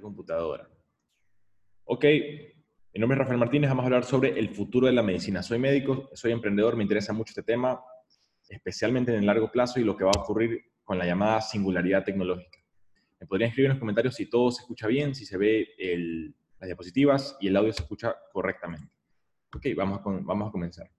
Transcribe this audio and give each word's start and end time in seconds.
computadora. 0.00 0.68
Ok, 1.84 2.04
mi 2.94 3.00
nombre 3.00 3.16
es 3.16 3.18
Rafael 3.18 3.38
Martínez, 3.38 3.70
vamos 3.70 3.82
a 3.82 3.86
hablar 3.86 4.04
sobre 4.04 4.38
el 4.38 4.48
futuro 4.48 4.86
de 4.86 4.92
la 4.92 5.02
medicina. 5.02 5.42
Soy 5.42 5.58
médico, 5.58 6.08
soy 6.14 6.32
emprendedor, 6.32 6.76
me 6.76 6.82
interesa 6.82 7.12
mucho 7.12 7.30
este 7.30 7.42
tema, 7.42 7.80
especialmente 8.48 9.12
en 9.12 9.18
el 9.18 9.26
largo 9.26 9.50
plazo 9.52 9.78
y 9.80 9.84
lo 9.84 9.96
que 9.96 10.04
va 10.04 10.12
a 10.16 10.20
ocurrir 10.20 10.72
con 10.82 10.98
la 10.98 11.04
llamada 11.04 11.40
singularidad 11.40 12.04
tecnológica. 12.04 12.58
Me 13.20 13.26
podrían 13.26 13.50
escribir 13.50 13.66
en 13.66 13.76
los 13.76 13.80
comentarios 13.80 14.14
si 14.14 14.30
todo 14.30 14.50
se 14.50 14.62
escucha 14.62 14.86
bien, 14.86 15.14
si 15.14 15.26
se 15.26 15.36
ve 15.36 15.68
las 16.58 16.66
diapositivas 16.66 17.36
y 17.40 17.48
el 17.48 17.56
audio 17.56 17.72
se 17.72 17.82
escucha 17.82 18.14
correctamente. 18.32 18.88
Ok, 19.54 19.66
vamos 19.76 20.00
vamos 20.04 20.48
a 20.48 20.52
comenzar. 20.52 20.90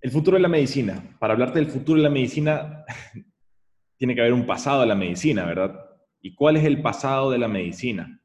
El 0.00 0.10
futuro 0.10 0.36
de 0.36 0.42
la 0.42 0.48
medicina. 0.48 1.16
Para 1.18 1.32
hablarte 1.32 1.58
del 1.58 1.70
futuro 1.70 1.96
de 1.96 2.02
la 2.02 2.10
medicina, 2.10 2.84
tiene 3.96 4.14
que 4.14 4.20
haber 4.20 4.34
un 4.34 4.44
pasado 4.44 4.82
de 4.82 4.86
la 4.86 4.94
medicina, 4.94 5.46
¿verdad? 5.46 5.83
¿Y 6.24 6.34
cuál 6.34 6.56
es 6.56 6.64
el 6.64 6.80
pasado 6.80 7.30
de 7.30 7.36
la 7.36 7.48
medicina? 7.48 8.18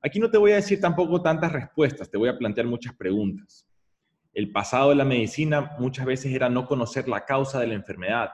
Aquí 0.00 0.20
no 0.20 0.30
te 0.30 0.38
voy 0.38 0.52
a 0.52 0.56
decir 0.56 0.80
tampoco 0.80 1.20
tantas 1.20 1.50
respuestas, 1.50 2.08
te 2.08 2.16
voy 2.16 2.28
a 2.28 2.38
plantear 2.38 2.68
muchas 2.68 2.94
preguntas. 2.94 3.66
El 4.32 4.52
pasado 4.52 4.90
de 4.90 4.94
la 4.94 5.04
medicina 5.04 5.72
muchas 5.80 6.06
veces 6.06 6.32
era 6.32 6.48
no 6.48 6.68
conocer 6.68 7.08
la 7.08 7.24
causa 7.24 7.58
de 7.58 7.66
la 7.66 7.74
enfermedad, 7.74 8.30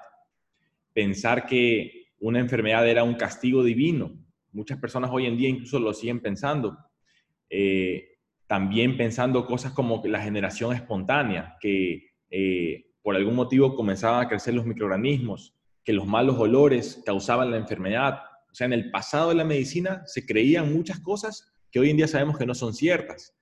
pensar 0.93 1.47
que 1.47 2.09
una 2.21 2.39
enfermedad 2.39 2.87
era 2.87 3.03
un 3.03 3.15
castigo 3.15 3.65
divino. 3.65 4.13
Muchas 4.53 4.79
personas 4.79 5.11
hoy 5.11 5.25
en 5.25 5.39
día 5.39 5.49
incluso 5.49 5.81
lo 5.81 5.95
siguen 5.95 6.21
pensando. 6.21 6.77
Eh, 7.49 8.19
también 8.47 8.99
pensando 8.99 9.47
cosas 9.47 9.73
como 9.73 10.03
la 10.05 10.21
generación 10.21 10.75
espontánea, 10.75 11.57
que 11.63 12.11
eh, 12.29 12.91
por 13.01 13.17
algún 13.17 13.37
motivo 13.37 13.75
comenzaban 13.75 14.27
a 14.27 14.29
crecer 14.29 14.53
los 14.53 14.67
microorganismos, 14.67 15.55
que 15.83 15.95
los 15.95 16.07
malos 16.07 16.39
olores 16.39 17.03
causaban 17.07 17.51
la 17.51 17.57
enfermedad. 17.57 18.21
O 18.51 18.55
sea, 18.55 18.67
en 18.67 18.73
el 18.73 18.91
pasado 18.91 19.31
de 19.31 19.35
la 19.35 19.45
medicina 19.45 20.03
se 20.07 20.25
creían 20.27 20.73
muchas 20.73 21.01
cosas 21.01 21.53
que 21.71 21.81
hoy 21.81 21.91
en 21.91 21.97
día 21.97 22.09
sabemos 22.09 22.39
que 22.39 22.47
no 22.47 22.55
son 22.55 22.75
ciertas. 22.75 23.35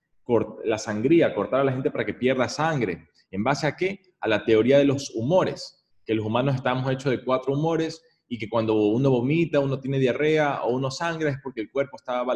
La 0.65 0.79
sangría, 0.79 1.35
cortar 1.35 1.60
a 1.60 1.65
la 1.65 1.73
gente 1.73 1.90
para 1.90 2.04
que 2.04 2.15
pierda 2.15 2.49
sangre. 2.49 3.09
¿En 3.30 3.45
base 3.45 3.66
a 3.66 3.77
qué? 3.77 4.02
A 4.21 4.29
la 4.29 4.45
teoría 4.45 4.79
de 4.79 4.84
los 4.84 5.10
humores, 5.15 5.87
que 6.04 6.15
los 6.15 6.27
humanos 6.27 6.57
estamos 6.57 6.90
hechos 6.90 7.12
de 7.12 7.24
cuatro 7.24 7.54
humores 7.54 8.02
y 8.29 8.38
que 8.38 8.49
cuando 8.49 8.74
uno 8.74 9.10
vomita, 9.10 9.60
uno 9.60 9.79
tiene 9.79 9.99
diarrea 9.99 10.62
o 10.62 10.74
uno 10.74 10.90
sangra 10.90 11.30
es 11.30 11.37
porque 11.43 11.60
el 11.60 11.71
cuerpo 11.71 11.96
estaba, 11.96 12.34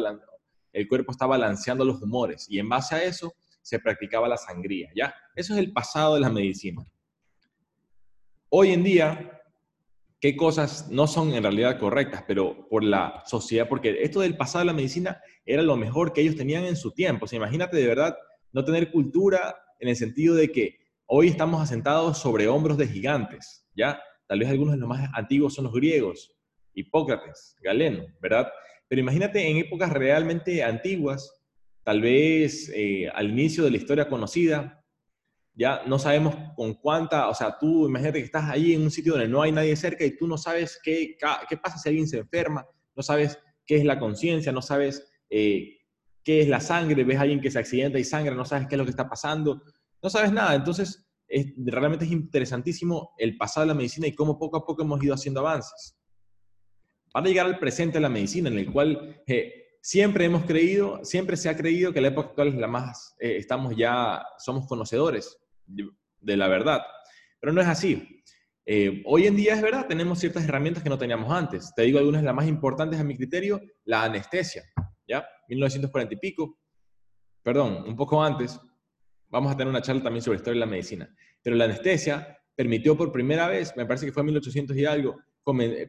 el 0.71 0.87
cuerpo 0.87 1.11
está 1.11 1.25
balanceando 1.25 1.83
los 1.83 2.01
humores. 2.01 2.47
Y 2.49 2.59
en 2.59 2.69
base 2.69 2.95
a 2.95 3.03
eso 3.03 3.33
se 3.61 3.79
practicaba 3.79 4.27
la 4.27 4.37
sangría, 4.37 4.89
¿ya? 4.95 5.13
Eso 5.35 5.53
es 5.53 5.59
el 5.59 5.73
pasado 5.73 6.15
de 6.15 6.21
la 6.21 6.29
medicina. 6.29 6.85
Hoy 8.49 8.71
en 8.71 8.83
día, 8.83 9.40
¿qué 10.21 10.37
cosas 10.37 10.89
no 10.91 11.07
son 11.07 11.33
en 11.33 11.43
realidad 11.43 11.79
correctas, 11.79 12.23
pero 12.27 12.67
por 12.69 12.83
la 12.83 13.23
sociedad? 13.25 13.67
Porque 13.67 14.03
esto 14.03 14.21
del 14.21 14.37
pasado 14.37 14.59
de 14.59 14.67
la 14.67 14.73
medicina 14.73 15.19
era 15.45 15.63
lo 15.63 15.75
mejor 15.75 16.13
que 16.13 16.21
ellos 16.21 16.35
tenían 16.35 16.63
en 16.63 16.75
su 16.75 16.91
tiempo. 16.91 17.25
O 17.25 17.27
sea, 17.27 17.37
imagínate 17.37 17.75
de 17.75 17.87
verdad 17.87 18.15
no 18.53 18.63
tener 18.63 18.91
cultura 18.91 19.55
en 19.79 19.89
el 19.89 19.95
sentido 19.95 20.35
de 20.35 20.51
que 20.51 20.77
hoy 21.07 21.27
estamos 21.27 21.61
asentados 21.61 22.19
sobre 22.19 22.47
hombros 22.47 22.77
de 22.77 22.87
gigantes, 22.87 23.67
¿ya? 23.75 23.99
Tal 24.27 24.39
vez 24.39 24.49
algunos 24.49 24.75
de 24.75 24.79
los 24.79 24.87
más 24.87 25.09
antiguos 25.15 25.55
son 25.55 25.65
los 25.65 25.73
griegos, 25.73 26.37
Hipócrates, 26.75 27.57
Galeno, 27.59 28.05
¿verdad? 28.21 28.47
Pero 28.87 29.01
imagínate 29.01 29.49
en 29.49 29.57
épocas 29.57 29.91
realmente 29.91 30.63
antiguas, 30.63 31.43
tal 31.83 31.99
vez 31.99 32.71
eh, 32.75 33.09
al 33.09 33.31
inicio 33.31 33.63
de 33.63 33.71
la 33.71 33.77
historia 33.77 34.07
conocida, 34.07 34.80
ya 35.53 35.83
no 35.85 35.99
sabemos 35.99 36.35
con 36.55 36.73
cuánta, 36.75 37.27
o 37.29 37.35
sea, 37.35 37.57
tú 37.59 37.87
imagínate 37.87 38.19
que 38.19 38.25
estás 38.25 38.49
ahí 38.49 38.73
en 38.73 38.81
un 38.81 38.91
sitio 38.91 39.13
donde 39.13 39.27
no 39.27 39.41
hay 39.41 39.51
nadie 39.51 39.75
cerca 39.75 40.05
y 40.05 40.15
tú 40.15 40.27
no 40.27 40.37
sabes 40.37 40.79
qué, 40.83 41.17
qué 41.49 41.57
pasa 41.57 41.77
si 41.77 41.89
alguien 41.89 42.07
se 42.07 42.19
enferma, 42.19 42.65
no 42.95 43.03
sabes 43.03 43.37
qué 43.65 43.77
es 43.77 43.85
la 43.85 43.99
conciencia, 43.99 44.51
no 44.51 44.61
sabes 44.61 45.05
eh, 45.29 45.77
qué 46.23 46.41
es 46.41 46.47
la 46.47 46.59
sangre, 46.59 47.03
ves 47.03 47.17
a 47.17 47.21
alguien 47.21 47.41
que 47.41 47.51
se 47.51 47.59
accidenta 47.59 47.99
y 47.99 48.03
sangra, 48.03 48.35
no 48.35 48.45
sabes 48.45 48.67
qué 48.67 48.75
es 48.75 48.79
lo 48.79 48.85
que 48.85 48.91
está 48.91 49.09
pasando, 49.09 49.61
no 50.01 50.09
sabes 50.09 50.31
nada. 50.31 50.55
Entonces, 50.55 51.07
realmente 51.57 52.05
es 52.05 52.11
interesantísimo 52.11 53.13
el 53.17 53.37
pasado 53.37 53.65
de 53.65 53.69
la 53.69 53.77
medicina 53.77 54.07
y 54.07 54.15
cómo 54.15 54.37
poco 54.37 54.57
a 54.57 54.65
poco 54.65 54.83
hemos 54.83 55.03
ido 55.03 55.13
haciendo 55.13 55.41
avances. 55.41 55.97
Para 57.11 57.27
llegar 57.27 57.45
al 57.45 57.59
presente 57.59 57.97
de 57.97 58.01
la 58.01 58.09
medicina, 58.09 58.49
en 58.49 58.57
el 58.57 58.71
cual 58.71 59.21
eh, 59.27 59.60
siempre 59.81 60.25
hemos 60.25 60.45
creído, 60.45 61.03
siempre 61.03 61.35
se 61.35 61.49
ha 61.49 61.57
creído 61.57 61.91
que 61.91 62.01
la 62.01 62.09
época 62.09 62.29
actual 62.29 62.49
es 62.49 62.55
la 62.55 62.67
más, 62.67 63.15
eh, 63.19 63.35
estamos 63.37 63.75
ya, 63.75 64.23
somos 64.37 64.67
conocedores 64.67 65.37
de, 65.65 66.37
la 66.37 66.47
verdad. 66.47 66.81
Pero 67.39 67.51
no 67.51 67.61
es 67.61 67.67
así. 67.67 68.23
Eh, 68.65 69.01
hoy 69.05 69.25
en 69.25 69.35
día 69.35 69.55
es 69.55 69.61
verdad, 69.61 69.87
tenemos 69.87 70.19
ciertas 70.19 70.43
herramientas 70.43 70.83
que 70.83 70.89
no 70.89 70.97
teníamos 70.97 71.31
antes. 71.33 71.73
Te 71.75 71.81
digo 71.81 71.97
algunas 71.97 72.21
de 72.21 72.27
las 72.27 72.35
más 72.35 72.47
importantes 72.47 72.99
a 72.99 73.03
mi 73.03 73.17
criterio, 73.17 73.59
la 73.83 74.03
anestesia, 74.03 74.63
¿ya? 75.07 75.25
1940 75.47 76.13
y 76.13 76.17
pico, 76.17 76.59
perdón, 77.41 77.83
un 77.87 77.95
poco 77.95 78.23
antes, 78.23 78.59
vamos 79.29 79.51
a 79.51 79.57
tener 79.57 79.69
una 79.69 79.81
charla 79.81 80.03
también 80.03 80.21
sobre 80.21 80.37
historia 80.37 80.59
de 80.59 80.65
la 80.65 80.71
medicina. 80.71 81.13
Pero 81.41 81.55
la 81.55 81.65
anestesia 81.65 82.37
permitió 82.55 82.95
por 82.95 83.11
primera 83.11 83.47
vez, 83.47 83.75
me 83.75 83.87
parece 83.87 84.05
que 84.05 84.11
fue 84.11 84.21
en 84.21 84.27
1800 84.27 84.77
y 84.77 84.85
algo, 84.85 85.17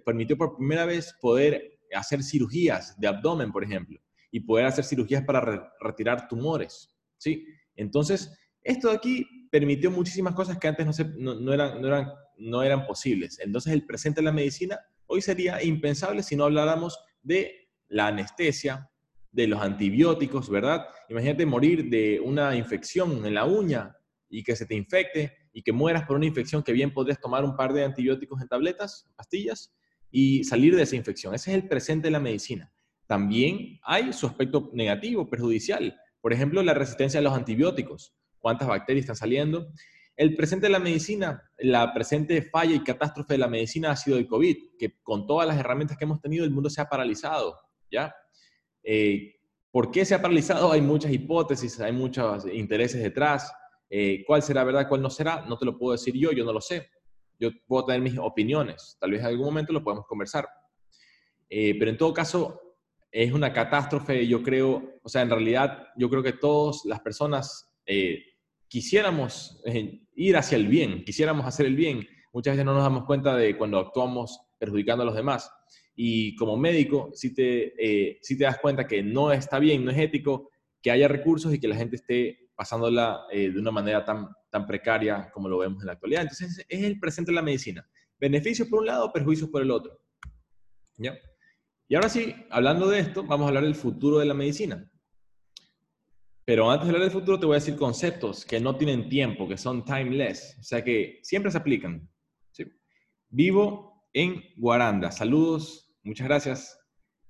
permitió 0.05 0.39
por 0.39 0.57
primera 0.57 0.87
vez 0.87 1.15
poder 1.21 1.72
hacer 1.95 2.23
cirugías 2.23 2.99
de 2.99 3.09
abdomen, 3.09 3.53
por 3.53 3.65
ejemplo, 3.65 4.01
y 4.31 4.41
poder 4.41 4.67
hacer 4.67 4.85
cirugías 4.85 5.25
para 5.25 5.73
retirar 5.81 6.29
tumores, 6.29 6.97
¿sí? 7.19 7.47
Entonces, 7.77 8.37
esto 8.63 8.89
de 8.89 8.97
aquí 8.97 9.27
permitió 9.51 9.91
muchísimas 9.91 10.35
cosas 10.35 10.59
que 10.59 10.69
antes 10.69 10.87
no, 11.17 11.35
no, 11.35 11.53
eran, 11.53 11.81
no, 11.81 11.89
eran, 11.89 12.13
no 12.39 12.63
eran 12.63 12.87
posibles. 12.87 13.39
Entonces, 13.41 13.73
el 13.73 13.85
presente 13.87 14.21
de 14.21 14.25
la 14.25 14.33
medicina 14.33 14.79
hoy 15.07 15.21
sería 15.21 15.63
impensable 15.63 16.23
si 16.23 16.37
no 16.37 16.45
habláramos 16.45 16.99
de 17.23 17.69
la 17.89 18.07
anestesia, 18.07 18.89
de 19.31 19.47
los 19.47 19.61
antibióticos, 19.61 20.49
¿verdad? 20.51 20.87
Imagínate 21.09 21.47
morir 21.47 21.89
de 21.91 22.21
una 22.21 22.55
infección 22.55 23.25
en 23.25 23.35
la 23.35 23.45
uña 23.47 23.97
y 24.29 24.43
que 24.43 24.55
se 24.55 24.67
te 24.67 24.75
infecte 24.75 25.37
y 25.53 25.63
que 25.63 25.73
mueras 25.73 26.05
por 26.05 26.17
una 26.17 26.27
infección 26.27 26.63
que 26.63 26.73
bien 26.73 26.93
podrías 26.93 27.21
tomar 27.21 27.45
un 27.45 27.57
par 27.57 27.73
de 27.73 27.85
antibióticos 27.85 28.41
en 28.41 28.49
tabletas, 28.49 29.11
pastillas, 29.17 29.75
y 30.13 30.45
salir 30.45 30.77
de 30.77 30.83
esa 30.83 30.95
infección. 30.95 31.35
Ese 31.35 31.51
es 31.51 31.57
el 31.57 31.69
presente 31.69 32.07
de 32.07 32.13
la 32.13 32.21
medicina. 32.21 32.71
También 33.07 33.81
hay 33.83 34.13
su 34.13 34.27
aspecto 34.27 34.71
negativo, 34.75 35.29
perjudicial. 35.29 35.99
Por 36.21 36.33
ejemplo, 36.33 36.63
la 36.63 36.75
resistencia 36.75 37.19
a 37.19 37.23
los 37.23 37.33
antibióticos. 37.33 38.15
¿Cuántas 38.39 38.69
bacterias 38.69 39.05
están 39.05 39.17
saliendo? 39.17 39.73
El 40.15 40.37
presente 40.37 40.67
de 40.67 40.73
la 40.73 40.79
medicina, 40.79 41.43
la 41.59 41.93
presente 41.95 42.43
falla 42.43 42.75
y 42.75 42.85
catástrofe 42.85 43.35
de 43.35 43.39
la 43.39 43.49
medicina 43.49 43.91
ha 43.91 43.97
sido 43.97 44.19
el 44.19 44.27
COVID, 44.27 44.57
que 44.79 45.01
con 45.03 45.27
todas 45.27 45.49
las 45.49 45.57
herramientas 45.57 45.97
que 45.97 46.05
hemos 46.05 46.21
tenido, 46.21 46.45
el 46.45 46.51
mundo 46.51 46.69
se 46.69 46.83
ha 46.83 46.89
paralizado, 46.89 47.57
¿ya? 47.91 48.15
Eh, 48.83 49.37
¿Por 49.71 49.91
qué 49.91 50.05
se 50.05 50.15
ha 50.15 50.21
paralizado? 50.21 50.71
Hay 50.71 50.83
muchas 50.83 51.11
hipótesis, 51.11 51.81
hay 51.81 51.93
muchos 51.93 52.45
intereses 52.53 53.03
detrás. 53.03 53.51
Eh, 53.89 54.23
¿Cuál 54.27 54.43
será 54.43 54.65
verdad, 54.65 54.87
cuál 54.87 55.01
no 55.01 55.09
será? 55.09 55.47
No 55.49 55.57
te 55.57 55.65
lo 55.65 55.79
puedo 55.79 55.93
decir 55.93 56.15
yo, 56.15 56.31
yo 56.33 56.45
no 56.45 56.53
lo 56.53 56.61
sé 56.61 56.91
yo 57.43 57.51
puedo 57.67 57.87
tener 57.87 58.01
mis 58.01 58.17
opiniones, 58.19 58.97
tal 59.01 59.11
vez 59.11 59.21
en 59.21 59.27
algún 59.27 59.47
momento 59.47 59.73
lo 59.73 59.83
podemos 59.83 60.07
conversar. 60.07 60.49
Eh, 61.51 61.75
pero 61.79 61.91
en 61.91 61.99
todo 61.99 62.15
caso, 62.15 62.61
es 63.11 63.33
una 63.33 63.53
catástrofe, 63.53 64.27
yo 64.27 64.43
creo, 64.43 65.01
o 65.03 65.09
sea, 65.09 65.23
en 65.23 65.31
realidad 65.31 65.89
yo 65.97 66.09
creo 66.09 66.23
que 66.23 66.33
todas 66.33 66.83
las 66.85 67.01
personas 67.01 67.75
eh, 67.85 68.23
quisiéramos 68.69 69.61
eh, 69.67 70.01
ir 70.15 70.37
hacia 70.37 70.57
el 70.57 70.69
bien, 70.69 71.05
quisiéramos 71.05 71.45
hacer 71.45 71.67
el 71.67 71.77
bien. 71.77 72.07
Muchas 72.33 72.55
veces 72.55 72.65
no 72.65 72.73
nos 72.73 72.85
damos 72.85 73.05
cuenta 73.05 73.37
de 73.37 73.59
cuando 73.59 73.79
actuamos 73.79 74.41
perjudicando 74.59 75.03
a 75.03 75.07
los 75.07 75.17
demás. 75.17 75.51
Y 75.95 76.37
como 76.37 76.57
médico, 76.57 77.11
si 77.13 77.35
te, 77.35 78.19
si 78.23 78.39
te 78.39 78.45
das 78.45 78.59
cuenta 78.59 78.87
que 78.87 79.03
no 79.03 79.31
está 79.31 79.59
bien, 79.59 79.85
no 79.85 79.91
es 79.91 79.99
ético 79.99 80.49
que 80.81 80.91
haya 80.91 81.07
recursos 81.07 81.53
y 81.53 81.61
que 81.61 81.69
la 81.69 81.77
gente 81.77 81.97
esté 81.97 82.49
pasándola 82.55 83.27
de 83.31 83.59
una 83.59 83.71
manera 83.71 84.03
tan 84.07 84.29
tan 84.53 84.67
precaria 84.67 85.31
como 85.33 85.49
lo 85.49 85.59
vemos 85.59 85.83
en 85.83 85.87
la 85.87 85.95
actualidad. 85.95 86.23
Entonces, 86.23 86.65
es 86.69 86.85
el 86.85 87.01
presente 87.01 87.33
de 87.33 87.37
la 87.37 87.43
medicina. 87.43 87.89
Beneficios 88.21 88.69
por 88.69 88.81
un 88.81 88.87
lado, 88.87 89.11
perjuicios 89.11 89.49
por 89.49 89.63
el 89.63 89.71
otro. 89.71 89.99
¿Ya? 90.99 91.19
Y 91.89 91.95
ahora 91.95 92.11
sí, 92.11 92.35
hablando 92.51 92.89
de 92.89 93.01
esto, 93.01 93.25
vamos 93.25 93.47
a 93.47 93.49
hablar 93.49 93.65
del 93.65 93.75
futuro 93.75 94.19
de 94.19 94.27
la 94.27 94.35
medicina. 94.35 94.89
Pero 96.45 96.71
antes 96.71 96.87
de 96.87 96.95
hablar 96.95 97.09
del 97.09 97.19
futuro, 97.19 97.41
te 97.41 97.47
voy 97.47 97.55
a 97.55 97.61
decir 97.61 97.77
conceptos 97.77 98.45
que 98.45 98.61
no 98.61 98.77
tienen 98.77 99.09
tiempo, 99.09 99.49
que 99.49 99.57
son 99.57 99.85
timeless, 99.85 100.59
o 100.61 100.63
sea 100.63 100.85
que 100.85 101.21
siempre 101.23 101.51
se 101.51 101.59
aplican. 101.59 102.09
Vivo 103.31 104.07
en 104.13 104.43
Guaranda. 104.59 105.11
Saludos, 105.11 105.95
muchas 106.03 106.27
gracias. 106.27 106.79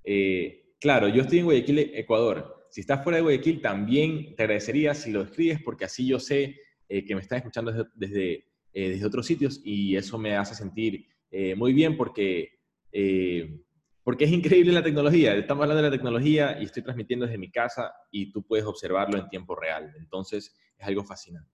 Eh, 0.02 0.74
claro, 0.80 1.06
yo 1.06 1.22
estoy 1.22 1.38
en 1.38 1.44
Guayaquil, 1.44 1.78
Ecuador. 1.94 2.66
Si 2.70 2.80
estás 2.80 3.04
fuera 3.04 3.18
de 3.18 3.22
Guayaquil, 3.22 3.60
también 3.60 4.34
te 4.34 4.42
agradecería 4.42 4.92
si 4.94 5.12
lo 5.12 5.22
escribes, 5.22 5.62
porque 5.62 5.84
así 5.84 6.08
yo 6.08 6.18
sé 6.18 6.58
eh, 6.92 7.06
que 7.06 7.14
me 7.14 7.22
están 7.22 7.38
escuchando 7.38 7.72
desde, 7.94 8.44
eh, 8.74 8.90
desde, 8.90 9.06
otros 9.06 9.24
sitios 9.24 9.62
y 9.64 9.96
eso 9.96 10.18
me 10.18 10.36
hace 10.36 10.54
sentir 10.54 11.06
eh, 11.30 11.54
muy 11.54 11.72
bien 11.72 11.96
porque, 11.96 12.60
porque 14.04 14.24
es 14.24 14.30
increíble 14.30 14.74
la 14.74 14.82
tecnología. 14.82 15.34
Estamos 15.34 15.62
hablando 15.62 15.82
de 15.82 15.88
la 15.88 15.96
tecnología 15.96 16.58
y 16.60 16.64
estoy 16.64 16.82
transmitiendo 16.82 17.24
desde 17.24 17.38
mi 17.38 17.50
casa 17.50 17.94
y 18.10 18.30
tú 18.30 18.46
puedes 18.46 18.66
observarlo 18.66 19.16
en 19.16 19.26
tiempo 19.30 19.56
real. 19.56 19.90
Entonces 19.96 20.54
es 20.76 20.86
algo 20.86 21.02
fascinante. 21.02 21.50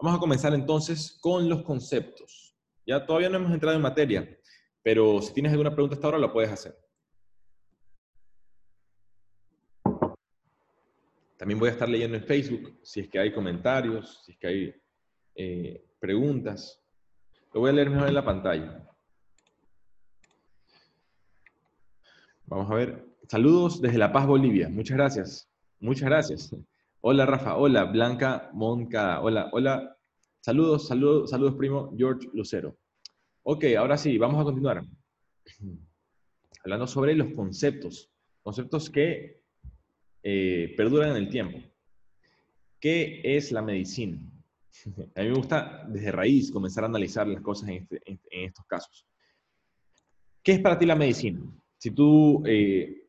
Vamos 0.00 0.16
a 0.16 0.20
comenzar 0.20 0.54
entonces 0.54 1.18
con 1.20 1.48
los 1.48 1.64
conceptos. 1.64 2.56
Ya 2.86 3.04
todavía 3.04 3.28
no 3.28 3.38
hemos 3.38 3.52
entrado 3.52 3.74
en 3.74 3.82
materia, 3.82 4.38
pero 4.84 5.20
si 5.20 5.34
tienes 5.34 5.50
alguna 5.50 5.72
pregunta 5.72 5.96
hasta 5.96 6.06
ahora, 6.06 6.18
la 6.18 6.32
puedes 6.32 6.52
hacer. 6.52 6.76
También 11.40 11.58
voy 11.58 11.70
a 11.70 11.72
estar 11.72 11.88
leyendo 11.88 12.18
en 12.18 12.24
Facebook 12.24 12.80
si 12.82 13.00
es 13.00 13.08
que 13.08 13.18
hay 13.18 13.32
comentarios, 13.32 14.20
si 14.26 14.32
es 14.32 14.38
que 14.38 14.46
hay 14.46 14.74
eh, 15.34 15.82
preguntas. 15.98 16.82
Lo 17.54 17.60
voy 17.60 17.70
a 17.70 17.72
leer 17.72 17.88
mejor 17.88 18.08
en 18.08 18.14
la 18.14 18.22
pantalla. 18.22 18.86
Vamos 22.44 22.70
a 22.70 22.74
ver. 22.74 23.06
Saludos 23.26 23.80
desde 23.80 23.96
La 23.96 24.12
Paz, 24.12 24.26
Bolivia. 24.26 24.68
Muchas 24.68 24.98
gracias. 24.98 25.50
Muchas 25.78 26.10
gracias. 26.10 26.54
Hola, 27.00 27.24
Rafa. 27.24 27.56
Hola, 27.56 27.84
Blanca 27.84 28.50
Moncada. 28.52 29.22
Hola, 29.22 29.48
hola. 29.52 29.96
Saludos, 30.40 30.88
saludos, 30.88 31.30
saludos, 31.30 31.54
primo 31.54 31.90
George 31.96 32.28
Lucero. 32.34 32.76
Ok, 33.44 33.64
ahora 33.78 33.96
sí, 33.96 34.18
vamos 34.18 34.42
a 34.42 34.44
continuar. 34.44 34.84
Hablando 36.64 36.86
sobre 36.86 37.14
los 37.14 37.32
conceptos. 37.32 38.10
Conceptos 38.42 38.90
que 38.90 39.39
eh, 40.22 40.74
perduran 40.76 41.10
en 41.10 41.16
el 41.16 41.28
tiempo. 41.28 41.58
¿Qué 42.80 43.20
es 43.24 43.52
la 43.52 43.62
medicina? 43.62 44.18
A 45.16 45.22
mí 45.22 45.28
me 45.28 45.34
gusta 45.34 45.84
desde 45.88 46.12
raíz 46.12 46.50
comenzar 46.50 46.84
a 46.84 46.86
analizar 46.86 47.26
las 47.26 47.42
cosas 47.42 47.68
en, 47.68 47.88
este, 47.90 48.44
estos 48.44 48.64
casos. 48.66 49.06
¿Qué 50.42 50.52
es 50.52 50.60
para 50.60 50.78
ti 50.78 50.86
la 50.86 50.96
medicina? 50.96 51.40
Si 51.76 51.90
tú, 51.90 52.42
eh, 52.46 53.08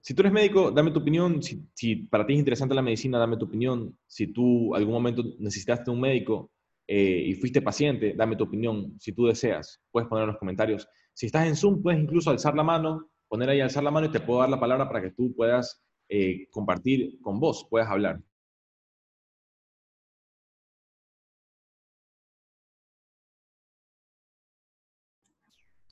si 0.00 0.14
tú 0.14 0.22
eres 0.22 0.32
médico, 0.32 0.70
dame 0.70 0.90
tu 0.90 1.00
opinión. 1.00 1.42
Si, 1.42 1.96
para 2.10 2.26
ti 2.26 2.32
es 2.32 2.38
interesante 2.38 2.74
la 2.74 2.82
medicina, 2.82 3.18
dame 3.18 3.36
tu 3.36 3.44
opinión. 3.46 3.98
Si 4.06 4.28
tú 4.28 4.74
algún 4.74 4.94
momento 4.94 5.22
necesitaste 5.38 5.90
un 5.90 6.00
médico 6.00 6.50
eh, 6.86 7.24
y 7.26 7.34
fuiste 7.34 7.60
paciente, 7.60 8.14
dame 8.14 8.36
tu 8.36 8.44
opinión. 8.44 8.98
Si 8.98 9.12
tú 9.12 9.26
deseas, 9.26 9.82
puedes 9.90 10.08
poner 10.08 10.24
en 10.24 10.30
los 10.30 10.38
comentarios. 10.38 10.88
Si 11.12 11.26
estás 11.26 11.46
en 11.46 11.56
Zoom, 11.56 11.82
puedes 11.82 12.00
incluso 12.00 12.30
alzar 12.30 12.54
la 12.54 12.62
mano, 12.62 13.10
poner 13.28 13.50
ahí 13.50 13.60
alzar 13.60 13.82
la 13.82 13.90
mano 13.90 14.06
y 14.06 14.10
te 14.10 14.20
puedo 14.20 14.40
dar 14.40 14.48
la 14.48 14.60
palabra 14.60 14.88
para 14.88 15.02
que 15.02 15.10
tú 15.10 15.34
puedas 15.34 15.82
eh, 16.10 16.48
compartir 16.50 17.20
con 17.22 17.38
vos, 17.38 17.66
puedas 17.70 17.88
hablar. 17.88 18.20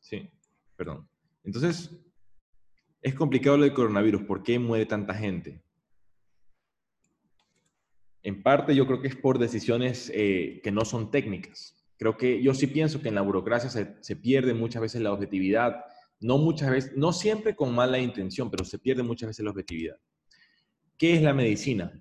Sí, 0.01 0.29
perdón. 0.77 1.09
Entonces, 1.45 1.91
es 3.01 3.15
complicado 3.15 3.57
lo 3.59 3.65
del 3.65 3.75
coronavirus. 3.75 4.23
¿Por 4.23 4.43
qué 4.43 4.59
muere 4.59 4.87
tanta 4.87 5.15
gente? 5.15 5.63
En 8.25 8.43
parte 8.43 8.75
yo 8.75 8.87
creo 8.87 9.01
que 9.01 9.09
es 9.09 9.17
por 9.17 9.39
decisiones 9.39 10.11
eh, 10.13 10.61
que 10.65 10.73
no 10.73 10.85
son 10.85 11.13
técnicas. 11.13 11.77
Creo 11.97 12.17
que 12.17 12.43
yo 12.43 12.55
sí 12.55 12.67
pienso 12.67 13.01
que 13.01 13.09
en 13.09 13.15
la 13.15 13.23
burocracia 13.23 13.71
se, 13.71 13.97
se, 14.01 14.17
pierde 14.17 14.53
muchas 14.53 14.83
veces 14.83 15.01
la 15.01 15.13
objetividad, 15.13 15.85
no 16.21 16.39
muchas 16.39 16.71
veces, 16.71 16.97
no 16.97 17.13
siempre 17.13 17.55
con 17.55 17.73
mala 17.75 17.99
intención, 18.01 18.51
pero 18.51 18.65
se 18.65 18.79
pierde 18.79 19.05
muchas 19.05 19.29
veces 19.29 19.45
la 19.45 19.51
objetividad. 19.51 19.97
¿Qué 20.99 21.15
es 21.15 21.23
la 21.23 21.33
medicina? 21.33 21.93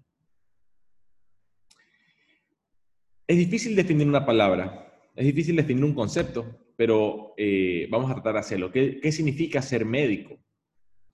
Es 3.28 3.38
difícil 3.38 3.76
definir 3.76 4.08
una 4.08 4.26
palabra, 4.26 4.92
es 5.16 5.26
difícil 5.26 5.56
definir 5.56 5.84
un 5.84 5.94
concepto, 5.94 6.72
pero 6.76 7.36
eh, 7.38 7.88
vamos 7.92 8.10
a 8.10 8.16
tratar 8.16 8.34
de 8.34 8.40
hacerlo. 8.40 8.72
¿Qué, 8.72 9.12
significa 9.12 9.62
ser 9.62 9.86
médico? 9.86 10.40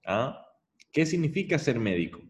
¿Ah? 0.05 0.45
¿Qué 0.93 1.05
significa 1.05 1.59
ser 1.59 1.77
médico? 1.77 2.21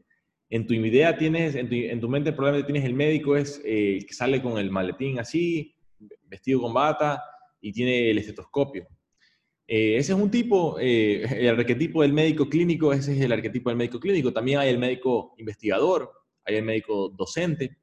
En 0.50 0.66
tu 0.66 0.74
idea 0.74 1.18
tienes, 1.18 1.54
en 1.56 2.00
tu, 2.00 2.10
mente 2.10 2.32
probablemente 2.32 2.72
tienes 2.72 2.88
el 2.88 2.96
médico 2.96 3.36
es 3.38 3.62
eh, 3.64 4.00
que 4.08 4.14
sale 4.14 4.42
con 4.42 4.58
el 4.58 4.72
maletín 4.72 5.20
así, 5.20 5.76
vestido 6.24 6.62
con 6.62 6.74
bata 6.74 7.24
y 7.62 7.72
tiene 7.72 8.10
el 8.10 8.18
estetoscopio. 8.18 8.88
Eh, 9.76 9.98
ese 9.98 10.14
es 10.14 10.20
un 10.20 10.30
tipo, 10.30 10.78
eh, 10.80 11.24
el 11.36 11.60
arquetipo 11.60 12.04
del 12.04 12.14
médico 12.14 12.48
clínico, 12.48 12.94
ese 12.94 13.14
es 13.14 13.22
el 13.22 13.32
arquetipo 13.32 13.72
del 13.72 13.78
médico 13.78 14.00
clínico. 14.00 14.32
También 14.32 14.60
hay 14.60 14.70
el 14.70 14.78
médico 14.78 15.34
investigador, 15.40 16.12
hay 16.46 16.58
el 16.58 16.64
médico 16.64 17.10
docente. 17.10 17.80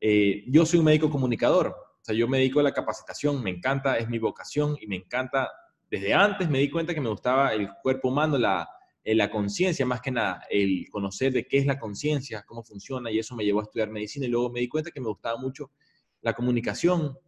Eh, 0.00 0.44
yo 0.46 0.64
soy 0.64 0.78
un 0.78 0.86
médico 0.86 1.10
comunicador, 1.10 1.66
o 1.66 2.00
sea, 2.00 2.14
yo 2.14 2.26
me 2.28 2.38
dedico 2.38 2.60
a 2.60 2.62
la 2.62 2.72
capacitación, 2.72 3.42
me 3.42 3.50
encanta, 3.50 3.98
es 3.98 4.08
mi 4.08 4.18
vocación 4.18 4.78
y 4.80 4.86
me 4.86 4.96
encanta. 4.96 5.50
Desde 5.90 6.14
antes 6.14 6.48
me 6.48 6.60
di 6.60 6.70
cuenta 6.70 6.94
que 6.94 7.00
me 7.02 7.10
gustaba 7.10 7.52
el 7.52 7.68
cuerpo 7.82 8.08
humano, 8.08 8.38
la, 8.38 8.66
la 9.04 9.30
conciencia 9.30 9.84
más 9.84 10.00
que 10.00 10.10
nada, 10.10 10.40
el 10.48 10.88
conocer 10.88 11.30
de 11.34 11.46
qué 11.46 11.58
es 11.58 11.66
la 11.66 11.78
conciencia, 11.78 12.42
cómo 12.46 12.62
funciona, 12.62 13.10
y 13.10 13.18
eso 13.18 13.36
me 13.36 13.44
llevó 13.44 13.60
a 13.60 13.64
estudiar 13.64 13.90
medicina. 13.90 14.24
Y 14.24 14.30
luego 14.30 14.48
me 14.48 14.60
di 14.60 14.68
cuenta 14.68 14.90
que 14.90 15.00
me 15.02 15.08
gustaba 15.08 15.38
mucho 15.38 15.72
la 16.22 16.32
comunicación, 16.32 17.18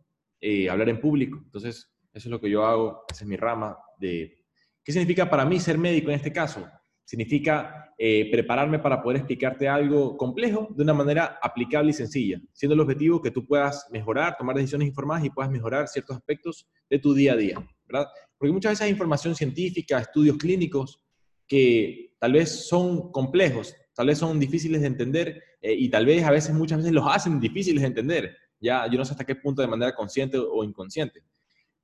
hablar 0.70 0.88
en 0.88 1.02
público. 1.02 1.38
Entonces, 1.44 1.92
eso 2.12 2.28
es 2.28 2.30
lo 2.30 2.40
que 2.40 2.50
yo 2.50 2.64
hago, 2.64 3.04
esa 3.10 3.24
es 3.24 3.28
mi 3.28 3.36
rama 3.36 3.78
de... 3.98 4.36
¿Qué 4.82 4.92
significa 4.92 5.28
para 5.28 5.44
mí 5.44 5.60
ser 5.60 5.78
médico 5.78 6.10
en 6.10 6.16
este 6.16 6.32
caso? 6.32 6.66
Significa 7.04 7.92
eh, 7.98 8.30
prepararme 8.30 8.78
para 8.78 9.02
poder 9.02 9.18
explicarte 9.18 9.68
algo 9.68 10.16
complejo 10.16 10.68
de 10.70 10.82
una 10.82 10.94
manera 10.94 11.38
aplicable 11.42 11.90
y 11.90 11.92
sencilla, 11.92 12.40
siendo 12.52 12.74
el 12.74 12.80
objetivo 12.80 13.20
que 13.20 13.30
tú 13.30 13.46
puedas 13.46 13.86
mejorar, 13.90 14.36
tomar 14.38 14.56
decisiones 14.56 14.88
informadas 14.88 15.24
y 15.24 15.30
puedas 15.30 15.50
mejorar 15.50 15.86
ciertos 15.86 16.16
aspectos 16.16 16.66
de 16.88 16.98
tu 16.98 17.12
día 17.12 17.34
a 17.34 17.36
día, 17.36 17.68
¿verdad? 17.86 18.08
Porque 18.38 18.52
muchas 18.52 18.72
veces 18.72 18.84
hay 18.84 18.90
información 18.90 19.34
científica, 19.34 19.98
estudios 19.98 20.38
clínicos 20.38 21.04
que 21.46 22.14
tal 22.18 22.32
vez 22.32 22.68
son 22.68 23.12
complejos, 23.12 23.74
tal 23.94 24.06
vez 24.06 24.18
son 24.18 24.40
difíciles 24.40 24.80
de 24.80 24.86
entender 24.86 25.42
eh, 25.60 25.74
y 25.74 25.90
tal 25.90 26.06
vez 26.06 26.24
a 26.24 26.30
veces, 26.30 26.54
muchas 26.54 26.78
veces 26.78 26.92
los 26.92 27.04
hacen 27.06 27.38
difíciles 27.38 27.82
de 27.82 27.88
entender. 27.88 28.36
Ya, 28.58 28.86
yo 28.90 28.96
no 28.96 29.04
sé 29.04 29.12
hasta 29.12 29.26
qué 29.26 29.34
punto 29.34 29.60
de 29.60 29.68
manera 29.68 29.94
consciente 29.94 30.38
o 30.38 30.64
inconsciente. 30.64 31.22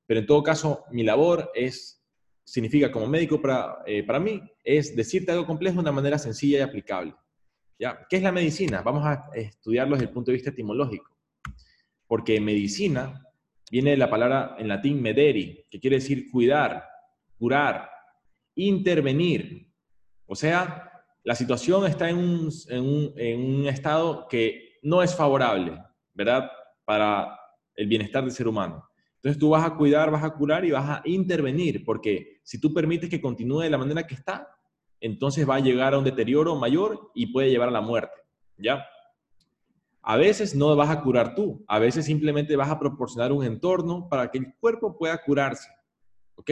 Pero 0.07 0.21
en 0.21 0.27
todo 0.27 0.43
caso, 0.43 0.85
mi 0.91 1.03
labor 1.03 1.51
es, 1.55 2.05
significa 2.45 2.93
como 2.93 3.07
médico 3.07 3.41
para, 3.41 3.79
eh, 3.87 4.05
para 4.05 4.21
mí, 4.21 4.41
es 4.63 4.95
decirte 4.95 5.33
algo 5.33 5.47
complejo 5.47 5.77
de 5.77 5.81
una 5.81 5.93
manera 5.93 6.19
sencilla 6.19 6.59
y 6.59 6.63
aplicable. 6.63 7.15
¿Ya? 7.79 8.07
¿Qué 8.09 8.17
es 8.17 8.23
la 8.23 8.33
medicina? 8.33 8.83
Vamos 8.83 9.05
a 9.05 9.29
estudiarlo 9.35 9.97
desde 9.97 10.07
el 10.07 10.13
punto 10.13 10.31
de 10.31 10.37
vista 10.37 10.51
etimológico. 10.51 11.15
Porque 12.07 12.41
medicina 12.41 13.23
viene 13.71 13.91
de 13.91 13.97
la 13.97 14.09
palabra 14.09 14.57
en 14.59 14.69
latín 14.69 15.03
mederi, 15.03 15.67
que 15.69 15.81
quiere 15.81 15.97
decir 15.97 16.31
cuidar, 16.31 16.85
curar, 17.37 17.91
intervenir. 18.55 19.71
O 20.27 20.35
sea, 20.35 20.91
la 21.25 21.35
situación 21.35 21.87
está 21.87 22.09
en 22.09 22.19
un, 22.19 22.51
en 22.69 22.83
un, 22.83 23.13
en 23.17 23.41
un 23.41 23.67
estado 23.67 24.27
que 24.29 24.79
no 24.83 25.03
es 25.03 25.15
favorable, 25.15 25.83
¿verdad? 26.15 26.51
Para 26.85 27.39
el 27.75 27.89
bienestar 27.89 28.23
del 28.23 28.33
ser 28.33 28.49
humano. 28.49 28.89
Entonces 29.27 29.41
tú 29.41 29.49
vas 29.49 29.65
a 29.65 29.75
cuidar, 29.75 30.13
vas 30.13 30.23
a 30.23 30.31
curar 30.31 30.65
y 30.65 30.71
vas 30.71 30.89
a 30.89 31.03
intervenir, 31.05 31.85
porque 31.85 32.39
si 32.45 32.61
tú 32.61 32.73
permites 32.73 33.11
que 33.11 33.21
continúe 33.21 33.63
de 33.63 33.71
la 33.71 33.77
manera 33.77 34.07
que 34.07 34.15
está, 34.15 34.49
entonces 35.01 35.49
va 35.49 35.57
a 35.57 35.61
llegar 35.61 35.95
a 35.95 35.99
un 35.99 36.05
deterioro 36.05 36.55
mayor 36.55 37.11
y 37.13 37.33
puede 37.33 37.51
llevar 37.51 37.71
a 37.71 37.73
la 37.73 37.81
muerte, 37.81 38.15
¿ya? 38.57 38.87
A 40.01 40.17
veces 40.17 40.55
no 40.55 40.77
vas 40.77 40.91
a 40.91 41.03
curar 41.03 41.35
tú, 41.35 41.65
a 41.67 41.81
veces 41.81 42.05
simplemente 42.05 42.55
vas 42.55 42.71
a 42.71 42.79
proporcionar 42.79 43.33
un 43.33 43.45
entorno 43.45 44.09
para 44.09 44.31
que 44.31 44.39
el 44.39 44.55
cuerpo 44.61 44.97
pueda 44.97 45.21
curarse, 45.21 45.71
¿ok? 46.37 46.51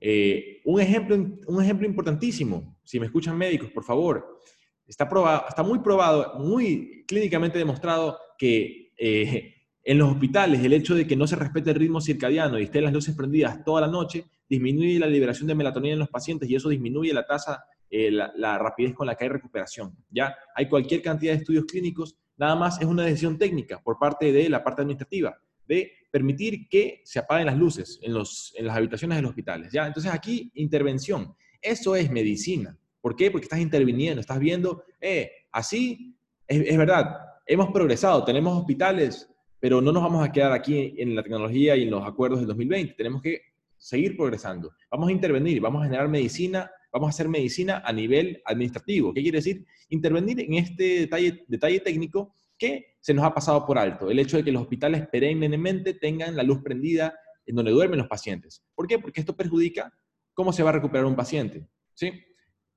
Eh, 0.00 0.62
un, 0.64 0.80
ejemplo, 0.80 1.16
un 1.16 1.62
ejemplo 1.62 1.86
importantísimo, 1.86 2.78
si 2.82 2.98
me 2.98 3.04
escuchan 3.04 3.36
médicos, 3.36 3.68
por 3.68 3.84
favor, 3.84 4.40
está, 4.86 5.06
probado, 5.06 5.44
está 5.50 5.62
muy 5.62 5.80
probado, 5.80 6.38
muy 6.38 7.04
clínicamente 7.06 7.58
demostrado 7.58 8.18
que 8.38 8.90
eh, 8.96 9.53
en 9.84 9.98
los 9.98 10.10
hospitales, 10.10 10.64
el 10.64 10.72
hecho 10.72 10.94
de 10.94 11.06
que 11.06 11.14
no 11.14 11.26
se 11.26 11.36
respete 11.36 11.70
el 11.70 11.76
ritmo 11.76 12.00
circadiano 12.00 12.58
y 12.58 12.64
estén 12.64 12.84
las 12.84 12.92
luces 12.92 13.14
prendidas 13.14 13.62
toda 13.64 13.82
la 13.82 13.86
noche, 13.86 14.24
disminuye 14.48 14.98
la 14.98 15.06
liberación 15.06 15.46
de 15.46 15.54
melatonina 15.54 15.92
en 15.92 15.98
los 15.98 16.08
pacientes 16.08 16.48
y 16.48 16.54
eso 16.54 16.70
disminuye 16.70 17.12
la 17.12 17.26
tasa, 17.26 17.64
eh, 17.90 18.10
la, 18.10 18.58
rapidez 18.58 18.94
con 18.94 19.06
la 19.06 19.14
que 19.14 19.24
hay 19.24 19.30
recuperación. 19.30 19.94
Ya 20.08 20.34
hay 20.54 20.68
cualquier 20.68 21.02
cantidad 21.02 21.32
de 21.32 21.40
estudios 21.40 21.66
clínicos, 21.66 22.16
nada 22.38 22.56
más 22.56 22.80
es 22.80 22.86
una 22.86 23.04
decisión 23.04 23.36
técnica 23.36 23.82
por 23.82 23.98
parte 23.98 24.32
de 24.32 24.48
la 24.48 24.64
parte 24.64 24.82
administrativa 24.82 25.36
de 25.68 25.92
permitir 26.10 26.66
que 26.68 27.02
se 27.04 27.18
apaguen 27.18 27.46
las 27.46 27.58
luces 27.58 27.98
en, 28.02 28.14
los, 28.14 28.54
en 28.56 28.66
las 28.66 28.76
habitaciones 28.76 29.16
de 29.16 29.22
los 29.22 29.30
hospitales. 29.30 29.70
¿ya? 29.70 29.86
Entonces 29.86 30.12
aquí, 30.12 30.50
intervención. 30.54 31.34
Eso 31.60 31.94
es 31.94 32.10
medicina. 32.10 32.78
¿Por 33.02 33.16
qué? 33.16 33.30
Porque 33.30 33.44
estás 33.44 33.60
interviniendo, 33.60 34.20
estás 34.20 34.38
viendo, 34.38 34.82
eh, 34.98 35.30
así, 35.52 36.16
es, 36.46 36.68
es 36.68 36.78
verdad, 36.78 37.18
hemos 37.46 37.70
progresado, 37.70 38.24
tenemos 38.24 38.56
hospitales 38.58 39.28
pero 39.64 39.80
no 39.80 39.92
nos 39.92 40.02
vamos 40.02 40.22
a 40.22 40.30
quedar 40.30 40.52
aquí 40.52 40.94
en 40.98 41.14
la 41.14 41.22
tecnología 41.22 41.74
y 41.74 41.84
en 41.84 41.90
los 41.90 42.06
acuerdos 42.06 42.38
del 42.40 42.48
2020. 42.48 42.92
Tenemos 42.98 43.22
que 43.22 43.40
seguir 43.78 44.14
progresando. 44.14 44.74
Vamos 44.90 45.08
a 45.08 45.12
intervenir, 45.12 45.58
vamos 45.58 45.80
a 45.80 45.86
generar 45.86 46.06
medicina, 46.06 46.70
vamos 46.92 47.06
a 47.06 47.08
hacer 47.08 47.30
medicina 47.30 47.82
a 47.82 47.90
nivel 47.90 48.42
administrativo. 48.44 49.14
¿Qué 49.14 49.22
quiere 49.22 49.38
decir? 49.38 49.64
Intervenir 49.88 50.38
en 50.40 50.52
este 50.52 51.08
detalle, 51.48 51.80
técnico 51.80 52.34
que 52.58 52.96
se 53.00 53.14
nos 53.14 53.24
ha 53.24 53.32
pasado 53.32 53.64
por 53.64 53.78
alto. 53.78 54.10
El 54.10 54.18
hecho 54.18 54.36
de 54.36 54.44
que 54.44 54.52
los 54.52 54.60
hospitales 54.60 55.08
perennemente 55.08 55.94
tengan 55.94 56.36
la 56.36 56.42
luz 56.42 56.60
prendida 56.62 57.18
en 57.46 57.56
donde 57.56 57.70
duermen 57.70 58.00
los 58.00 58.08
pacientes. 58.08 58.62
¿Por 58.74 58.86
qué? 58.86 58.98
Porque 58.98 59.20
esto 59.20 59.34
perjudica 59.34 59.90
cómo 60.34 60.52
se 60.52 60.62
va 60.62 60.68
a 60.68 60.72
recuperar 60.74 61.06
un 61.06 61.16
paciente. 61.16 61.66
¿sí? 61.94 62.12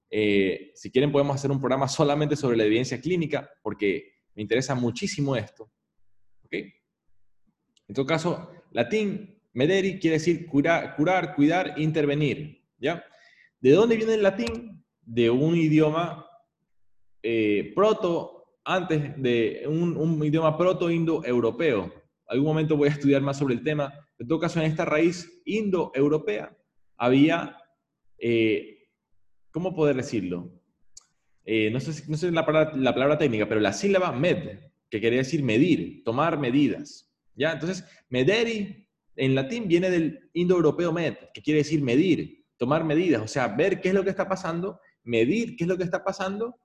Eh, 0.09 0.71
si 0.73 0.89
quieren 0.89 1.11
podemos 1.11 1.35
hacer 1.35 1.51
un 1.51 1.59
programa 1.59 1.89
solamente 1.89 2.37
sobre 2.37 2.55
la 2.55 2.63
evidencia 2.63 3.01
clínica, 3.01 3.49
porque 3.61 4.13
me 4.35 4.41
interesa 4.41 4.73
muchísimo 4.73 5.35
esto. 5.35 5.69
En 7.87 7.95
todo 7.95 8.05
caso, 8.05 8.51
latín, 8.71 9.39
mederi, 9.53 9.99
quiere 9.99 10.17
decir 10.17 10.45
curar, 10.47 10.95
curar 10.95 11.35
cuidar, 11.35 11.73
intervenir. 11.77 12.63
¿ya? 12.77 13.03
¿De 13.59 13.71
dónde 13.71 13.95
viene 13.95 14.15
el 14.15 14.23
latín? 14.23 14.83
De 15.01 15.29
un 15.29 15.55
idioma 15.55 16.27
eh, 17.23 17.71
proto 17.73 18.37
antes 18.65 19.21
de 19.21 19.63
un, 19.67 20.23
idioma 20.23 20.57
proto-indo-europeo. 20.57 21.93
Algún 22.27 22.47
momento 22.47 22.75
voy 22.75 22.89
a 22.89 22.91
estudiar 22.91 23.21
más 23.21 23.37
sobre 23.37 23.53
el 23.53 23.63
tema. 23.63 23.93
En 24.19 24.27
todo 24.27 24.39
caso, 24.39 24.59
en 24.59 24.65
esta 24.65 24.83
raíz 24.83 25.41
indo-europea 25.45 26.55
había, 26.97 27.57
eh, 28.17 28.89
¿cómo 29.51 29.73
poder 29.73 29.95
decirlo? 29.95 30.51
Eh, 31.45 31.71
no 31.71 31.79
sé, 31.79 32.03
no 32.09 32.17
sé 32.17 32.29
la 32.31 32.45
palabra 32.45 33.17
técnica, 33.17 33.47
pero 33.47 33.61
la 33.61 33.71
sílaba 33.71 34.11
med, 34.11 34.59
que 34.89 34.99
quería 34.99 35.19
decir 35.19 35.43
medir, 35.43 36.03
tomar 36.03 36.37
medidas. 36.37 37.06
Entonces, 37.37 37.85
mederi 38.09 38.87
en 39.15 39.35
latín 39.35 39.67
viene 39.67 39.89
del 39.89 40.29
indoeuropeo 40.33 40.91
med, 40.91 41.15
que 41.33 41.41
quiere 41.41 41.59
decir 41.59 41.81
medir, 41.81 42.45
tomar 42.57 42.83
medidas, 42.83 43.21
o 43.21 43.27
sea, 43.27 43.47
ver 43.47 43.81
qué 43.81 43.89
es 43.89 43.93
lo 43.93 44.03
que 44.03 44.09
está 44.09 44.27
pasando, 44.27 44.79
medir 45.03 45.55
qué 45.55 45.63
es 45.63 45.67
lo 45.67 45.77
que 45.77 45.83
está 45.83 46.03
pasando, 46.03 46.59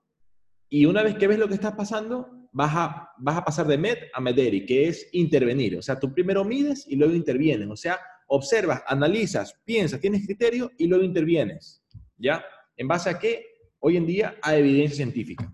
y 0.69 0.85
una 0.85 1.03
vez 1.03 1.15
que 1.15 1.27
ves 1.27 1.37
lo 1.37 1.47
que 1.47 1.53
está 1.53 1.75
pasando, 1.75 2.49
vas 2.51 2.71
a, 2.73 3.09
vas 3.19 3.37
a 3.37 3.45
pasar 3.45 3.67
de 3.67 3.77
med 3.77 3.97
a 4.11 4.19
mederi, 4.19 4.65
que 4.65 4.87
es 4.87 5.07
intervenir. 5.11 5.77
O 5.77 5.83
sea, 5.83 5.99
tú 5.99 6.11
primero 6.11 6.43
mides 6.43 6.85
y 6.87 6.95
luego 6.95 7.13
intervienes. 7.13 7.67
O 7.69 7.75
sea, 7.75 7.99
observas, 8.25 8.81
analizas, 8.87 9.53
piensas, 9.65 9.99
tienes 9.99 10.25
criterio 10.25 10.71
y 10.79 10.87
luego 10.87 11.03
intervienes. 11.03 11.83
¿Ya? 12.17 12.43
¿En 12.75 12.87
base 12.87 13.11
a 13.11 13.19
qué? 13.19 13.45
Hoy 13.77 13.97
en 13.97 14.07
día 14.07 14.35
a 14.41 14.55
evidencia 14.55 14.95
científica. 14.95 15.53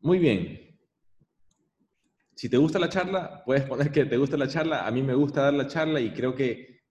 Muy 0.00 0.20
bien. 0.20 0.63
Si 2.44 2.50
te 2.50 2.58
gusta 2.58 2.78
la 2.78 2.90
charla, 2.90 3.42
puedes 3.42 3.64
poner 3.64 3.90
que 3.90 4.04
te 4.04 4.18
gusta 4.18 4.36
la 4.36 4.46
charla. 4.46 4.86
A 4.86 4.90
mí 4.90 5.00
me 5.00 5.14
gusta 5.14 5.44
dar 5.44 5.54
la 5.54 5.66
charla 5.66 5.98
y 5.98 6.12
creo 6.12 6.34
que 6.34 6.82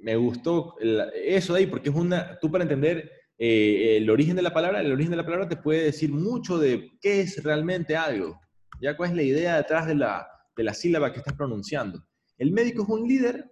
me 0.00 0.16
gustó 0.16 0.74
eso 1.14 1.54
de 1.54 1.60
ahí, 1.60 1.66
porque 1.68 1.90
es 1.90 1.94
una, 1.94 2.40
tú 2.40 2.50
para 2.50 2.64
entender 2.64 3.08
eh, 3.38 3.98
el 3.98 4.10
origen 4.10 4.34
de 4.34 4.42
la 4.42 4.52
palabra, 4.52 4.80
el 4.80 4.90
origen 4.90 5.12
de 5.12 5.16
la 5.18 5.24
palabra 5.24 5.48
te 5.48 5.58
puede 5.58 5.84
decir 5.84 6.10
mucho 6.10 6.58
de 6.58 6.90
qué 7.00 7.20
es 7.20 7.40
realmente 7.44 7.94
algo, 7.94 8.40
ya 8.80 8.96
cuál 8.96 9.10
es 9.10 9.16
la 9.16 9.22
idea 9.22 9.56
detrás 9.58 9.86
de 9.86 9.94
la, 9.94 10.26
de 10.56 10.64
la 10.64 10.74
sílaba 10.74 11.12
que 11.12 11.20
estás 11.20 11.34
pronunciando. 11.34 12.04
El 12.36 12.50
médico 12.50 12.82
es 12.82 12.88
un 12.88 13.06
líder. 13.06 13.48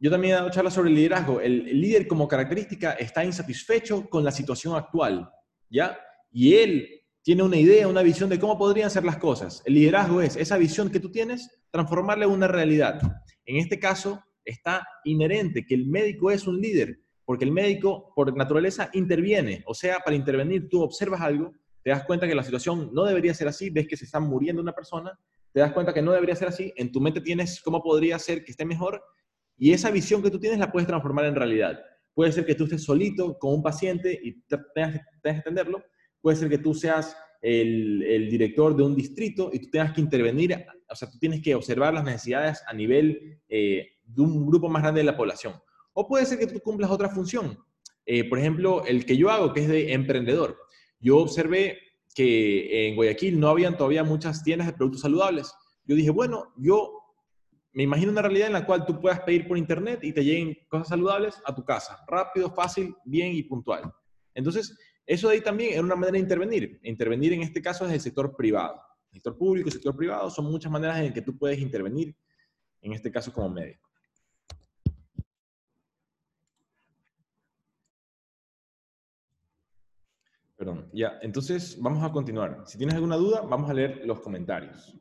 Yo 0.00 0.10
también 0.10 0.34
he 0.34 0.36
dado 0.36 0.50
charlas 0.50 0.74
sobre 0.74 0.88
el 0.90 0.96
liderazgo. 0.96 1.40
El, 1.40 1.68
el 1.68 1.80
líder 1.80 2.08
como 2.08 2.26
característica 2.26 2.94
está 2.94 3.24
insatisfecho 3.24 4.10
con 4.10 4.24
la 4.24 4.32
situación 4.32 4.74
actual, 4.74 5.30
¿ya? 5.70 5.96
Y 6.32 6.54
él 6.54 7.03
tiene 7.24 7.42
una 7.42 7.56
idea, 7.56 7.88
una 7.88 8.02
visión 8.02 8.28
de 8.28 8.38
cómo 8.38 8.58
podrían 8.58 8.90
ser 8.90 9.02
las 9.02 9.16
cosas. 9.16 9.62
El 9.64 9.74
liderazgo 9.74 10.20
es 10.20 10.36
esa 10.36 10.58
visión 10.58 10.90
que 10.90 11.00
tú 11.00 11.10
tienes, 11.10 11.48
transformarla 11.70 12.26
en 12.26 12.30
una 12.30 12.48
realidad. 12.48 13.00
En 13.46 13.56
este 13.56 13.80
caso, 13.80 14.22
está 14.44 14.86
inherente 15.04 15.64
que 15.64 15.74
el 15.74 15.86
médico 15.86 16.30
es 16.30 16.46
un 16.46 16.60
líder, 16.60 17.00
porque 17.24 17.46
el 17.46 17.50
médico 17.50 18.12
por 18.14 18.36
naturaleza 18.36 18.90
interviene. 18.92 19.64
O 19.66 19.72
sea, 19.72 20.00
para 20.00 20.14
intervenir 20.14 20.68
tú 20.68 20.82
observas 20.82 21.22
algo, 21.22 21.54
te 21.82 21.88
das 21.88 22.04
cuenta 22.04 22.28
que 22.28 22.34
la 22.34 22.42
situación 22.42 22.90
no 22.92 23.04
debería 23.04 23.32
ser 23.32 23.48
así, 23.48 23.70
ves 23.70 23.88
que 23.88 23.96
se 23.96 24.04
está 24.04 24.20
muriendo 24.20 24.60
una 24.60 24.74
persona, 24.74 25.18
te 25.50 25.60
das 25.60 25.72
cuenta 25.72 25.94
que 25.94 26.02
no 26.02 26.12
debería 26.12 26.36
ser 26.36 26.48
así, 26.48 26.74
en 26.76 26.92
tu 26.92 27.00
mente 27.00 27.22
tienes 27.22 27.58
cómo 27.62 27.82
podría 27.82 28.18
ser 28.18 28.44
que 28.44 28.50
esté 28.50 28.66
mejor, 28.66 29.02
y 29.56 29.72
esa 29.72 29.90
visión 29.90 30.22
que 30.22 30.30
tú 30.30 30.38
tienes 30.38 30.58
la 30.58 30.70
puedes 30.70 30.86
transformar 30.86 31.24
en 31.24 31.36
realidad. 31.36 31.80
Puede 32.12 32.32
ser 32.32 32.44
que 32.44 32.54
tú 32.54 32.64
estés 32.64 32.84
solito 32.84 33.38
con 33.38 33.54
un 33.54 33.62
paciente 33.62 34.20
y 34.22 34.42
tengas 34.74 35.00
que 35.22 35.30
entenderlo, 35.30 35.82
puede 36.24 36.38
ser 36.38 36.48
que 36.48 36.56
tú 36.56 36.72
seas 36.72 37.14
el, 37.42 38.30
director 38.30 38.74
de 38.74 38.82
un 38.82 38.96
distrito 38.96 39.50
y 39.52 39.58
tú 39.58 39.68
tengas 39.68 39.92
que 39.92 40.00
intervenir, 40.00 40.64
o 40.88 40.96
sea, 40.96 41.10
tú 41.10 41.18
tienes 41.18 41.42
que 41.42 41.54
observar 41.54 41.92
las 41.92 42.02
necesidades 42.02 42.62
a 42.66 42.72
nivel 42.72 43.42
eh, 43.46 43.98
de 44.06 44.22
un 44.22 44.46
grupo 44.46 44.70
más 44.70 44.82
grande 44.82 45.00
de 45.00 45.04
la 45.04 45.18
población. 45.18 45.52
O 45.92 46.08
puede 46.08 46.24
ser 46.24 46.38
que 46.38 46.46
tú 46.46 46.60
cumplas 46.60 46.90
otra 46.90 47.10
función. 47.10 47.58
Eh, 48.06 48.26
por 48.26 48.38
ejemplo, 48.38 48.86
el 48.86 49.04
que 49.04 49.18
yo 49.18 49.28
hago, 49.28 49.52
que 49.52 49.60
es 49.60 49.68
de 49.68 49.92
emprendedor. 49.92 50.56
Yo 50.98 51.18
observé 51.18 51.76
que 52.14 52.88
en 52.88 52.96
Guayaquil 52.96 53.38
no 53.38 53.48
habían 53.48 53.76
todavía 53.76 54.02
muchas 54.02 54.42
tiendas 54.42 54.66
de 54.66 54.72
productos 54.72 55.02
saludables. 55.02 55.52
Yo 55.84 55.94
dije, 55.94 56.08
bueno, 56.08 56.54
yo 56.56 56.90
me 57.74 57.82
imagino 57.82 58.12
una 58.12 58.22
realidad 58.22 58.46
en 58.46 58.54
la 58.54 58.64
cual 58.64 58.86
tú 58.86 58.98
puedas 58.98 59.20
pedir 59.20 59.46
por 59.46 59.58
internet 59.58 60.00
y 60.02 60.14
te 60.14 60.24
lleguen 60.24 60.56
cosas 60.70 60.88
saludables 60.88 61.38
a 61.44 61.54
tu 61.54 61.62
casa, 61.66 62.02
rápido, 62.08 62.50
fácil, 62.50 62.94
bien 63.04 63.34
y 63.34 63.42
puntual. 63.42 63.92
Entonces, 64.32 64.74
eso 65.06 65.28
de 65.28 65.34
ahí 65.34 65.40
también 65.42 65.74
era 65.74 65.82
una 65.82 65.96
manera 65.96 66.12
de 66.12 66.20
intervenir. 66.20 66.80
Intervenir 66.82 67.32
en 67.34 67.42
este 67.42 67.60
caso 67.60 67.86
es 67.86 67.92
el 67.92 68.00
sector 68.00 68.34
privado. 68.34 68.80
El 69.10 69.14
sector 69.14 69.36
público, 69.36 69.68
el 69.68 69.72
sector 69.72 69.94
privado, 69.94 70.30
son 70.30 70.46
muchas 70.46 70.72
maneras 70.72 70.98
en 71.00 71.12
que 71.12 71.22
tú 71.22 71.36
puedes 71.36 71.58
intervenir, 71.58 72.16
en 72.80 72.92
este 72.92 73.12
caso 73.12 73.32
como 73.32 73.48
médico. 73.50 73.88
Perdón, 80.56 80.88
ya, 80.92 81.18
entonces 81.20 81.76
vamos 81.80 82.02
a 82.02 82.10
continuar. 82.10 82.62
Si 82.66 82.78
tienes 82.78 82.94
alguna 82.94 83.16
duda, 83.16 83.42
vamos 83.42 83.68
a 83.68 83.74
leer 83.74 84.06
los 84.06 84.20
comentarios. 84.20 84.98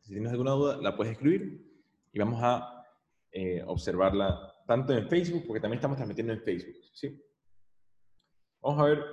Si 0.00 0.12
tienes 0.12 0.32
alguna 0.32 0.52
duda, 0.52 0.76
la 0.78 0.96
puedes 0.96 1.12
escribir 1.12 1.66
y 2.12 2.18
vamos 2.18 2.40
a 2.42 2.73
eh, 3.36 3.64
observarla 3.66 4.54
tanto 4.64 4.92
en 4.92 5.08
Facebook, 5.08 5.42
porque 5.44 5.60
también 5.60 5.78
estamos 5.78 5.96
transmitiendo 5.96 6.32
en 6.32 6.40
Facebook. 6.40 6.76
¿sí? 6.92 7.20
Vamos 8.62 8.80
a 8.80 8.84
ver. 8.84 9.04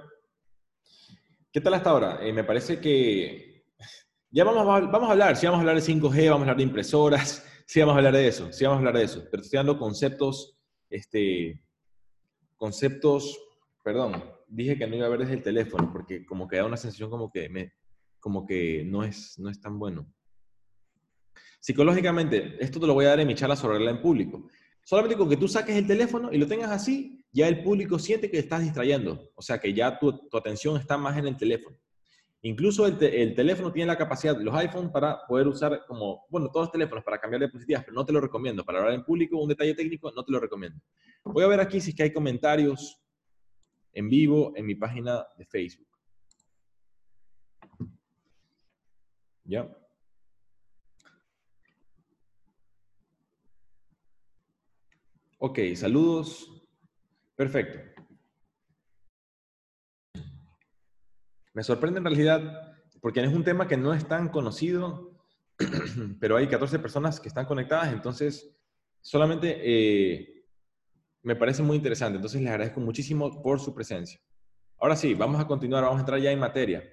¿Qué 1.52 1.60
tal 1.60 1.74
hasta 1.74 1.90
ahora? 1.90 2.20
Eh, 2.22 2.32
me 2.32 2.44
parece 2.44 2.80
que 2.80 3.66
ya 4.30 4.44
vamos 4.44 4.62
a, 4.62 4.80
vamos 4.92 5.10
a 5.10 5.14
hablar, 5.14 5.36
si 5.36 5.48
vamos 5.48 5.58
a 5.58 5.62
hablar 5.62 5.76
de 5.76 5.82
5G, 5.82 6.30
vamos 6.30 6.42
a 6.42 6.42
hablar 6.42 6.58
de 6.58 6.64
impresoras, 6.64 7.44
sí 7.66 7.80
vamos 7.80 7.96
a 7.96 7.98
hablar 7.98 8.14
de 8.14 8.28
eso, 8.28 8.54
sí 8.54 8.64
vamos 8.64 8.76
a 8.76 8.80
hablar 8.82 8.98
de 8.98 9.06
eso, 9.06 9.26
pero 9.32 9.42
estoy 9.42 9.58
dando 9.58 9.80
conceptos, 9.80 10.56
este, 10.88 11.60
conceptos, 12.58 13.40
perdón, 13.84 14.24
dije 14.48 14.78
que 14.78 14.86
no 14.86 14.98
iba 14.98 15.08
a 15.08 15.10
ver 15.10 15.22
desde 15.22 15.34
el 15.34 15.44
teléfono, 15.44 15.92
porque 15.92 16.28
como 16.28 16.48
que 16.48 16.58
da 16.58 16.66
una 16.66 16.78
sensación 16.78 17.10
como 17.10 17.32
que, 17.32 17.50
me, 17.50 17.74
como 18.20 18.46
que 18.46 18.84
no, 18.86 19.04
es, 19.04 19.40
no 19.40 19.50
es 19.50 19.60
tan 19.60 19.80
bueno. 19.80 20.14
Psicológicamente, 21.62 22.58
esto 22.60 22.80
te 22.80 22.88
lo 22.88 22.96
voy 22.96 23.06
a 23.06 23.10
dar 23.10 23.20
en 23.20 23.28
mi 23.28 23.36
charla 23.36 23.56
sobre 23.56 23.76
hablar 23.76 23.96
en 23.96 24.02
público. 24.02 24.48
Solamente 24.84 25.16
con 25.16 25.30
que 25.30 25.38
tú 25.38 25.48
saques 25.48 25.76
el 25.76 25.86
teléfono 25.86 26.34
y 26.34 26.40
lo 26.40 26.48
tengas 26.48 26.72
así, 26.72 27.24
ya 27.32 27.48
el 27.48 27.62
público 27.62 28.00
siente 28.00 28.32
que 28.32 28.40
estás 28.40 28.64
distrayendo. 28.64 29.30
O 29.36 29.44
sea, 29.44 29.60
que 29.60 29.72
ya 29.72 30.00
tu, 30.00 30.28
atención 30.34 30.76
está 30.78 30.98
más 30.98 31.16
en 31.20 31.28
el 31.28 31.38
teléfono. 31.38 31.78
Incluso 32.42 32.88
el, 32.88 32.98
teléfono 32.98 33.72
tiene 33.72 33.86
la 33.86 33.98
capacidad, 33.98 34.36
los 34.42 34.56
iPhones, 34.56 34.90
para 34.90 35.20
poder 35.28 35.48
usar 35.48 35.86
como, 35.88 36.26
bueno, 36.32 36.50
todos 36.50 36.66
los 36.66 36.72
teléfonos 36.72 37.04
para 37.04 37.20
cambiar 37.20 37.42
diapositivas, 37.42 37.84
pero 37.84 37.94
no 37.94 38.06
te 38.06 38.12
lo 38.12 38.20
recomiendo. 38.20 38.66
Para 38.66 38.80
hablar 38.80 38.96
en 38.96 39.06
público, 39.06 39.38
un 39.38 39.50
detalle 39.50 39.76
técnico, 39.76 40.12
no 40.12 40.26
te 40.26 40.32
lo 40.32 40.40
recomiendo. 40.40 40.82
Voy 41.24 41.44
a 41.44 41.48
ver 41.48 41.60
aquí 41.60 41.80
si 41.80 41.92
es 41.92 41.96
que 41.96 42.02
hay 42.02 42.12
comentarios 42.12 43.00
en 43.94 44.10
vivo 44.10 44.52
en 44.56 44.66
mi 44.66 44.74
página 44.74 45.28
de 45.38 45.46
Facebook. 45.46 45.88
¿Ya? 49.44 49.70
Ok, 55.44 55.58
saludos. 55.74 56.52
Perfecto. 57.36 57.80
Me 61.56 61.64
sorprende 61.64 61.98
en 61.98 62.06
realidad 62.06 62.78
porque 63.02 63.24
es 63.24 63.34
un 63.34 63.44
tema 63.44 63.68
que 63.68 63.76
no 63.76 63.92
es 63.92 64.08
tan 64.08 64.30
conocido, 64.30 65.26
pero 66.20 66.38
hay 66.38 66.48
14 66.48 66.78
personas 66.78 67.20
que 67.20 67.28
están 67.28 67.48
conectadas, 67.48 67.92
entonces 67.92 68.56
solamente 69.02 69.58
eh, 69.64 70.46
me 71.24 71.36
parece 71.36 71.64
muy 71.64 71.78
interesante. 71.78 72.18
Entonces 72.18 72.40
les 72.40 72.52
agradezco 72.52 72.80
muchísimo 72.80 73.42
por 73.42 73.60
su 73.60 73.74
presencia. 73.74 74.22
Ahora 74.78 74.96
sí, 74.96 75.16
vamos 75.16 75.42
a 75.42 75.48
continuar, 75.48 75.86
vamos 75.86 75.98
a 75.98 76.02
entrar 76.02 76.20
ya 76.20 76.32
en 76.32 76.38
materia. 76.38 76.88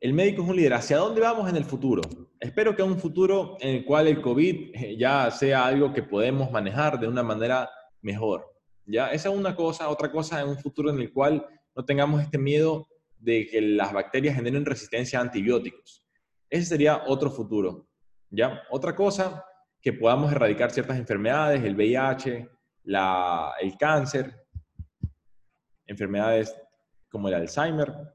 El 0.00 0.14
médico 0.14 0.42
es 0.42 0.48
un 0.48 0.56
líder. 0.56 0.72
¿Hacia 0.72 0.96
dónde 0.96 1.20
vamos 1.20 1.50
en 1.50 1.56
el 1.56 1.66
futuro? 1.66 2.00
Espero 2.44 2.76
que 2.76 2.82
un 2.82 2.98
futuro 2.98 3.56
en 3.58 3.76
el 3.76 3.84
cual 3.86 4.06
el 4.06 4.20
COVID 4.20 4.74
eh, 4.74 4.98
ya 4.98 5.30
sea 5.30 5.64
algo 5.64 5.94
que 5.94 6.02
podemos 6.02 6.50
manejar 6.50 7.00
de 7.00 7.08
una 7.08 7.22
manera 7.22 7.70
mejor. 8.02 8.44
¿ya? 8.84 9.10
Esa 9.12 9.30
es 9.30 9.34
una 9.34 9.56
cosa. 9.56 9.88
Otra 9.88 10.12
cosa 10.12 10.42
es 10.42 10.46
un 10.46 10.58
futuro 10.58 10.90
en 10.90 11.00
el 11.00 11.10
cual 11.10 11.46
no 11.74 11.86
tengamos 11.86 12.20
este 12.20 12.36
miedo 12.36 12.86
de 13.16 13.46
que 13.46 13.62
las 13.62 13.94
bacterias 13.94 14.36
generen 14.36 14.66
resistencia 14.66 15.18
a 15.18 15.22
antibióticos. 15.22 16.04
Ese 16.50 16.66
sería 16.66 17.04
otro 17.06 17.30
futuro. 17.30 17.88
¿ya? 18.28 18.60
Otra 18.70 18.94
cosa, 18.94 19.42
que 19.80 19.94
podamos 19.94 20.30
erradicar 20.30 20.70
ciertas 20.70 20.98
enfermedades, 20.98 21.64
el 21.64 21.74
VIH, 21.74 22.46
el 22.84 23.78
cáncer, 23.78 24.46
enfermedades 25.86 26.54
como 27.08 27.28
el 27.28 27.34
Alzheimer, 27.36 28.13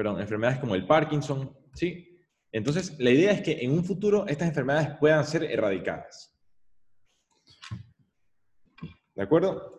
perdón, 0.00 0.18
enfermedades 0.18 0.58
como 0.60 0.74
el 0.74 0.86
Parkinson, 0.86 1.54
¿sí? 1.74 2.18
Entonces, 2.50 2.98
la 2.98 3.10
idea 3.10 3.32
es 3.32 3.42
que 3.42 3.58
en 3.60 3.70
un 3.70 3.84
futuro 3.84 4.26
estas 4.26 4.48
enfermedades 4.48 4.96
puedan 4.98 5.26
ser 5.26 5.44
erradicadas. 5.44 6.34
¿De 9.14 9.22
acuerdo? 9.22 9.78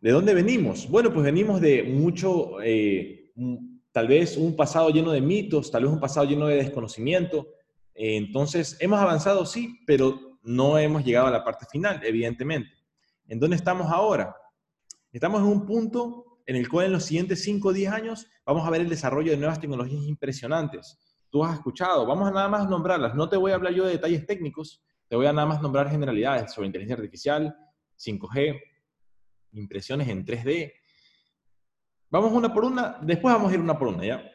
¿De 0.00 0.12
dónde 0.12 0.32
venimos? 0.32 0.88
Bueno, 0.88 1.12
pues 1.12 1.26
venimos 1.26 1.60
de 1.60 1.82
mucho, 1.82 2.62
eh, 2.62 3.34
tal 3.92 4.08
vez 4.08 4.38
un 4.38 4.56
pasado 4.56 4.88
lleno 4.88 5.12
de 5.12 5.20
mitos, 5.20 5.70
tal 5.70 5.82
vez 5.82 5.92
un 5.92 6.00
pasado 6.00 6.26
lleno 6.26 6.46
de 6.46 6.56
desconocimiento. 6.56 7.46
entonces, 7.92 8.78
hemos 8.80 8.98
avanzado, 8.98 9.44
sí, 9.44 9.78
pero 9.86 10.38
no 10.42 10.78
hemos 10.78 11.04
llegado 11.04 11.26
a 11.26 11.32
la 11.32 11.44
parte 11.44 11.66
final, 11.70 12.00
evidentemente. 12.02 12.70
¿En 13.28 13.38
dónde 13.38 13.56
estamos 13.56 13.92
ahora? 13.92 14.34
Estamos 15.12 15.42
en 15.42 15.48
un 15.48 15.66
punto 15.66 16.29
en 16.50 16.56
el 16.56 16.68
cual 16.68 16.86
en 16.86 16.92
los 16.94 17.04
siguientes 17.04 17.44
5 17.44 17.68
o 17.68 17.72
10 17.72 17.92
años 17.92 18.26
vamos 18.44 18.66
a 18.66 18.70
ver 18.70 18.80
el 18.80 18.88
desarrollo 18.88 19.30
de 19.30 19.36
nuevas 19.36 19.60
tecnologías 19.60 20.02
impresionantes. 20.02 20.98
Tú 21.30 21.44
has 21.44 21.54
escuchado, 21.54 22.04
vamos 22.04 22.28
a 22.28 22.32
nada 22.32 22.48
más 22.48 22.68
nombrarlas. 22.68 23.14
No 23.14 23.28
te 23.28 23.36
voy 23.36 23.52
a 23.52 23.54
hablar 23.54 23.72
yo 23.72 23.84
de 23.84 23.92
detalles 23.92 24.26
técnicos, 24.26 24.82
te 25.06 25.14
voy 25.14 25.26
a 25.26 25.32
nada 25.32 25.46
más 25.46 25.62
nombrar 25.62 25.88
generalidades 25.88 26.52
sobre 26.52 26.66
inteligencia 26.66 26.96
artificial, 26.96 27.56
5G, 27.96 28.60
impresiones 29.52 30.08
en 30.08 30.26
3D. 30.26 30.72
Vamos 32.08 32.32
una 32.32 32.52
por 32.52 32.64
una, 32.64 32.98
después 33.00 33.32
vamos 33.32 33.52
a 33.52 33.54
ir 33.54 33.60
una 33.60 33.78
por 33.78 33.86
una, 33.86 34.04
¿ya? 34.04 34.28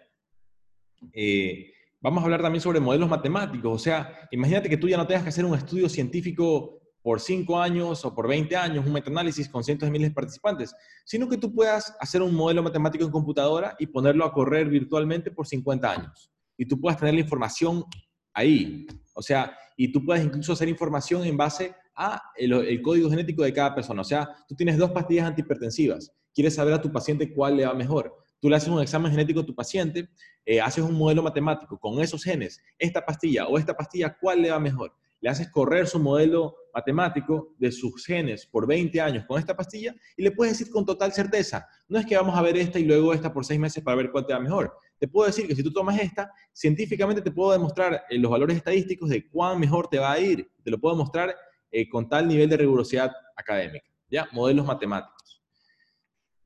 Eh, 1.11 1.73
vamos 1.99 2.21
a 2.21 2.23
hablar 2.27 2.41
también 2.41 2.61
sobre 2.61 2.79
modelos 2.79 3.09
matemáticos, 3.09 3.73
o 3.73 3.77
sea, 3.77 4.29
imagínate 4.31 4.69
que 4.69 4.77
tú 4.77 4.87
ya 4.87 4.95
no 4.95 5.05
tengas 5.05 5.23
que 5.23 5.29
hacer 5.29 5.43
un 5.43 5.55
estudio 5.55 5.89
científico 5.89 6.79
por 7.05 7.21
5 7.21 7.59
años 7.59 8.03
o 8.03 8.15
por 8.15 8.27
20 8.27 8.55
años, 8.55 8.83
un 8.83 8.91
metaanálisis 8.91 9.47
con 9.47 9.63
cientos 9.63 9.85
de 9.85 9.91
miles 9.91 10.09
de 10.09 10.15
participantes, 10.15 10.73
sino 11.05 11.29
que 11.29 11.37
tú 11.37 11.53
puedas 11.53 11.95
hacer 11.99 12.23
un 12.23 12.33
modelo 12.33 12.63
matemático 12.63 13.05
en 13.05 13.11
computadora 13.11 13.75
y 13.77 13.85
ponerlo 13.85 14.25
a 14.25 14.33
correr 14.33 14.67
virtualmente 14.67 15.29
por 15.29 15.45
50 15.45 15.91
años. 15.91 16.31
Y 16.57 16.65
tú 16.65 16.81
puedas 16.81 16.97
tener 16.97 17.13
la 17.13 17.19
información 17.19 17.85
ahí. 18.33 18.87
O 19.13 19.21
sea, 19.21 19.55
y 19.77 19.91
tú 19.91 20.03
puedes 20.03 20.25
incluso 20.25 20.53
hacer 20.53 20.67
información 20.67 21.23
en 21.25 21.37
base 21.37 21.75
a 21.95 22.19
el, 22.37 22.81
código 22.81 23.07
genético 23.07 23.43
de 23.43 23.53
cada 23.53 23.75
persona. 23.75 24.01
O 24.01 24.05
sea, 24.05 24.27
tú 24.47 24.55
tienes 24.55 24.75
dos 24.75 24.89
pastillas 24.89 25.27
antihipertensivas. 25.27 26.11
Quieres 26.33 26.55
saber 26.55 26.73
a 26.73 26.81
tu 26.81 26.91
paciente 26.91 27.31
cuál 27.31 27.57
le 27.57 27.67
va 27.67 27.75
mejor. 27.75 28.15
Tú 28.39 28.49
le 28.49 28.55
haces 28.55 28.69
un 28.69 28.81
examen 28.81 29.11
genético 29.11 29.41
a 29.41 29.45
tu 29.45 29.53
paciente, 29.53 30.09
eh, 30.43 30.59
haces 30.59 30.83
un 30.83 30.95
modelo 30.95 31.21
matemático 31.21 31.77
con 31.77 32.01
esos 32.01 32.23
genes, 32.23 32.59
esta 32.79 33.05
pastilla 33.05 33.45
o 33.45 33.59
esta 33.59 33.77
pastilla, 33.77 34.17
¿cuál 34.19 34.41
le 34.41 34.49
va 34.49 34.59
mejor? 34.59 34.91
Le 35.21 35.29
haces 35.29 35.49
correr 35.49 35.87
su 35.87 35.99
modelo 35.99 36.55
matemático 36.73 37.55
de 37.57 37.71
sus 37.71 38.05
genes 38.05 38.45
por 38.45 38.67
20 38.67 38.99
años 38.99 39.25
con 39.25 39.39
esta 39.39 39.55
pastilla 39.55 39.95
y 40.17 40.23
le 40.23 40.31
puedes 40.31 40.57
decir 40.57 40.71
con 40.71 40.85
total 40.85 41.13
certeza, 41.13 41.67
no 41.87 41.97
es 41.97 42.05
que 42.05 42.17
vamos 42.17 42.37
a 42.37 42.41
ver 42.41 42.57
esta 42.57 42.79
y 42.79 42.83
luego 42.83 43.13
esta 43.13 43.33
por 43.33 43.45
seis 43.45 43.59
meses 43.59 43.83
para 43.83 43.95
ver 43.97 44.11
cuál 44.11 44.25
te 44.25 44.33
va 44.33 44.39
mejor. 44.39 44.73
Te 44.99 45.07
puedo 45.07 45.27
decir 45.27 45.47
que 45.47 45.55
si 45.55 45.63
tú 45.63 45.71
tomas 45.71 45.99
esta, 45.99 46.31
científicamente 46.53 47.21
te 47.21 47.31
puedo 47.31 47.51
demostrar 47.51 48.03
eh, 48.09 48.17
los 48.17 48.31
valores 48.31 48.57
estadísticos 48.57 49.09
de 49.09 49.27
cuán 49.29 49.59
mejor 49.59 49.87
te 49.87 49.99
va 49.99 50.11
a 50.11 50.19
ir. 50.19 50.49
Te 50.63 50.71
lo 50.71 50.79
puedo 50.79 50.95
mostrar 50.95 51.35
eh, 51.71 51.87
con 51.89 52.07
tal 52.07 52.27
nivel 52.27 52.49
de 52.49 52.57
rigurosidad 52.57 53.11
académica. 53.35 53.85
¿Ya? 54.09 54.27
Modelos 54.31 54.65
matemáticos. 54.65 55.41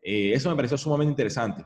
Eh, 0.01 0.33
eso 0.33 0.49
me 0.49 0.55
pareció 0.55 0.77
sumamente 0.77 1.11
interesante. 1.11 1.63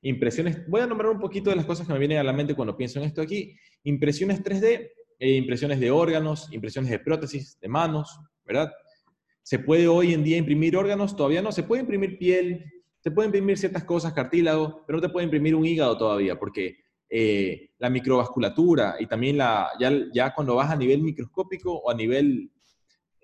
Impresiones, 0.00 0.66
voy 0.68 0.80
a 0.80 0.86
nombrar 0.86 1.10
un 1.10 1.18
poquito 1.18 1.50
de 1.50 1.56
las 1.56 1.66
cosas 1.66 1.86
que 1.86 1.92
me 1.92 1.98
vienen 1.98 2.18
a 2.18 2.22
la 2.22 2.32
mente 2.32 2.54
cuando 2.54 2.76
pienso 2.76 2.98
en 3.00 3.06
esto 3.06 3.20
aquí. 3.20 3.56
Impresiones 3.82 4.42
3D, 4.42 4.90
eh, 5.18 5.32
impresiones 5.36 5.80
de 5.80 5.90
órganos, 5.90 6.48
impresiones 6.52 6.90
de 6.90 6.98
prótesis, 6.98 7.58
de 7.60 7.68
manos, 7.68 8.20
¿verdad? 8.44 8.72
¿Se 9.42 9.58
puede 9.58 9.88
hoy 9.88 10.14
en 10.14 10.22
día 10.22 10.36
imprimir 10.36 10.76
órganos? 10.76 11.16
Todavía 11.16 11.42
no. 11.42 11.52
Se 11.52 11.62
puede 11.62 11.80
imprimir 11.80 12.18
piel, 12.18 12.64
se 13.00 13.10
puede 13.10 13.26
imprimir 13.26 13.56
ciertas 13.58 13.84
cosas, 13.84 14.12
cartílago, 14.12 14.84
pero 14.86 14.98
no 14.98 15.02
te 15.02 15.08
puede 15.08 15.24
imprimir 15.24 15.54
un 15.54 15.64
hígado 15.64 15.96
todavía, 15.96 16.38
porque 16.38 16.76
eh, 17.08 17.70
la 17.78 17.88
microvasculatura 17.88 18.96
y 19.00 19.06
también 19.06 19.38
la, 19.38 19.70
ya, 19.80 19.90
ya, 20.12 20.34
cuando 20.34 20.56
vas 20.56 20.70
a 20.70 20.76
nivel 20.76 21.00
microscópico 21.00 21.72
o 21.72 21.90
a 21.90 21.94
nivel, 21.94 22.50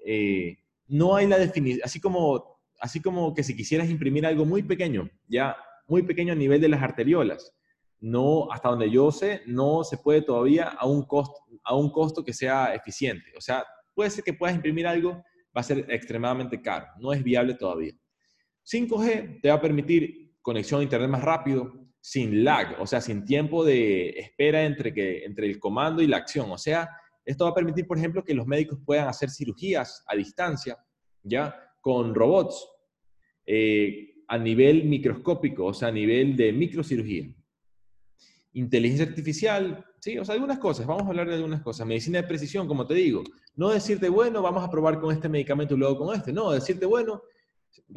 eh, 0.06 0.56
no 0.88 1.16
hay 1.16 1.26
la 1.26 1.38
definición, 1.38 1.82
así 1.84 2.00
como, 2.00 2.58
así 2.80 3.00
como 3.00 3.34
que 3.34 3.42
si 3.42 3.54
quisieras 3.54 3.90
imprimir 3.90 4.24
algo 4.24 4.46
muy 4.46 4.62
pequeño, 4.62 5.10
ya 5.28 5.56
muy 5.86 6.02
pequeño 6.02 6.32
a 6.32 6.36
nivel 6.36 6.62
de 6.62 6.68
las 6.68 6.82
arteriolas, 6.82 7.54
no, 8.00 8.50
hasta 8.50 8.70
donde 8.70 8.90
yo 8.90 9.10
sé, 9.10 9.42
no 9.46 9.84
se 9.84 9.98
puede 9.98 10.22
todavía 10.22 10.68
a 10.68 10.86
un 10.86 11.02
costo, 11.04 11.43
a 11.64 11.74
un 11.74 11.90
costo 11.90 12.24
que 12.24 12.32
sea 12.32 12.74
eficiente. 12.74 13.32
O 13.36 13.40
sea, 13.40 13.64
puede 13.94 14.10
ser 14.10 14.24
que 14.24 14.34
puedas 14.34 14.54
imprimir 14.54 14.86
algo, 14.86 15.12
va 15.56 15.60
a 15.60 15.62
ser 15.62 15.86
extremadamente 15.88 16.60
caro, 16.60 16.86
no 17.00 17.12
es 17.12 17.22
viable 17.22 17.54
todavía. 17.54 17.92
5G 18.64 19.40
te 19.42 19.48
va 19.48 19.54
a 19.54 19.60
permitir 19.60 20.36
conexión 20.42 20.80
a 20.80 20.84
Internet 20.84 21.10
más 21.10 21.22
rápido, 21.22 21.72
sin 22.00 22.44
lag, 22.44 22.80
o 22.80 22.86
sea, 22.86 23.00
sin 23.00 23.24
tiempo 23.24 23.64
de 23.64 24.10
espera 24.10 24.64
entre, 24.64 24.92
que, 24.92 25.24
entre 25.24 25.46
el 25.46 25.58
comando 25.58 26.02
y 26.02 26.06
la 26.06 26.18
acción. 26.18 26.50
O 26.50 26.58
sea, 26.58 26.90
esto 27.24 27.44
va 27.44 27.50
a 27.50 27.54
permitir, 27.54 27.86
por 27.86 27.96
ejemplo, 27.96 28.22
que 28.22 28.34
los 28.34 28.46
médicos 28.46 28.78
puedan 28.84 29.08
hacer 29.08 29.30
cirugías 29.30 30.04
a 30.06 30.14
distancia, 30.14 30.76
¿ya? 31.22 31.54
Con 31.80 32.14
robots 32.14 32.68
eh, 33.46 34.14
a 34.28 34.36
nivel 34.36 34.84
microscópico, 34.84 35.66
o 35.66 35.74
sea, 35.74 35.88
a 35.88 35.92
nivel 35.92 36.36
de 36.36 36.52
microcirugía 36.52 37.34
inteligencia 38.54 39.06
artificial, 39.06 39.84
sí, 40.04 40.18
o 40.18 40.24
sea, 40.24 40.34
algunas 40.34 40.58
cosas, 40.58 40.86
vamos 40.86 41.04
a 41.04 41.08
hablar 41.08 41.26
de 41.26 41.36
algunas 41.36 41.62
cosas. 41.62 41.86
Medicina 41.86 42.20
de 42.20 42.28
precisión, 42.28 42.68
como 42.68 42.86
te 42.86 42.92
digo, 42.92 43.24
no 43.56 43.70
decirte, 43.70 44.10
bueno, 44.10 44.42
vamos 44.42 44.62
a 44.62 44.70
probar 44.70 45.00
con 45.00 45.10
este 45.14 45.30
medicamento 45.30 45.74
y 45.74 45.78
luego 45.78 45.96
con 45.96 46.14
este, 46.14 46.30
no, 46.30 46.50
decirte, 46.50 46.84
bueno, 46.84 47.22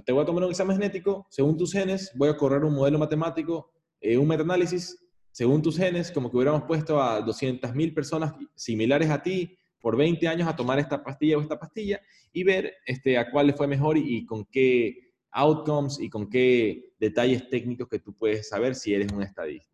te 0.05 0.13
voy 0.13 0.23
a 0.23 0.25
tomar 0.25 0.45
un 0.45 0.49
examen 0.49 0.77
genético, 0.77 1.27
según 1.29 1.57
tus 1.57 1.73
genes, 1.73 2.13
voy 2.15 2.29
a 2.29 2.37
correr 2.37 2.63
un 2.63 2.73
modelo 2.73 2.97
matemático, 2.97 3.73
eh, 3.99 4.17
un 4.17 4.25
metaanálisis, 4.25 4.97
según 5.31 5.61
tus 5.61 5.75
genes, 5.75 6.09
como 6.09 6.31
que 6.31 6.37
hubiéramos 6.37 6.63
puesto 6.63 7.01
a 7.01 7.19
200.000 7.25 7.93
personas 7.93 8.33
similares 8.55 9.09
a 9.09 9.21
ti 9.21 9.57
por 9.81 9.97
20 9.97 10.29
años 10.29 10.47
a 10.47 10.55
tomar 10.55 10.79
esta 10.79 11.03
pastilla 11.03 11.37
o 11.37 11.41
esta 11.41 11.59
pastilla 11.59 11.99
y 12.31 12.41
ver 12.45 12.73
este, 12.85 13.17
a 13.17 13.29
cuál 13.29 13.47
le 13.47 13.53
fue 13.53 13.67
mejor 13.67 13.97
y, 13.97 14.25
con 14.25 14.45
qué 14.45 15.11
outcomes 15.31 15.99
y 15.99 16.09
con 16.09 16.29
qué 16.29 16.93
detalles 17.01 17.49
técnicos 17.49 17.89
que 17.89 17.99
tú 17.99 18.15
puedes 18.15 18.47
saber 18.47 18.75
si 18.75 18.93
eres 18.93 19.11
un 19.11 19.23
estadista. 19.23 19.69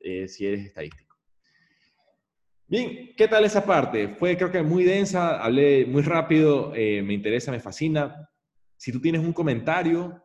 Eh, 0.00 0.28
si 0.28 0.46
eres 0.46 0.66
estadístico. 0.66 1.07
Bien, 2.70 3.14
¿qué 3.16 3.26
tal 3.28 3.44
esa 3.44 3.64
parte? 3.64 4.08
Fue 4.16 4.36
creo 4.36 4.52
que 4.52 4.62
muy 4.62 4.84
densa, 4.84 5.42
hablé 5.42 5.86
muy 5.86 6.02
rápido, 6.02 6.74
eh, 6.74 7.02
me 7.02 7.14
interesa, 7.14 7.50
me 7.50 7.60
fascina. 7.60 8.28
Si 8.76 8.92
tú 8.92 9.00
tienes 9.00 9.22
un 9.22 9.32
comentario, 9.32 10.22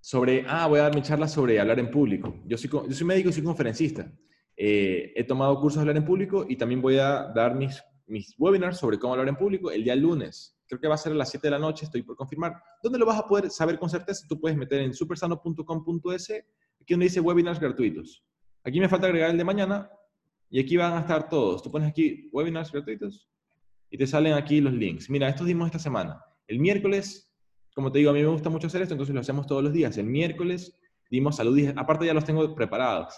sobre, 0.00 0.44
ah, 0.48 0.66
voy 0.66 0.80
a 0.80 0.84
dar 0.84 0.94
mi 0.94 1.02
charla 1.02 1.28
sobre 1.28 1.60
hablar 1.60 1.78
en 1.78 1.90
público. 1.90 2.42
Yo 2.46 2.56
soy, 2.58 2.70
yo 2.70 3.06
médico 3.06 3.28
y 3.28 3.32
soy 3.32 3.42
conferencista. 3.42 4.10
Eh, 4.56 5.12
he 5.14 5.24
tomado 5.24 5.60
cursos 5.60 5.76
de 5.76 5.82
hablar 5.82 5.96
en 5.96 6.04
público 6.04 6.46
y 6.48 6.56
también 6.56 6.82
voy 6.82 6.98
a 6.98 7.30
dar 7.34 7.54
mis 7.54 7.82
mis 8.12 8.34
webinars 8.38 8.78
sobre 8.78 8.98
cómo 8.98 9.14
hablar 9.14 9.28
en 9.28 9.36
público 9.36 9.70
el 9.70 9.84
día 9.84 9.96
lunes. 9.96 10.58
Creo 10.66 10.80
que 10.80 10.88
va 10.88 10.94
a 10.94 10.98
ser 10.98 11.12
a 11.12 11.16
las 11.16 11.30
7 11.30 11.46
de 11.46 11.50
la 11.50 11.58
noche, 11.58 11.84
estoy 11.84 12.02
por 12.02 12.16
confirmar. 12.16 12.62
¿Dónde 12.82 12.98
lo 12.98 13.06
vas 13.06 13.18
a 13.18 13.26
poder 13.26 13.50
saber 13.50 13.78
con 13.78 13.88
certeza? 13.88 14.26
Tú 14.28 14.40
puedes 14.40 14.56
meter 14.56 14.80
en 14.80 14.94
supersano.com.es, 14.94 16.30
aquí 16.30 16.94
donde 16.94 17.04
dice 17.04 17.20
webinars 17.20 17.58
gratuitos. 17.58 18.24
Aquí 18.64 18.78
me 18.78 18.88
falta 18.88 19.06
agregar 19.06 19.30
el 19.30 19.38
de 19.38 19.44
mañana 19.44 19.90
y 20.48 20.60
aquí 20.60 20.76
van 20.76 20.92
a 20.92 21.00
estar 21.00 21.28
todos. 21.28 21.62
Tú 21.62 21.70
pones 21.70 21.88
aquí 21.88 22.28
webinars 22.32 22.70
gratuitos 22.70 23.28
y 23.90 23.98
te 23.98 24.06
salen 24.06 24.34
aquí 24.34 24.60
los 24.60 24.72
links. 24.72 25.10
Mira, 25.10 25.28
estos 25.28 25.46
dimos 25.46 25.66
esta 25.66 25.78
semana. 25.78 26.24
El 26.46 26.60
miércoles, 26.60 27.32
como 27.74 27.90
te 27.90 27.98
digo, 27.98 28.10
a 28.10 28.14
mí 28.14 28.20
me 28.20 28.28
gusta 28.28 28.50
mucho 28.50 28.68
hacer 28.68 28.82
esto, 28.82 28.94
entonces 28.94 29.14
lo 29.14 29.20
hacemos 29.20 29.46
todos 29.46 29.62
los 29.64 29.72
días. 29.72 29.98
El 29.98 30.06
miércoles 30.06 30.78
dimos 31.10 31.36
salud, 31.36 31.58
aparte 31.76 32.06
ya 32.06 32.14
los 32.14 32.24
tengo 32.24 32.54
preparados. 32.54 33.14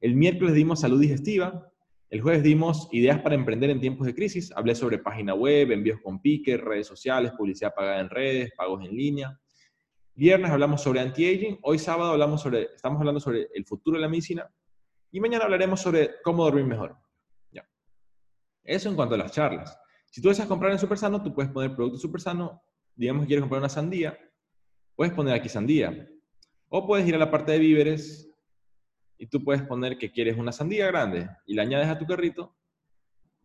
El 0.00 0.14
miércoles 0.14 0.54
dimos 0.54 0.80
salud 0.80 1.00
digestiva, 1.00 1.68
el 2.10 2.22
jueves 2.22 2.42
dimos 2.42 2.88
ideas 2.92 3.20
para 3.20 3.34
emprender 3.34 3.68
en 3.68 3.80
tiempos 3.80 4.06
de 4.06 4.14
crisis. 4.14 4.50
Hablé 4.56 4.74
sobre 4.74 4.98
página 4.98 5.34
web, 5.34 5.72
envíos 5.72 6.00
con 6.00 6.22
pique, 6.22 6.56
redes 6.56 6.86
sociales, 6.86 7.32
publicidad 7.36 7.74
pagada 7.74 8.00
en 8.00 8.08
redes, 8.08 8.52
pagos 8.56 8.82
en 8.84 8.96
línea. 8.96 9.38
Viernes 10.14 10.50
hablamos 10.50 10.82
sobre 10.82 11.00
anti-aging. 11.00 11.58
Hoy 11.62 11.78
sábado 11.78 12.12
hablamos 12.12 12.40
sobre, 12.40 12.68
estamos 12.74 12.98
hablando 12.98 13.20
sobre 13.20 13.48
el 13.52 13.64
futuro 13.66 13.96
de 13.96 14.02
la 14.02 14.08
medicina. 14.08 14.48
Y 15.10 15.20
mañana 15.20 15.44
hablaremos 15.44 15.80
sobre 15.80 16.20
cómo 16.22 16.44
dormir 16.44 16.64
mejor. 16.64 16.96
Ya. 17.50 17.68
Eso 18.64 18.88
en 18.88 18.96
cuanto 18.96 19.14
a 19.14 19.18
las 19.18 19.32
charlas. 19.32 19.78
Si 20.10 20.20
tú 20.20 20.28
deseas 20.28 20.48
comprar 20.48 20.72
en 20.72 20.78
Supersano, 20.78 21.22
tú 21.22 21.34
puedes 21.34 21.50
poner 21.50 21.74
producto 21.74 21.98
Supersano. 21.98 22.62
Digamos 22.94 23.22
que 23.22 23.28
quieres 23.28 23.42
comprar 23.42 23.60
una 23.60 23.68
sandía. 23.68 24.18
Puedes 24.94 25.14
poner 25.14 25.34
aquí 25.34 25.48
sandía. 25.48 26.08
O 26.68 26.86
puedes 26.86 27.06
ir 27.06 27.14
a 27.14 27.18
la 27.18 27.30
parte 27.30 27.52
de 27.52 27.58
víveres 27.58 28.30
y 29.16 29.26
tú 29.26 29.42
puedes 29.42 29.62
poner 29.62 29.98
que 29.98 30.12
quieres 30.12 30.36
una 30.38 30.52
sandía 30.52 30.86
grande 30.86 31.28
y 31.46 31.54
la 31.54 31.62
añades 31.62 31.88
a 31.88 31.98
tu 31.98 32.06
carrito 32.06 32.56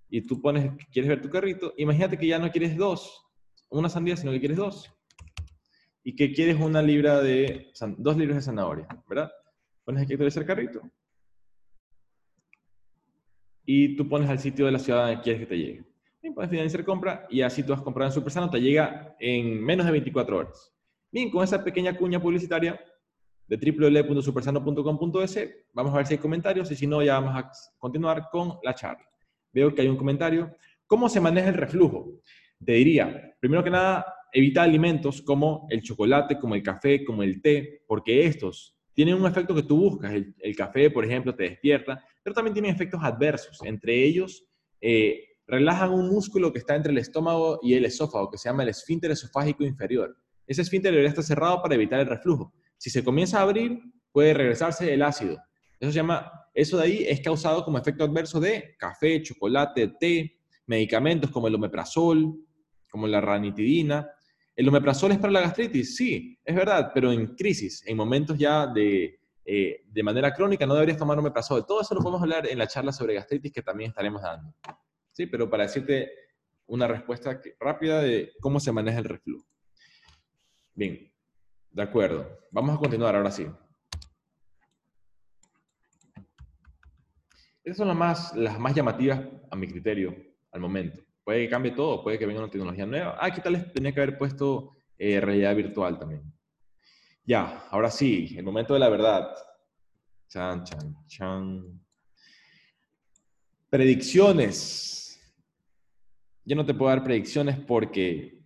y 0.09 0.21
tú 0.21 0.39
pones 0.41 0.71
que 0.77 0.85
quieres 0.91 1.09
ver 1.09 1.21
tu 1.21 1.29
carrito. 1.29 1.73
Imagínate 1.77 2.17
que 2.17 2.27
ya 2.27 2.37
no 2.37 2.51
quieres 2.51 2.77
dos, 2.77 3.25
una 3.69 3.89
sandía, 3.89 4.15
sino 4.15 4.31
que 4.31 4.39
quieres 4.39 4.57
dos. 4.57 4.91
Y 6.03 6.15
que 6.15 6.33
quieres 6.33 6.59
una 6.59 6.81
libra 6.81 7.21
de, 7.21 7.71
dos 7.97 8.17
libras 8.17 8.37
de 8.37 8.41
zanahoria, 8.43 8.87
¿verdad? 9.07 9.31
Pones 9.83 10.03
aquí 10.03 10.13
el 10.13 10.45
carrito. 10.45 10.81
Y 13.65 13.95
tú 13.95 14.07
pones 14.07 14.29
al 14.29 14.39
sitio 14.39 14.65
de 14.65 14.71
la 14.71 14.79
ciudad 14.79 15.07
donde 15.07 15.21
quieres 15.21 15.41
que 15.41 15.47
te 15.47 15.57
llegue. 15.57 15.83
Y 16.21 16.31
puedes 16.31 16.49
finalizar 16.49 16.83
compra 16.83 17.27
y 17.29 17.41
así 17.41 17.63
tú 17.63 17.73
has 17.73 17.81
comprado 17.81 18.09
en 18.09 18.13
Supersano, 18.13 18.49
te 18.49 18.61
llega 18.61 19.15
en 19.19 19.61
menos 19.61 19.85
de 19.85 19.91
24 19.91 20.37
horas. 20.37 20.73
Bien, 21.11 21.29
con 21.29 21.43
esa 21.43 21.63
pequeña 21.63 21.95
cuña 21.95 22.21
publicitaria, 22.21 22.79
de 23.47 23.57
www.supersano.com.es. 23.57 25.49
Vamos 25.73 25.93
a 25.93 25.97
ver 25.97 26.07
si 26.07 26.13
hay 26.13 26.19
comentarios 26.19 26.71
y 26.71 26.75
si 26.75 26.87
no, 26.87 27.03
ya 27.03 27.19
vamos 27.19 27.35
a 27.35 27.51
continuar 27.77 28.29
con 28.31 28.57
la 28.63 28.73
charla. 28.73 29.07
Veo 29.51 29.73
que 29.73 29.81
hay 29.81 29.87
un 29.87 29.97
comentario. 29.97 30.55
¿Cómo 30.87 31.09
se 31.09 31.19
maneja 31.19 31.49
el 31.49 31.55
reflujo? 31.55 32.19
Te 32.63 32.73
diría, 32.73 33.35
primero 33.39 33.63
que 33.63 33.69
nada, 33.69 34.05
evita 34.31 34.63
alimentos 34.63 35.21
como 35.21 35.67
el 35.69 35.81
chocolate, 35.81 36.39
como 36.39 36.55
el 36.55 36.63
café, 36.63 37.03
como 37.03 37.23
el 37.23 37.41
té, 37.41 37.83
porque 37.87 38.25
estos 38.25 38.75
tienen 38.93 39.15
un 39.15 39.25
efecto 39.25 39.53
que 39.53 39.63
tú 39.63 39.77
buscas. 39.77 40.13
El, 40.13 40.55
café, 40.55 40.89
por 40.89 41.05
ejemplo, 41.05 41.35
te 41.35 41.43
despierta, 41.43 42.03
pero 42.23 42.33
también 42.33 42.53
tienen 42.53 42.73
efectos 42.73 43.01
adversos. 43.03 43.59
Entre 43.63 44.03
ellos, 44.03 44.45
eh, 44.81 45.33
relajan 45.45 45.91
un 45.91 46.09
músculo 46.09 46.51
que 46.51 46.59
está 46.59 46.75
entre 46.75 46.91
el 46.91 46.97
estómago 46.97 47.59
y 47.61 47.73
el 47.73 47.85
esófago, 47.85 48.31
que 48.31 48.37
se 48.37 48.49
llama 48.49 48.63
el 48.63 48.69
esfínter 48.69 49.11
esofágico 49.11 49.63
inferior. 49.63 50.17
Ese 50.47 50.61
esfínter 50.61 50.91
debería 50.91 51.09
estar 51.09 51.23
cerrado 51.23 51.61
para 51.61 51.75
evitar 51.75 51.99
el 51.99 52.07
reflujo. 52.07 52.53
Si 52.77 52.89
se 52.89 53.03
comienza 53.03 53.39
a 53.39 53.43
abrir, 53.43 53.79
puede 54.11 54.33
regresarse 54.33 54.93
el 54.93 55.01
ácido. 55.01 55.37
Eso 55.79 55.91
se 55.91 55.97
llama, 55.97 56.31
eso 56.53 56.77
de 56.77 56.83
ahí 56.83 57.05
es 57.07 57.19
causado 57.21 57.63
como 57.65 57.77
efecto 57.77 58.03
adverso 58.03 58.39
de 58.39 58.75
café, 58.77 59.21
chocolate, 59.21 59.93
té, 59.99 60.39
medicamentos 60.65 61.29
como 61.29 61.47
el 61.47 61.55
omeprazol, 61.55 62.35
como 62.89 63.07
la 63.07 63.19
ranitidina. 63.19 64.07
¿El 64.55 64.69
omeprazol 64.69 65.11
es 65.11 65.17
para 65.17 65.33
la 65.33 65.41
gastritis? 65.41 65.95
Sí, 65.95 66.37
es 66.43 66.55
verdad, 66.55 66.91
pero 66.93 67.11
en 67.11 67.35
crisis, 67.35 67.83
en 67.85 67.97
momentos 67.97 68.37
ya 68.37 68.67
de, 68.67 69.19
eh, 69.45 69.83
de 69.85 70.03
manera 70.03 70.33
crónica, 70.33 70.65
no 70.65 70.73
deberías 70.73 70.97
tomar 70.97 71.19
omeprazol. 71.19 71.65
Todo 71.65 71.81
eso 71.81 71.95
lo 71.95 72.01
podemos 72.01 72.21
hablar 72.21 72.47
en 72.47 72.57
la 72.57 72.67
charla 72.67 72.91
sobre 72.91 73.13
gastritis 73.13 73.51
que 73.51 73.61
también 73.61 73.89
estaremos 73.89 74.21
dando. 74.21 74.53
Sí, 75.11 75.25
pero 75.25 75.49
para 75.49 75.63
decirte 75.63 76.11
una 76.65 76.87
respuesta 76.87 77.39
rápida 77.59 78.01
de 78.01 78.31
cómo 78.39 78.59
se 78.59 78.71
maneja 78.71 78.99
el 78.99 79.05
reflujo. 79.05 79.45
Bien, 80.73 81.11
de 81.71 81.81
acuerdo. 81.81 82.39
Vamos 82.51 82.75
a 82.75 82.79
continuar 82.79 83.15
ahora 83.15 83.31
sí. 83.31 83.47
Esas 87.63 87.77
son 87.77 87.87
las 87.87 87.97
más, 87.97 88.35
las 88.35 88.59
más 88.59 88.73
llamativas 88.75 89.21
a 89.49 89.55
mi 89.55 89.67
criterio 89.67 90.15
al 90.51 90.61
momento. 90.61 91.01
Puede 91.23 91.45
que 91.45 91.49
cambie 91.49 91.71
todo, 91.71 92.03
puede 92.03 92.19
que 92.19 92.25
venga 92.25 92.41
una 92.41 92.51
tecnología 92.51 92.85
nueva. 92.85 93.17
Ah, 93.19 93.31
¿qué 93.31 93.39
tal 93.39 93.71
tenía 93.71 93.93
que 93.93 94.01
haber 94.01 94.17
puesto 94.17 94.71
eh, 94.97 95.21
realidad 95.21 95.55
virtual 95.55 95.97
también? 95.97 96.33
Ya, 97.25 97.67
ahora 97.69 97.89
sí, 97.89 98.35
el 98.37 98.43
momento 98.43 98.73
de 98.73 98.79
la 98.79 98.89
verdad. 98.89 99.33
Chan, 100.27 100.63
chan, 100.63 100.95
chan. 101.07 101.81
Predicciones. 103.69 105.21
Yo 106.43 106.55
no 106.55 106.65
te 106.65 106.73
puedo 106.73 106.89
dar 106.89 107.03
predicciones 107.03 107.57
porque 107.59 108.43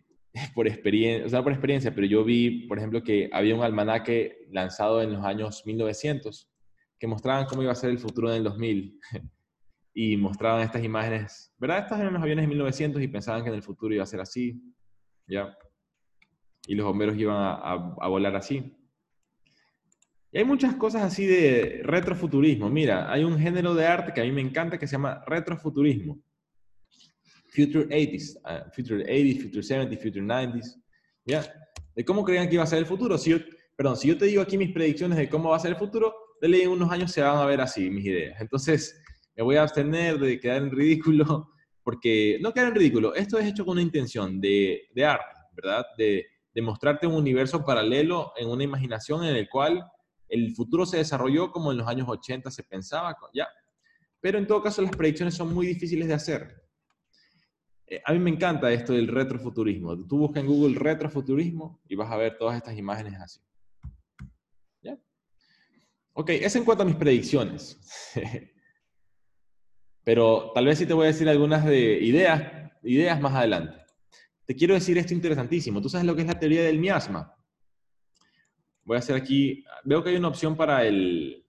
por 0.54 0.68
experiencia, 0.68 1.26
o 1.26 1.30
sea, 1.30 1.44
por 1.44 1.52
experiencia, 1.52 1.94
pero 1.94 2.06
yo 2.06 2.24
vi, 2.24 2.68
por 2.68 2.78
ejemplo, 2.78 3.02
que 3.02 3.30
había 3.34 3.56
un 3.56 3.64
almanaque 3.64 4.48
lanzado 4.52 5.02
en 5.02 5.14
los 5.14 5.26
años 5.26 5.66
1900 5.66 6.48
que 7.00 7.08
mostraban 7.08 7.46
cómo 7.46 7.64
iba 7.64 7.72
a 7.72 7.76
ser 7.76 7.90
el 7.90 8.00
futuro 8.00 8.30
en 8.30 8.38
el 8.38 8.44
2000 8.44 9.00
y 9.94 10.18
mostraban 10.18 10.62
estas 10.62 10.84
imágenes, 10.84 11.52
¿verdad? 11.58 11.80
Estas 11.80 12.00
eran 12.00 12.14
los 12.14 12.22
aviones 12.22 12.44
de 12.44 12.50
1900 12.50 13.02
y 13.02 13.08
pensaban 13.08 13.42
que 13.44 13.50
en 13.50 13.56
el 13.56 13.64
futuro 13.64 13.94
iba 13.94 14.04
a 14.04 14.08
ser 14.08 14.22
así, 14.22 14.62
¿ya? 15.28 15.58
Y 16.68 16.76
los 16.76 16.86
bomberos 16.86 17.18
iban 17.18 17.38
a, 17.38 17.96
a 18.00 18.08
volar 18.08 18.36
así. 18.36 18.78
Y 20.32 20.38
hay 20.38 20.44
muchas 20.44 20.76
cosas 20.76 21.04
así 21.04 21.26
de 21.26 21.82
retrofuturismo. 21.84 22.70
Mira, 22.70 23.12
hay 23.12 23.24
un 23.24 23.40
género 23.40 23.74
de 23.74 23.88
arte 23.88 24.14
que 24.14 24.22
a 24.22 24.24
mí 24.24 24.32
me 24.32 24.42
encanta 24.42 24.78
que 24.78 24.86
se 24.86 24.94
llama 24.94 25.24
retrofuturismo 25.26 26.22
Future 27.58 27.88
80s, 27.88 28.38
uh, 28.46 28.70
Future 28.72 29.04
80s, 29.04 29.42
Future 29.42 29.64
70s, 29.64 29.98
Future 29.98 30.26
90s, 30.26 30.76
¿ya? 31.26 31.46
De 31.96 32.06
cómo 32.06 32.24
creían 32.24 32.48
que 32.48 32.56
iba 32.56 32.64
a 32.64 32.68
ser 32.68 32.80
el 32.80 32.86
futuro. 32.86 33.18
Si 33.18 33.32
yo, 33.32 33.38
perdón, 33.76 33.98
si 33.98 34.10
yo 34.10 34.18
te 34.18 34.26
digo 34.26 34.42
aquí 34.42 34.58
mis 34.58 34.72
predicciones 34.72 35.18
de 35.18 35.30
cómo 35.30 35.50
va 35.50 35.58
a 35.58 35.60
ser 35.60 35.72
el 35.72 35.78
futuro, 35.78 36.14
de 36.40 36.62
en 36.62 36.70
unos 36.70 36.92
años 36.92 37.12
se 37.12 37.22
van 37.22 37.38
a 37.38 37.46
ver 37.46 37.62
así 37.62 37.90
mis 37.90 38.06
ideas. 38.06 38.40
Entonces, 38.40 39.02
me 39.36 39.44
voy 39.44 39.56
a 39.56 39.64
abstener 39.64 40.20
de 40.20 40.40
quedar 40.40 40.58
en 40.58 40.72
ridículo, 40.72 41.52
porque 41.84 42.38
no 42.42 42.54
quedar 42.54 42.68
en 42.68 42.76
ridículo, 42.76 43.16
esto 43.16 43.40
es 43.40 43.48
hecho 43.48 43.66
con 43.66 43.74
una 43.74 43.82
intención 43.82 44.40
de, 44.40 44.88
de 44.94 45.06
arte, 45.06 45.36
¿verdad? 45.54 45.86
De, 45.98 46.26
de 46.58 46.64
mostrarte 46.64 47.06
un 47.06 47.14
universo 47.14 47.64
paralelo 47.64 48.34
en 48.36 48.50
una 48.50 48.64
imaginación 48.64 49.24
en 49.24 49.36
el 49.36 49.48
cual 49.48 49.92
el 50.28 50.56
futuro 50.56 50.88
se 50.88 50.98
desarrolló 50.98 51.52
como 51.52 51.72
en 51.72 51.78
los 51.78 51.88
años 51.88 52.10
80 52.10 52.50
se 52.50 52.64
pensaba, 52.64 53.16
¿ya? 53.32 53.48
Pero 54.20 54.40
en 54.40 54.48
todo 54.48 54.64
caso 54.64 54.82
las 54.82 54.90
predicciones 54.90 55.36
son 55.36 55.54
muy 55.54 55.68
difíciles 55.68 56.08
de 56.08 56.16
hacer. 56.16 56.64
Eh, 57.86 58.02
a 58.04 58.12
mí 58.12 58.18
me 58.18 58.32
encanta 58.32 58.72
esto 58.72 58.94
del 58.94 59.08
retrofuturismo. 59.08 59.96
Tú 60.08 60.18
buscas 60.18 60.42
en 60.42 60.50
Google 60.50 60.80
retrofuturismo 60.80 61.80
y 61.88 61.96
vas 61.96 62.12
a 62.12 62.18
ver 62.18 62.40
todas 62.40 62.58
estas 62.58 62.76
imágenes 62.76 63.22
así. 63.22 63.40
¿Ya? 64.82 64.98
Ok, 66.14 66.32
eso 66.32 66.58
en 66.58 66.66
cuanto 66.66 66.82
a 66.82 66.88
mis 66.88 66.96
predicciones. 66.96 67.80
Pero 70.04 70.54
tal 70.56 70.66
vez 70.66 70.80
sí 70.80 70.88
te 70.88 70.94
voy 70.94 71.04
a 71.04 71.10
decir 71.10 71.30
algunas 71.30 71.64
de 71.66 72.04
ideas, 72.04 72.72
ideas 72.82 73.22
más 73.22 73.36
adelante. 73.36 73.87
Te 74.48 74.56
quiero 74.56 74.74
decir 74.74 74.98
esto 74.98 75.14
interesantísimo. 75.14 75.82
¿Tú 75.82 75.90
sabes 75.90 76.08
lo 76.08 76.16
que 76.16 76.22
es 76.22 76.28
la 76.28 76.40
teoría 76.40 76.64
del 76.64 76.80
miasma? 76.80 77.36
Voy 78.86 78.96
a 78.96 79.00
hacer 79.00 79.18
aquí, 79.18 79.66
veo 79.84 80.02
que 80.02 80.12
hay 80.12 80.16
una 80.16 80.30
opción 80.30 80.56
para, 80.56 80.86
el, 80.86 81.46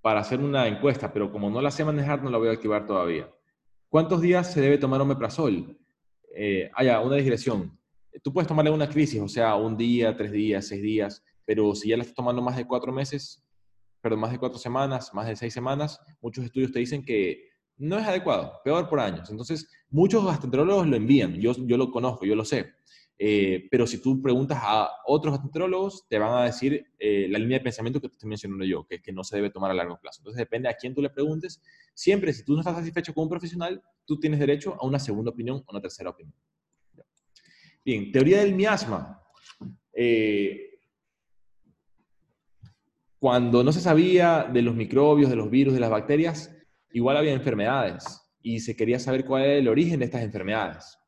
para 0.00 0.20
hacer 0.20 0.40
una 0.40 0.66
encuesta, 0.66 1.12
pero 1.12 1.30
como 1.30 1.50
no 1.50 1.60
la 1.60 1.70
sé 1.70 1.84
manejar, 1.84 2.22
no 2.22 2.30
la 2.30 2.38
voy 2.38 2.48
a 2.48 2.52
activar 2.52 2.86
todavía. 2.86 3.30
¿Cuántos 3.90 4.22
días 4.22 4.50
se 4.50 4.62
debe 4.62 4.78
tomar 4.78 4.98
omeprazol? 5.02 5.78
Eh, 6.34 6.70
haya 6.74 7.00
una 7.00 7.16
digresión. 7.16 7.78
Tú 8.22 8.32
puedes 8.32 8.48
tomarle 8.48 8.70
una 8.70 8.88
crisis, 8.88 9.20
o 9.20 9.28
sea, 9.28 9.54
un 9.54 9.76
día, 9.76 10.16
tres 10.16 10.32
días, 10.32 10.66
seis 10.66 10.80
días, 10.80 11.22
pero 11.44 11.74
si 11.74 11.90
ya 11.90 11.98
la 11.98 12.02
estás 12.02 12.16
tomando 12.16 12.40
más 12.40 12.56
de 12.56 12.66
cuatro 12.66 12.90
meses, 12.90 13.44
perdón, 14.00 14.20
más 14.20 14.32
de 14.32 14.38
cuatro 14.38 14.58
semanas, 14.58 15.12
más 15.12 15.26
de 15.26 15.36
seis 15.36 15.52
semanas, 15.52 16.00
muchos 16.22 16.46
estudios 16.46 16.72
te 16.72 16.78
dicen 16.78 17.04
que 17.04 17.47
no 17.78 17.98
es 17.98 18.06
adecuado, 18.06 18.60
peor 18.64 18.88
por 18.88 19.00
años. 19.00 19.30
Entonces, 19.30 19.70
muchos 19.90 20.24
gastroenterólogos 20.24 20.86
lo 20.86 20.96
envían, 20.96 21.34
yo, 21.34 21.52
yo 21.56 21.76
lo 21.76 21.90
conozco, 21.90 22.26
yo 22.26 22.34
lo 22.34 22.44
sé. 22.44 22.74
Eh, 23.20 23.66
pero 23.68 23.84
si 23.84 24.00
tú 24.00 24.22
preguntas 24.22 24.58
a 24.62 24.88
otros 25.06 25.32
gastroenterólogos, 25.32 26.06
te 26.08 26.18
van 26.18 26.34
a 26.34 26.44
decir 26.44 26.86
eh, 26.98 27.26
la 27.28 27.38
línea 27.38 27.58
de 27.58 27.64
pensamiento 27.64 28.00
que 28.00 28.08
te 28.08 28.14
estoy 28.14 28.28
mencionando 28.28 28.64
yo, 28.64 28.86
que 28.86 28.96
es 28.96 29.02
que 29.02 29.12
no 29.12 29.24
se 29.24 29.36
debe 29.36 29.50
tomar 29.50 29.70
a 29.70 29.74
largo 29.74 29.98
plazo. 30.00 30.20
Entonces, 30.20 30.38
depende 30.38 30.68
a 30.68 30.74
quién 30.74 30.94
tú 30.94 31.02
le 31.02 31.10
preguntes. 31.10 31.60
Siempre, 31.94 32.32
si 32.32 32.44
tú 32.44 32.54
no 32.54 32.60
estás 32.60 32.76
satisfecho 32.76 33.12
con 33.12 33.24
un 33.24 33.30
profesional, 33.30 33.82
tú 34.04 34.20
tienes 34.20 34.38
derecho 34.38 34.76
a 34.80 34.86
una 34.86 34.98
segunda 34.98 35.32
opinión 35.32 35.64
o 35.66 35.72
una 35.72 35.80
tercera 35.80 36.10
opinión. 36.10 36.34
Bien, 37.84 38.12
teoría 38.12 38.40
del 38.40 38.54
miasma. 38.54 39.22
Eh, 39.92 40.78
cuando 43.18 43.64
no 43.64 43.72
se 43.72 43.80
sabía 43.80 44.44
de 44.44 44.62
los 44.62 44.76
microbios, 44.76 45.30
de 45.30 45.36
los 45.36 45.50
virus, 45.50 45.74
de 45.74 45.80
las 45.80 45.90
bacterias, 45.90 46.54
igual 46.92 47.16
había 47.16 47.32
enfermedades 47.32 48.04
y 48.40 48.60
se 48.60 48.76
quería 48.76 48.98
saber 48.98 49.24
cuál 49.24 49.42
era 49.42 49.54
el 49.54 49.68
origen 49.68 49.98
de 49.98 50.06
estas 50.06 50.22
enfermedades. 50.22 50.98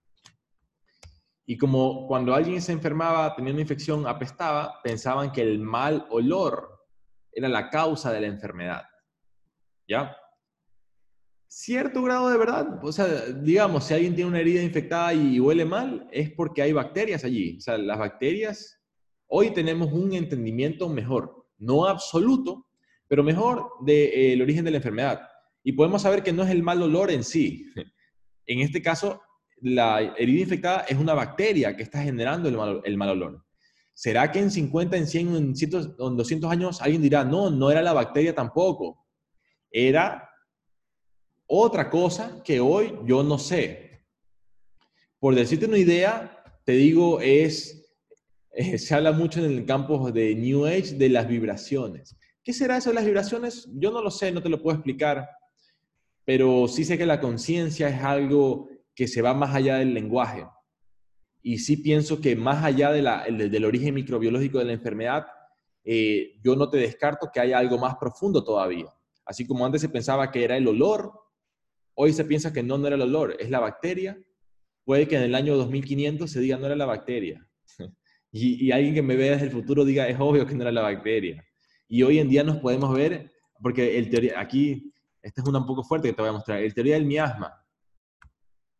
Y 1.46 1.56
como 1.56 2.06
cuando 2.06 2.34
alguien 2.34 2.62
se 2.62 2.72
enfermaba, 2.72 3.34
tenía 3.34 3.52
una 3.52 3.62
infección, 3.62 4.06
apestaba, 4.06 4.80
pensaban 4.82 5.32
que 5.32 5.42
el 5.42 5.58
mal 5.58 6.06
olor 6.10 6.86
era 7.32 7.48
la 7.48 7.70
causa 7.70 8.12
de 8.12 8.20
la 8.20 8.26
enfermedad. 8.28 8.82
¿Ya? 9.88 10.16
cierto 11.50 12.02
grado 12.02 12.30
de 12.30 12.38
verdad. 12.38 12.78
O 12.82 12.92
sea, 12.92 13.06
digamos, 13.26 13.84
si 13.84 13.94
alguien 13.94 14.14
tiene 14.14 14.30
una 14.30 14.40
herida 14.40 14.62
infectada 14.62 15.12
y 15.12 15.40
huele 15.40 15.64
mal, 15.64 16.08
es 16.12 16.30
porque 16.30 16.62
hay 16.62 16.72
bacterias 16.72 17.24
allí. 17.24 17.58
O 17.58 17.60
sea, 17.60 17.76
las 17.76 17.98
bacterias, 17.98 18.80
hoy 19.26 19.50
tenemos 19.52 19.92
un 19.92 20.12
entendimiento 20.14 20.88
mejor, 20.88 21.46
no 21.58 21.86
absoluto, 21.86 22.68
pero 23.08 23.24
mejor 23.24 23.68
del 23.84 24.40
origen 24.40 24.64
de 24.64 24.70
la 24.70 24.76
enfermedad. 24.76 25.20
Y 25.62 25.72
podemos 25.72 26.02
saber 26.02 26.22
que 26.22 26.32
no 26.32 26.42
es 26.42 26.50
el 26.50 26.62
mal 26.62 26.82
olor 26.82 27.10
en 27.10 27.24
sí. 27.24 27.66
En 28.46 28.60
este 28.60 28.82
caso, 28.82 29.20
la 29.60 30.14
herida 30.16 30.40
infectada 30.40 30.80
es 30.88 30.98
una 30.98 31.14
bacteria 31.14 31.76
que 31.76 31.82
está 31.82 32.02
generando 32.02 32.48
el 32.48 32.56
mal, 32.56 32.80
el 32.84 32.96
mal 32.96 33.10
olor. 33.10 33.44
¿Será 33.94 34.32
que 34.32 34.38
en 34.38 34.50
50, 34.50 34.96
en 34.96 35.06
100, 35.06 35.36
en, 35.36 35.56
100, 35.56 35.96
en 35.98 36.16
200 36.16 36.50
años 36.50 36.80
alguien 36.80 37.02
dirá, 37.02 37.24
no, 37.24 37.50
no 37.50 37.70
era 37.70 37.82
la 37.82 37.92
bacteria 37.92 38.34
tampoco? 38.34 39.06
Era 39.70 40.30
otra 41.46 41.90
cosa 41.90 42.42
que 42.42 42.60
hoy 42.60 42.94
yo 43.04 43.22
no 43.22 43.38
sé. 43.38 44.06
Por 45.18 45.34
decirte 45.34 45.66
una 45.66 45.76
idea, 45.76 46.42
te 46.64 46.72
digo, 46.72 47.20
es, 47.20 47.94
eh, 48.52 48.78
se 48.78 48.94
habla 48.94 49.12
mucho 49.12 49.44
en 49.44 49.50
el 49.50 49.66
campo 49.66 50.10
de 50.10 50.34
New 50.34 50.64
Age 50.64 50.94
de 50.94 51.10
las 51.10 51.28
vibraciones. 51.28 52.16
¿Qué 52.42 52.52
será 52.52 52.78
eso 52.78 52.90
de 52.90 52.94
las 52.94 53.04
vibraciones? 53.04 53.68
Yo 53.74 53.90
no 53.90 54.00
lo 54.00 54.10
sé, 54.10 54.32
no 54.32 54.42
te 54.42 54.48
lo 54.48 54.62
puedo 54.62 54.76
explicar, 54.76 55.28
pero 56.30 56.68
sí 56.68 56.84
sé 56.84 56.96
que 56.96 57.06
la 57.06 57.18
conciencia 57.18 57.88
es 57.88 58.04
algo 58.04 58.68
que 58.94 59.08
se 59.08 59.20
va 59.20 59.34
más 59.34 59.52
allá 59.52 59.78
del 59.78 59.92
lenguaje. 59.92 60.46
Y 61.42 61.58
sí 61.58 61.78
pienso 61.78 62.20
que 62.20 62.36
más 62.36 62.62
allá 62.62 62.92
del 62.92 63.64
origen 63.64 63.94
microbiológico 63.94 64.60
de 64.60 64.66
la 64.66 64.74
enfermedad, 64.74 65.26
eh, 65.82 66.38
yo 66.40 66.54
no 66.54 66.70
te 66.70 66.78
descarto 66.78 67.30
que 67.34 67.40
haya 67.40 67.58
algo 67.58 67.78
más 67.78 67.96
profundo 67.96 68.44
todavía. 68.44 68.86
Así 69.24 69.44
como 69.44 69.66
antes 69.66 69.80
se 69.80 69.88
pensaba 69.88 70.30
que 70.30 70.44
era 70.44 70.56
el 70.56 70.68
olor, 70.68 71.12
Hoy 71.94 72.12
se 72.12 72.24
piensa 72.24 72.52
que 72.52 72.62
no, 72.62 72.78
no 72.78 72.86
era 72.86 72.94
el 72.94 73.02
olor, 73.02 73.36
es 73.40 73.50
la 73.50 73.58
bacteria. 73.58 74.16
Puede 74.84 75.08
que 75.08 75.16
en 75.16 75.22
el 75.22 75.34
año 75.34 75.56
2500 75.56 76.30
se 76.30 76.38
diga 76.38 76.58
no 76.58 76.66
era 76.66 76.76
la 76.76 76.86
bacteria. 76.86 77.44
y, 78.30 78.70
alguien 78.70 78.94
que 78.94 79.02
me 79.02 79.16
vea 79.16 79.32
desde 79.32 79.46
el 79.46 79.50
futuro 79.50 79.84
diga 79.84 80.06
es 80.06 80.16
obvio 80.20 80.46
que 80.46 80.54
no 80.54 80.62
era 80.62 80.70
la 80.70 80.82
bacteria. 80.82 81.44
Y 81.88 82.04
hoy 82.04 82.20
en 82.20 82.28
día 82.28 82.44
nos 82.44 82.58
podemos 82.58 82.94
ver, 82.94 83.32
porque 83.60 83.98
el 83.98 84.32
aquí, 84.36 84.92
esta 85.22 85.42
es 85.42 85.48
una 85.48 85.58
un 85.58 85.66
poco 85.66 85.82
fuerte 85.82 86.08
que 86.08 86.14
te 86.14 86.22
voy 86.22 86.30
a 86.30 86.34
mostrar, 86.34 86.62
el 86.62 86.74
teoría 86.74 86.94
del 86.94 87.06
miasma, 87.06 87.64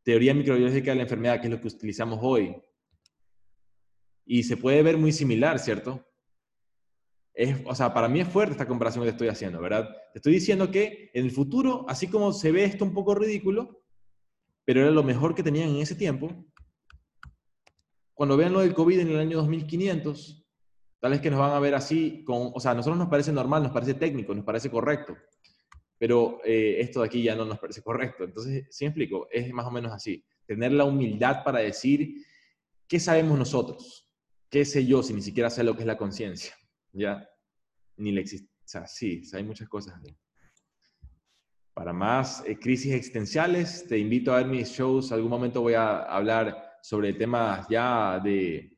teoría 0.02 0.34
microbiológica 0.34 0.90
de 0.90 0.96
la 0.96 1.02
enfermedad, 1.02 1.40
que 1.40 1.46
es 1.46 1.52
lo 1.52 1.60
que 1.60 1.68
utilizamos 1.68 2.18
hoy. 2.22 2.56
Y 4.24 4.42
se 4.42 4.56
puede 4.56 4.82
ver 4.82 4.96
muy 4.96 5.12
similar, 5.12 5.58
¿cierto? 5.58 6.06
o 7.64 7.74
sea, 7.74 7.94
para 7.94 8.08
mí 8.08 8.20
es 8.20 8.28
fuerte 8.28 8.52
esta 8.52 8.66
comparación 8.66 9.04
que 9.04 9.10
estoy 9.10 9.28
haciendo, 9.28 9.60
¿verdad? 9.60 9.88
Te 10.12 10.18
estoy 10.18 10.34
diciendo 10.34 10.70
que 10.70 11.10
en 11.14 11.24
el 11.24 11.30
futuro, 11.30 11.86
así 11.88 12.06
como 12.08 12.32
se 12.32 12.52
ve 12.52 12.64
esto 12.64 12.84
un 12.84 12.92
poco 12.92 13.14
ridículo, 13.14 13.82
pero 14.64 14.82
era 14.82 14.90
lo 14.90 15.02
mejor 15.02 15.34
que 15.34 15.42
tenían 15.42 15.70
en 15.70 15.76
ese 15.76 15.94
tiempo, 15.94 16.44
cuando 18.12 18.36
vean 18.36 18.52
lo 18.52 18.60
del 18.60 18.74
COVID 18.74 19.00
en 19.00 19.08
el 19.08 19.18
año 19.18 19.38
2500, 19.38 20.46
tal 21.00 21.12
vez 21.12 21.20
que 21.20 21.30
nos 21.30 21.40
van 21.40 21.52
a 21.52 21.60
ver 21.60 21.74
así, 21.74 22.22
con, 22.24 22.50
o 22.54 22.60
sea, 22.60 22.72
a 22.72 22.74
nosotros 22.74 22.98
nos 22.98 23.08
parece 23.08 23.32
normal, 23.32 23.62
nos 23.62 23.72
parece 23.72 23.94
técnico, 23.94 24.34
nos 24.34 24.44
parece 24.44 24.70
correcto, 24.70 25.16
pero 26.00 26.40
eh, 26.46 26.80
esto 26.80 27.00
de 27.00 27.06
aquí 27.06 27.22
ya 27.22 27.36
no 27.36 27.44
nos 27.44 27.58
parece 27.58 27.82
correcto. 27.82 28.24
Entonces, 28.24 28.66
si 28.70 28.84
me 28.84 28.88
explico, 28.88 29.28
es 29.30 29.52
más 29.52 29.66
o 29.66 29.70
menos 29.70 29.92
así, 29.92 30.24
tener 30.46 30.72
la 30.72 30.86
humildad 30.86 31.44
para 31.44 31.58
decir, 31.58 32.24
¿qué 32.88 32.98
sabemos 32.98 33.38
nosotros? 33.38 34.08
¿Qué 34.48 34.64
sé 34.64 34.86
yo 34.86 35.02
si 35.02 35.12
ni 35.12 35.20
siquiera 35.20 35.50
sé 35.50 35.62
lo 35.62 35.74
que 35.74 35.80
es 35.80 35.86
la 35.86 35.98
conciencia? 35.98 36.54
¿Ya? 36.92 37.28
Ni 37.98 38.12
la 38.12 38.22
existe. 38.22 38.50
O 38.50 38.64
sea, 38.64 38.86
sí, 38.86 39.20
hay 39.34 39.44
muchas 39.44 39.68
cosas. 39.68 40.00
Para 41.74 41.92
más 41.92 42.42
eh, 42.46 42.58
crisis 42.58 42.94
existenciales, 42.94 43.86
te 43.86 43.98
invito 43.98 44.32
a 44.32 44.38
ver 44.38 44.46
mis 44.46 44.70
shows. 44.70 45.12
Algún 45.12 45.28
momento 45.28 45.60
voy 45.60 45.74
a 45.74 46.04
hablar 46.04 46.78
sobre 46.80 47.12
temas 47.12 47.68
ya 47.68 48.18
de, 48.24 48.74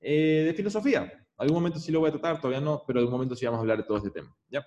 eh, 0.00 0.44
de 0.46 0.54
filosofía. 0.54 1.12
Algún 1.36 1.56
momento 1.56 1.80
sí 1.80 1.90
lo 1.90 1.98
voy 1.98 2.10
a 2.10 2.12
tratar, 2.12 2.40
todavía 2.40 2.60
no, 2.60 2.84
pero 2.86 3.00
algún 3.00 3.12
momento 3.14 3.34
sí 3.34 3.44
vamos 3.44 3.58
a 3.58 3.62
hablar 3.62 3.78
de 3.78 3.84
todo 3.84 3.96
este 3.96 4.12
tema. 4.12 4.32
¿ya? 4.48 4.64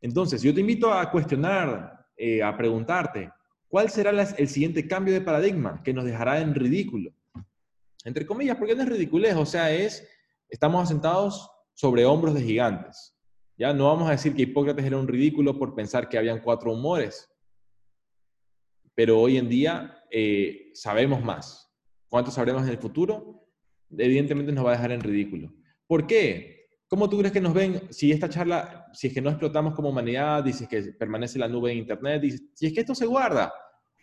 Entonces, 0.00 0.42
yo 0.42 0.54
te 0.54 0.60
invito 0.60 0.92
a 0.92 1.10
cuestionar, 1.10 2.06
eh, 2.16 2.42
a 2.42 2.56
preguntarte, 2.56 3.30
¿cuál 3.68 3.90
será 3.90 4.10
el 4.10 4.48
siguiente 4.48 4.86
cambio 4.88 5.12
de 5.12 5.20
paradigma 5.20 5.82
que 5.82 5.92
nos 5.92 6.04
dejará 6.04 6.40
en 6.40 6.54
ridículo? 6.54 7.12
Entre 8.04 8.24
comillas, 8.24 8.56
porque 8.56 8.74
no 8.74 8.82
es 8.82 8.88
ridiculez, 8.88 9.36
o 9.36 9.44
sea, 9.44 9.70
es, 9.70 10.06
estamos 10.48 10.82
asentados 10.82 11.50
sobre 11.74 12.04
hombros 12.04 12.34
de 12.34 12.42
gigantes. 12.42 13.14
Ya 13.58 13.74
no 13.74 13.88
vamos 13.88 14.08
a 14.08 14.12
decir 14.12 14.34
que 14.34 14.42
Hipócrates 14.42 14.84
era 14.84 14.96
un 14.96 15.06
ridículo 15.06 15.58
por 15.58 15.74
pensar 15.74 16.08
que 16.08 16.16
habían 16.16 16.40
cuatro 16.40 16.72
humores, 16.72 17.30
pero 18.94 19.20
hoy 19.20 19.36
en 19.36 19.48
día 19.48 20.02
eh, 20.10 20.70
sabemos 20.74 21.22
más. 21.22 21.70
¿Cuánto 22.08 22.30
sabremos 22.30 22.62
en 22.62 22.70
el 22.70 22.78
futuro? 22.78 23.46
Evidentemente 23.96 24.52
nos 24.52 24.64
va 24.64 24.70
a 24.70 24.76
dejar 24.76 24.92
en 24.92 25.00
ridículo. 25.00 25.52
¿Por 25.86 26.06
qué? 26.06 26.59
¿Cómo 26.90 27.08
tú 27.08 27.18
crees 27.18 27.32
que 27.32 27.40
nos 27.40 27.54
ven 27.54 27.82
si 27.90 28.12
esta 28.12 28.28
charla, 28.28 28.88
si 28.92 29.06
es 29.06 29.14
que 29.14 29.22
no 29.22 29.30
explotamos 29.30 29.74
como 29.74 29.88
humanidad, 29.88 30.44
dices 30.44 30.68
que 30.68 30.82
permanece 30.98 31.38
la 31.38 31.48
nube 31.48 31.72
en 31.72 31.78
Internet, 31.78 32.20
dices, 32.20 32.42
si 32.52 32.66
es 32.66 32.74
que 32.74 32.80
esto 32.80 32.94
se 32.94 33.06
guarda? 33.06 33.50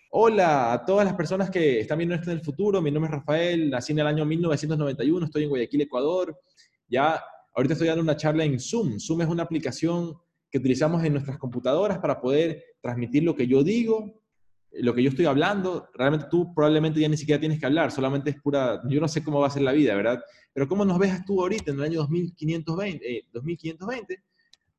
Hola 0.10 0.71
a 0.73 0.86
todas 0.86 1.06
las 1.06 1.13
personas 1.13 1.52
que 1.52 1.82
están 1.82 1.97
viendo 1.97 2.15
esto 2.15 2.32
en 2.32 2.38
el 2.38 2.43
futuro, 2.43 2.82
mi 2.82 2.89
nombre 2.89 3.12
es 3.12 3.17
Rafael, 3.19 3.69
nací 3.69 3.91
en 3.91 4.00
el 4.00 4.08
año 4.08 4.26
1991, 4.26 5.26
estoy 5.26 5.43
en 5.43 5.50
Guayaquil, 5.50 5.82
Ecuador, 5.82 6.39
ya 6.88 7.21
Ahorita 7.58 7.73
estoy 7.73 7.88
dando 7.88 8.04
una 8.04 8.15
charla 8.15 8.43
en 8.43 8.60
Zoom. 8.60 9.00
Zoom 9.00 9.21
es 9.21 9.28
una 9.28 9.41
aplicación 9.41 10.13
que 10.52 10.60
utilizamos 10.60 11.04
en 11.04 11.13
nuestras 11.13 11.39
computadoras 11.39 11.97
para 11.97 12.21
poder 12.21 12.63
transmitir 12.80 13.23
lo 13.23 13.36
que 13.36 13.47
yo 13.47 13.63
digo, 13.63 14.21
lo 14.82 14.94
que 14.94 15.04
yo 15.04 15.10
estoy 15.10 15.26
hablando. 15.26 15.90
Realmente 15.94 16.28
tú 16.30 16.54
probablemente 16.54 17.00
ya 17.00 17.10
ni 17.10 17.18
siquiera 17.18 17.40
tienes 17.40 17.60
que 17.60 17.66
hablar, 17.66 17.92
solamente 17.92 18.30
es 18.32 18.42
pura, 18.42 18.82
yo 18.90 19.00
no 19.00 19.08
sé 19.08 19.24
cómo 19.24 19.40
va 19.40 19.48
a 19.48 19.52
ser 19.52 19.62
la 19.63 19.72
vida, 19.72 19.96
¿verdad? 19.96 20.22
Pero 20.54 20.68
¿cómo 20.68 20.86
nos 20.86 20.98
ves 21.00 21.24
tú 21.26 21.42
ahorita 21.42 21.72
en 21.72 21.78
el 21.78 21.84
año 21.84 22.00
2520? 22.00 23.28
2520 23.32 24.13
eh, 24.13 24.18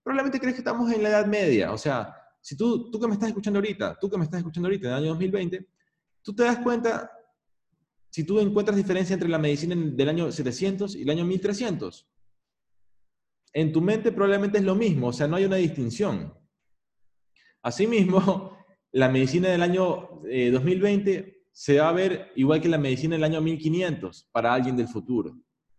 probablemente 0.03 0.41
crees 0.41 0.55
que 0.55 0.61
estamos 0.61 0.91
en 0.93 1.03
la 1.03 1.11
Edad 1.11 1.27
Media. 1.27 1.73
O 1.73 1.79
sea, 1.79 2.15
si 2.41 2.57
tú, 2.57 2.91
tú 2.91 2.99
que 2.99 3.07
me 3.07 3.15
estás 3.15 3.29
escuchando 3.29 3.59
ahorita, 3.59 3.99
tú 4.01 4.09
que 4.09 4.19
me 4.19 4.25
estás 4.25 4.39
escuchando 4.39 4.69
ahorita 4.69 4.89
en 4.89 4.93
el 4.93 4.99
año 5.01 5.09
2020, 5.11 5.69
tú 6.23 6.35
te 6.35 6.45
das 6.45 6.59
cuenta, 6.59 7.11
si 8.11 8.25
tú 8.25 8.41
encuentras 8.41 8.77
diferencia 8.77 9.15
entre 9.15 9.29
la 9.29 9.39
medicina 9.39 9.77
del 9.77 10.09
año 10.09 10.33
700 10.33 10.97
y 10.97 11.03
el 11.03 11.11
año 11.11 11.25
1300 11.25 12.09
en 13.53 13.73
tu 13.73 13.81
mente 13.81 14.13
probablemente 14.13 14.59
es 14.59 14.65
lo 14.65 14.75
mismo, 14.75 15.09
o 15.09 15.13
sea, 15.13 15.27
no 15.27 15.37
hay 15.37 15.45
una 15.45 15.57
distinción. 15.57 16.35
Asimismo, 17.63 18.58
la 18.99 19.09
medicina 19.09 19.49
del 19.49 19.63
año 19.63 20.21
2020 20.23 21.15
eh, 21.15 21.43
se 21.53 21.79
va 21.79 21.89
a 21.89 21.93
ver 21.93 22.33
igual 22.37 22.61
que 22.61 22.69
la 22.69 22.79
medicina 22.79 23.15
del 23.17 23.25
año 23.25 23.41
1500 23.41 24.29
para 24.33 24.53
alguien 24.53 24.77
del 24.77 24.89
futuro. 24.89 25.37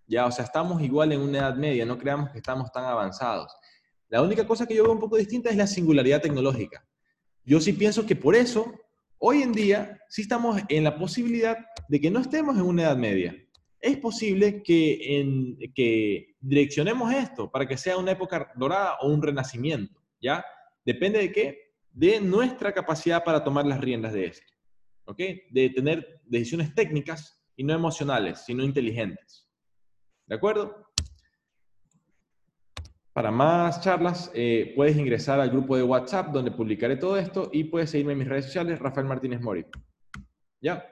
Ya, 0.07 0.25
o 0.25 0.31
sea, 0.31 0.45
estamos 0.45 0.81
igual 0.81 1.11
en 1.11 1.21
una 1.21 1.39
edad 1.39 1.55
media, 1.55 1.85
no 1.85 1.97
creamos 1.97 2.31
que 2.31 2.37
estamos 2.39 2.71
tan 2.71 2.85
avanzados. 2.85 3.53
La 4.07 4.21
única 4.21 4.47
cosa 4.47 4.65
que 4.65 4.75
yo 4.75 4.83
veo 4.83 4.93
un 4.93 4.99
poco 4.99 5.17
distinta 5.17 5.49
es 5.49 5.57
la 5.57 5.67
singularidad 5.67 6.21
tecnológica. 6.21 6.83
Yo 7.45 7.59
sí 7.59 7.73
pienso 7.73 8.05
que 8.05 8.15
por 8.15 8.35
eso, 8.35 8.73
hoy 9.17 9.43
en 9.43 9.51
día, 9.51 9.99
sí 10.09 10.23
estamos 10.23 10.61
en 10.67 10.83
la 10.83 10.97
posibilidad 10.97 11.57
de 11.87 11.99
que 11.99 12.09
no 12.09 12.19
estemos 12.19 12.57
en 12.57 12.63
una 12.63 12.83
edad 12.83 12.97
media 12.97 13.35
es 13.81 13.97
posible 13.97 14.61
que, 14.61 15.19
en, 15.19 15.57
que 15.73 16.35
direccionemos 16.39 17.13
esto 17.13 17.49
para 17.49 17.67
que 17.67 17.77
sea 17.77 17.97
una 17.97 18.11
época 18.11 18.51
dorada 18.55 18.97
o 19.01 19.07
un 19.09 19.21
renacimiento, 19.21 20.01
¿ya? 20.21 20.43
Depende 20.85 21.19
de 21.19 21.31
qué? 21.31 21.68
De 21.99 22.21
nuestra 22.21 22.71
capacidad 22.71 23.25
para 23.25 23.43
tomar 23.43 23.65
las 23.65 23.81
riendas 23.81 24.13
de 24.13 24.27
esto, 24.27 24.53
¿ok? 25.03 25.17
De 25.51 25.69
tener 25.75 26.21
decisiones 26.23 26.73
técnicas 26.73 27.43
y 27.57 27.65
no 27.65 27.73
emocionales, 27.73 28.39
sino 28.45 28.63
inteligentes. 28.63 29.45
¿De 30.25 30.35
acuerdo? 30.35 30.93
Para 33.11 33.31
más 33.31 33.81
charlas, 33.81 34.31
eh, 34.33 34.71
puedes 34.77 34.95
ingresar 34.95 35.41
al 35.41 35.49
grupo 35.49 35.75
de 35.75 35.83
WhatsApp 35.83 36.31
donde 36.31 36.51
publicaré 36.51 36.95
todo 36.95 37.17
esto 37.17 37.49
y 37.51 37.65
puedes 37.65 37.89
seguirme 37.89 38.13
en 38.13 38.19
mis 38.19 38.29
redes 38.29 38.45
sociales, 38.45 38.79
Rafael 38.79 39.05
Martínez 39.05 39.41
Mori. 39.41 39.65
¿Ya? 40.61 40.85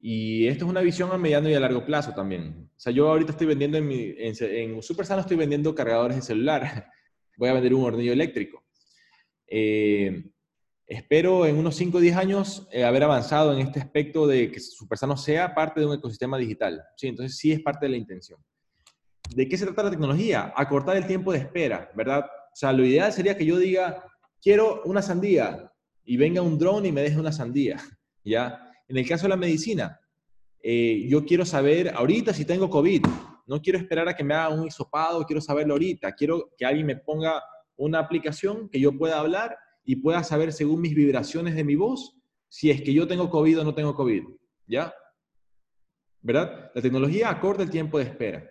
Y 0.00 0.46
esto 0.46 0.64
es 0.64 0.70
una 0.70 0.80
visión 0.80 1.12
a 1.12 1.18
mediano 1.18 1.50
y 1.50 1.54
a 1.54 1.60
largo 1.60 1.84
plazo 1.84 2.14
también. 2.14 2.70
O 2.74 2.80
sea, 2.80 2.94
yo 2.94 3.10
ahorita 3.10 3.32
estoy 3.32 3.46
vendiendo 3.46 3.76
en, 3.76 3.90
en, 3.92 4.34
en 4.40 4.82
Supersano, 4.82 5.20
estoy 5.20 5.36
vendiendo 5.36 5.74
cargadores 5.74 6.16
de 6.16 6.22
celular. 6.22 6.90
Voy 7.36 7.50
a 7.50 7.52
vender 7.52 7.74
un 7.74 7.84
hornillo 7.84 8.14
eléctrico. 8.14 8.62
Eh, 9.54 10.30
espero 10.86 11.44
en 11.44 11.58
unos 11.58 11.76
5 11.76 11.98
o 11.98 12.00
10 12.00 12.16
años 12.16 12.66
eh, 12.72 12.84
haber 12.84 13.02
avanzado 13.02 13.52
en 13.52 13.58
este 13.58 13.80
aspecto 13.80 14.26
de 14.26 14.50
que 14.50 14.58
Supersano 14.58 15.14
sea 15.14 15.54
parte 15.54 15.80
de 15.80 15.86
un 15.86 15.92
ecosistema 15.92 16.38
digital. 16.38 16.82
Sí, 16.96 17.08
entonces 17.08 17.36
sí 17.36 17.52
es 17.52 17.60
parte 17.60 17.84
de 17.84 17.90
la 17.90 17.98
intención. 17.98 18.40
¿De 19.34 19.46
qué 19.46 19.58
se 19.58 19.66
trata 19.66 19.82
la 19.82 19.90
tecnología? 19.90 20.54
Acortar 20.56 20.96
el 20.96 21.06
tiempo 21.06 21.32
de 21.32 21.40
espera, 21.40 21.90
¿verdad? 21.94 22.24
O 22.24 22.54
sea, 22.56 22.72
lo 22.72 22.82
ideal 22.82 23.12
sería 23.12 23.36
que 23.36 23.44
yo 23.44 23.58
diga, 23.58 24.02
quiero 24.40 24.80
una 24.86 25.02
sandía 25.02 25.70
y 26.02 26.16
venga 26.16 26.40
un 26.40 26.58
drone 26.58 26.88
y 26.88 26.92
me 26.92 27.02
deje 27.02 27.20
una 27.20 27.32
sandía, 27.32 27.76
¿ya? 28.24 28.72
En 28.88 28.96
el 28.96 29.06
caso 29.06 29.24
de 29.24 29.30
la 29.30 29.36
medicina, 29.36 30.00
eh, 30.62 31.06
yo 31.10 31.26
quiero 31.26 31.44
saber 31.44 31.92
ahorita 31.94 32.32
si 32.32 32.46
tengo 32.46 32.70
COVID. 32.70 33.04
No 33.46 33.60
quiero 33.60 33.78
esperar 33.78 34.08
a 34.08 34.16
que 34.16 34.24
me 34.24 34.32
haga 34.32 34.54
un 34.54 34.66
hisopado, 34.66 35.26
quiero 35.26 35.42
saberlo 35.42 35.74
ahorita. 35.74 36.12
Quiero 36.12 36.50
que 36.56 36.64
alguien 36.64 36.86
me 36.86 36.96
ponga 36.96 37.42
una 37.76 37.98
aplicación 37.98 38.68
que 38.68 38.80
yo 38.80 38.96
pueda 38.96 39.18
hablar 39.18 39.56
y 39.84 39.96
pueda 39.96 40.22
saber 40.22 40.52
según 40.52 40.80
mis 40.80 40.94
vibraciones 40.94 41.54
de 41.54 41.64
mi 41.64 41.74
voz 41.74 42.16
si 42.48 42.70
es 42.70 42.82
que 42.82 42.92
yo 42.92 43.08
tengo 43.08 43.30
COVID 43.30 43.60
o 43.60 43.64
no 43.64 43.74
tengo 43.74 43.94
COVID. 43.94 44.24
¿Ya? 44.66 44.92
¿Verdad? 46.20 46.70
La 46.74 46.82
tecnología 46.82 47.30
acorta 47.30 47.62
el 47.62 47.70
tiempo 47.70 47.98
de 47.98 48.04
espera. 48.04 48.48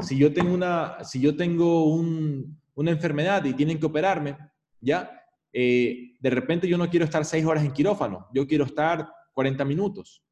Si 0.00 0.18
yo 0.18 0.32
tengo 0.32 0.52
una, 0.52 1.02
si 1.04 1.20
yo 1.20 1.36
tengo 1.36 1.84
una 1.86 2.90
enfermedad 2.90 3.44
y 3.44 3.54
tienen 3.54 3.78
que 3.78 3.86
operarme, 3.86 4.36
¿ya? 4.80 5.10
Eh, 5.52 6.16
de 6.18 6.30
repente 6.30 6.68
yo 6.68 6.76
no 6.76 6.90
quiero 6.90 7.04
estar 7.04 7.24
seis 7.24 7.44
horas 7.44 7.64
en 7.64 7.72
quirófano, 7.72 8.26
yo 8.34 8.46
quiero 8.46 8.64
estar 8.64 9.08
40 9.32 9.64
minutos, 9.64 10.22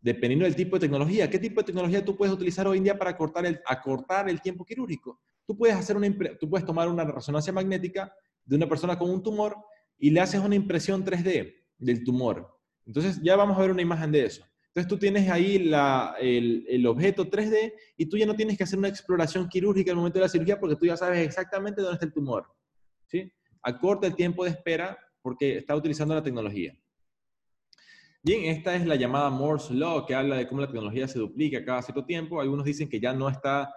dependiendo 0.00 0.44
del 0.44 0.56
tipo 0.56 0.76
de 0.76 0.80
tecnología. 0.80 1.30
¿Qué 1.30 1.38
tipo 1.38 1.60
de 1.60 1.66
tecnología 1.66 2.04
tú 2.04 2.16
puedes 2.16 2.34
utilizar 2.34 2.66
hoy 2.66 2.78
en 2.78 2.84
día 2.84 2.98
para 2.98 3.10
acortar 3.10 3.46
el, 3.46 3.60
acortar 3.66 4.28
el 4.28 4.40
tiempo 4.40 4.64
quirúrgico? 4.64 5.20
Tú 5.46 5.56
puedes, 5.56 5.76
hacer 5.76 5.96
una, 5.96 6.08
tú 6.38 6.48
puedes 6.48 6.66
tomar 6.66 6.88
una 6.88 7.04
resonancia 7.04 7.52
magnética 7.52 8.12
de 8.44 8.56
una 8.56 8.68
persona 8.68 8.98
con 8.98 9.10
un 9.10 9.22
tumor 9.22 9.56
y 9.98 10.10
le 10.10 10.20
haces 10.20 10.40
una 10.40 10.54
impresión 10.54 11.04
3D 11.04 11.54
del 11.78 12.04
tumor. 12.04 12.58
Entonces 12.84 13.20
ya 13.22 13.36
vamos 13.36 13.56
a 13.56 13.60
ver 13.60 13.70
una 13.70 13.82
imagen 13.82 14.12
de 14.12 14.24
eso. 14.24 14.44
Entonces 14.68 14.88
tú 14.88 14.98
tienes 14.98 15.30
ahí 15.30 15.56
el, 15.56 16.86
objeto 16.86 17.30
3D 17.30 17.72
y 17.96 18.06
tú 18.06 18.18
ya 18.18 18.26
no 18.26 18.36
tienes 18.36 18.58
que 18.58 18.64
hacer 18.64 18.78
una 18.78 18.88
exploración 18.88 19.48
quirúrgica 19.48 19.90
al 19.90 19.96
momento 19.96 20.18
de 20.18 20.24
la 20.24 20.28
cirugía 20.28 20.60
porque 20.60 20.76
tú 20.76 20.84
ya 20.84 20.96
sabes 20.96 21.26
exactamente 21.26 21.80
dónde 21.80 21.94
está 21.94 22.06
el 22.06 22.12
tumor. 22.12 22.46
¿sí? 23.06 23.32
Acorta 23.62 24.06
el 24.06 24.14
tiempo 24.14 24.44
de 24.44 24.50
espera 24.50 24.98
porque 25.22 25.56
está 25.56 25.74
utilizando 25.74 26.14
la 26.14 26.22
tecnología. 26.22 26.76
Bien, 28.22 28.44
esta 28.44 28.76
es 28.76 28.86
la 28.86 28.96
llamada 28.96 29.30
Moore's 29.30 29.70
Law, 29.70 30.04
que 30.04 30.14
habla 30.14 30.36
de 30.36 30.46
cómo 30.46 30.60
la 30.60 30.66
tecnología 30.66 31.08
se 31.08 31.20
duplica 31.20 31.64
cada 31.64 31.80
cierto 31.80 32.04
tiempo. 32.04 32.40
Algunos 32.40 32.64
dicen 32.64 32.88
que 32.88 33.00
ya 33.00 33.12
no 33.12 33.28
está 33.28 33.72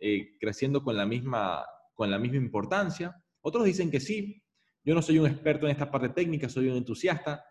eh, 0.00 0.36
creciendo 0.38 0.82
con 0.82 0.96
la, 0.96 1.06
misma, 1.06 1.64
con 1.94 2.10
la 2.10 2.18
misma 2.18 2.38
importancia. 2.38 3.16
Otros 3.40 3.64
dicen 3.64 3.90
que 3.90 4.00
sí. 4.00 4.42
Yo 4.84 4.94
no 4.94 5.02
soy 5.02 5.18
un 5.18 5.26
experto 5.26 5.66
en 5.66 5.72
esta 5.72 5.90
parte 5.90 6.08
técnica, 6.10 6.48
soy 6.48 6.68
un 6.68 6.76
entusiasta 6.76 7.44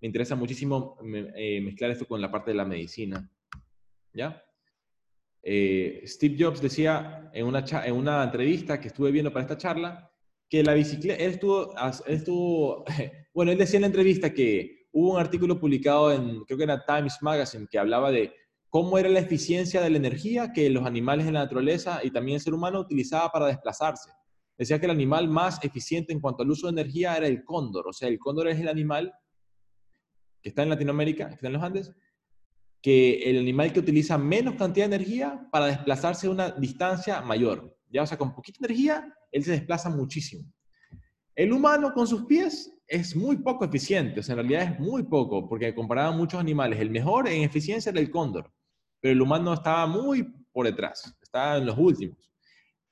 me 0.00 0.06
interesa 0.06 0.34
muchísimo 0.34 0.96
eh, 1.34 1.60
mezclar 1.60 1.90
esto 1.90 2.06
con 2.06 2.20
la 2.20 2.30
parte 2.30 2.50
de 2.52 2.56
la 2.56 2.64
medicina. 2.64 3.30
¿Ya? 4.12 4.42
Eh, 5.42 6.02
Steve 6.06 6.36
Jobs 6.38 6.60
decía 6.60 7.30
en 7.32 7.46
una, 7.46 7.64
en 7.84 7.94
una 7.94 8.24
entrevista 8.24 8.80
que 8.80 8.88
estuve 8.88 9.10
viendo 9.10 9.32
para 9.32 9.42
esta 9.42 9.56
charla 9.56 10.10
que 10.48 10.62
la 10.64 10.74
bicicleta, 10.74 11.22
él 11.22 11.32
estuvo, 11.32 11.74
estuvo, 12.06 12.84
bueno, 13.34 13.52
él 13.52 13.58
decía 13.58 13.76
en 13.76 13.82
la 13.82 13.86
entrevista 13.86 14.32
que 14.34 14.86
hubo 14.90 15.14
un 15.14 15.20
artículo 15.20 15.60
publicado 15.60 16.12
en, 16.12 16.44
creo 16.44 16.58
que 16.58 16.64
era 16.64 16.84
Times 16.84 17.18
Magazine, 17.20 17.68
que 17.70 17.78
hablaba 17.78 18.10
de 18.10 18.34
cómo 18.70 18.96
era 18.98 19.08
la 19.08 19.18
eficiencia 19.18 19.82
de 19.82 19.90
la 19.90 19.96
energía 19.98 20.52
que 20.52 20.70
los 20.70 20.86
animales 20.86 21.26
en 21.26 21.34
la 21.34 21.40
naturaleza 21.40 22.00
y 22.02 22.10
también 22.10 22.36
el 22.36 22.40
ser 22.40 22.54
humano 22.54 22.80
utilizaba 22.80 23.28
para 23.30 23.46
desplazarse. 23.46 24.10
Decía 24.56 24.78
que 24.78 24.86
el 24.86 24.92
animal 24.92 25.28
más 25.28 25.62
eficiente 25.64 26.12
en 26.12 26.20
cuanto 26.20 26.42
al 26.42 26.50
uso 26.50 26.66
de 26.66 26.80
energía 26.80 27.16
era 27.16 27.26
el 27.26 27.44
cóndor, 27.44 27.88
o 27.88 27.92
sea, 27.92 28.08
el 28.08 28.18
cóndor 28.18 28.48
es 28.48 28.60
el 28.60 28.68
animal 28.68 29.12
que 30.40 30.50
está 30.50 30.62
en 30.62 30.70
Latinoamérica, 30.70 31.28
que 31.28 31.34
está 31.34 31.48
en 31.48 31.52
los 31.52 31.62
Andes, 31.62 31.92
que 32.80 33.22
el 33.28 33.38
animal 33.38 33.72
que 33.72 33.80
utiliza 33.80 34.16
menos 34.16 34.54
cantidad 34.54 34.88
de 34.88 34.94
energía 34.94 35.48
para 35.50 35.66
desplazarse 35.66 36.26
a 36.26 36.30
una 36.30 36.50
distancia 36.50 37.20
mayor. 37.20 37.76
Ya, 37.90 38.02
o 38.02 38.06
sea, 38.06 38.16
con 38.16 38.34
poquita 38.34 38.58
energía, 38.64 39.12
él 39.32 39.44
se 39.44 39.50
desplaza 39.50 39.90
muchísimo. 39.90 40.50
El 41.34 41.52
humano 41.52 41.92
con 41.92 42.06
sus 42.06 42.24
pies 42.24 42.72
es 42.86 43.14
muy 43.16 43.36
poco 43.38 43.64
eficiente, 43.64 44.20
o 44.20 44.22
sea, 44.22 44.34
en 44.34 44.38
realidad 44.38 44.62
es 44.62 44.80
muy 44.80 45.02
poco, 45.02 45.48
porque 45.48 45.74
comparado 45.74 46.12
a 46.12 46.16
muchos 46.16 46.40
animales, 46.40 46.80
el 46.80 46.90
mejor 46.90 47.28
en 47.28 47.42
eficiencia 47.42 47.90
era 47.90 48.00
el 48.00 48.10
cóndor, 48.10 48.52
pero 49.00 49.12
el 49.12 49.22
humano 49.22 49.54
estaba 49.54 49.86
muy 49.86 50.24
por 50.52 50.66
detrás, 50.66 51.16
estaba 51.22 51.56
en 51.56 51.66
los 51.66 51.78
últimos. 51.78 52.30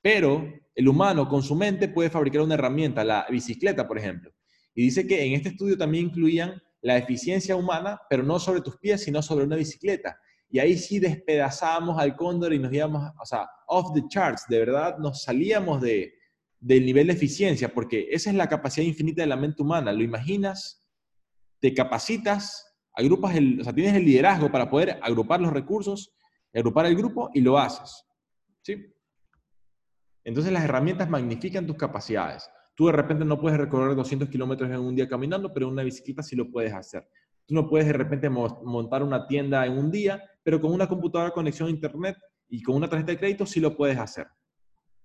Pero 0.01 0.51
el 0.75 0.87
humano 0.87 1.27
con 1.27 1.43
su 1.43 1.55
mente 1.55 1.89
puede 1.89 2.09
fabricar 2.09 2.41
una 2.41 2.55
herramienta, 2.55 3.03
la 3.03 3.25
bicicleta, 3.29 3.87
por 3.87 3.97
ejemplo. 3.97 4.31
Y 4.73 4.83
dice 4.83 5.05
que 5.05 5.23
en 5.25 5.33
este 5.33 5.49
estudio 5.49 5.77
también 5.77 6.05
incluían 6.05 6.61
la 6.81 6.97
eficiencia 6.97 7.55
humana, 7.55 7.99
pero 8.09 8.23
no 8.23 8.39
sobre 8.39 8.61
tus 8.61 8.77
pies, 8.77 9.03
sino 9.03 9.21
sobre 9.21 9.45
una 9.45 9.57
bicicleta. 9.57 10.17
Y 10.49 10.59
ahí 10.59 10.77
sí 10.77 10.99
despedazábamos 10.99 11.99
al 11.99 12.15
cóndor 12.15 12.53
y 12.53 12.59
nos 12.59 12.73
íbamos, 12.73 13.11
o 13.21 13.25
sea, 13.25 13.47
off 13.67 13.93
the 13.93 14.03
charts, 14.07 14.45
de 14.47 14.59
verdad 14.59 14.97
nos 14.97 15.23
salíamos 15.23 15.81
de, 15.81 16.13
del 16.59 16.85
nivel 16.85 17.07
de 17.07 17.13
eficiencia, 17.13 17.73
porque 17.73 18.07
esa 18.11 18.29
es 18.29 18.35
la 18.35 18.49
capacidad 18.49 18.85
infinita 18.85 19.21
de 19.21 19.27
la 19.27 19.35
mente 19.35 19.61
humana. 19.61 19.91
Lo 19.91 20.03
imaginas, 20.03 20.87
te 21.59 21.73
capacitas, 21.73 22.68
agrupas 22.99 23.35
el, 23.35 23.61
o 23.61 23.63
sea, 23.63 23.73
tienes 23.73 23.95
el 23.95 24.05
liderazgo 24.05 24.51
para 24.51 24.69
poder 24.69 24.99
agrupar 25.01 25.39
los 25.39 25.53
recursos, 25.53 26.13
agrupar 26.53 26.85
el 26.85 26.95
grupo 26.95 27.29
y 27.33 27.41
lo 27.41 27.57
haces. 27.57 28.05
¿Sí? 28.61 28.93
Entonces 30.23 30.51
las 30.51 30.63
herramientas 30.63 31.09
magnifican 31.09 31.65
tus 31.65 31.77
capacidades. 31.77 32.49
Tú 32.75 32.87
de 32.87 32.91
repente 32.91 33.25
no 33.25 33.39
puedes 33.39 33.57
recorrer 33.57 33.95
200 33.95 34.29
kilómetros 34.29 34.69
en 34.69 34.79
un 34.79 34.95
día 34.95 35.07
caminando, 35.07 35.53
pero 35.53 35.69
una 35.69 35.83
bicicleta 35.83 36.21
sí 36.21 36.35
lo 36.35 36.51
puedes 36.51 36.73
hacer. 36.73 37.07
Tú 37.45 37.55
no 37.55 37.67
puedes 37.67 37.87
de 37.87 37.93
repente 37.93 38.29
montar 38.29 39.01
una 39.01 39.25
tienda 39.27 39.65
en 39.65 39.77
un 39.77 39.89
día, 39.89 40.21
pero 40.43 40.61
con 40.61 40.71
una 40.71 40.87
computadora 40.87 41.31
conexión 41.31 41.69
a 41.69 41.71
internet 41.71 42.17
y 42.49 42.61
con 42.61 42.75
una 42.75 42.89
tarjeta 42.89 43.13
de 43.13 43.17
crédito 43.17 43.45
sí 43.45 43.59
lo 43.59 43.75
puedes 43.75 43.97
hacer. 43.97 44.27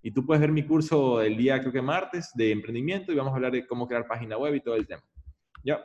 Y 0.03 0.11
tú 0.11 0.27
puedes 0.27 0.41
ver 0.41 0.53
mi 0.53 0.67
curso 0.67 1.23
el 1.23 1.37
día, 1.37 1.61
creo 1.61 1.73
que 1.73 1.81
martes, 1.81 2.33
de 2.35 2.51
emprendimiento 2.51 3.13
y 3.13 3.15
vamos 3.15 3.33
a 3.33 3.37
hablar 3.37 3.53
de 3.53 3.67
cómo 3.67 3.87
crear 3.87 4.07
página 4.07 4.37
web 4.37 4.55
y 4.55 4.61
todo 4.61 4.75
el 4.75 4.87
tema. 4.87 5.03
¿Ya? 5.65 5.81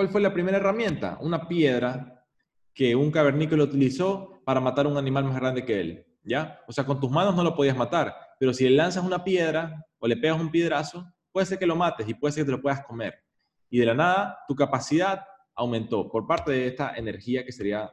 ¿Cuál 0.00 0.08
fue 0.08 0.22
la 0.22 0.32
primera 0.32 0.56
herramienta? 0.56 1.18
Una 1.20 1.46
piedra 1.46 2.24
que 2.72 2.96
un 2.96 3.10
cavernícola 3.10 3.64
utilizó 3.64 4.40
para 4.46 4.58
matar 4.58 4.86
a 4.86 4.88
un 4.88 4.96
animal 4.96 5.24
más 5.24 5.36
grande 5.36 5.66
que 5.66 5.78
él. 5.78 6.06
¿Ya? 6.22 6.58
O 6.66 6.72
sea, 6.72 6.86
con 6.86 6.98
tus 6.98 7.10
manos 7.10 7.36
no 7.36 7.44
lo 7.44 7.54
podías 7.54 7.76
matar, 7.76 8.16
pero 8.38 8.54
si 8.54 8.64
le 8.64 8.76
lanzas 8.76 9.04
una 9.04 9.22
piedra 9.22 9.84
o 9.98 10.08
le 10.08 10.16
pegas 10.16 10.40
un 10.40 10.50
piedrazo, 10.50 11.06
puede 11.30 11.44
ser 11.44 11.58
que 11.58 11.66
lo 11.66 11.76
mates 11.76 12.08
y 12.08 12.14
puede 12.14 12.32
ser 12.32 12.44
que 12.44 12.46
te 12.46 12.52
lo 12.52 12.62
puedas 12.62 12.82
comer. 12.86 13.22
Y 13.68 13.78
de 13.78 13.84
la 13.84 13.92
nada, 13.92 14.38
tu 14.48 14.56
capacidad 14.56 15.22
aumentó 15.54 16.10
por 16.10 16.26
parte 16.26 16.50
de 16.50 16.68
esta 16.68 16.96
energía 16.96 17.44
que 17.44 17.52
sería, 17.52 17.92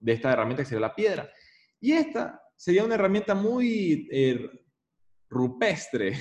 de 0.00 0.12
esta 0.14 0.32
herramienta 0.32 0.62
que 0.62 0.68
sería 0.70 0.80
la 0.80 0.94
piedra. 0.94 1.28
Y 1.78 1.92
esta 1.92 2.40
sería 2.56 2.84
una 2.84 2.94
herramienta 2.94 3.34
muy 3.34 4.08
eh, 4.10 4.48
rupestre, 5.28 6.14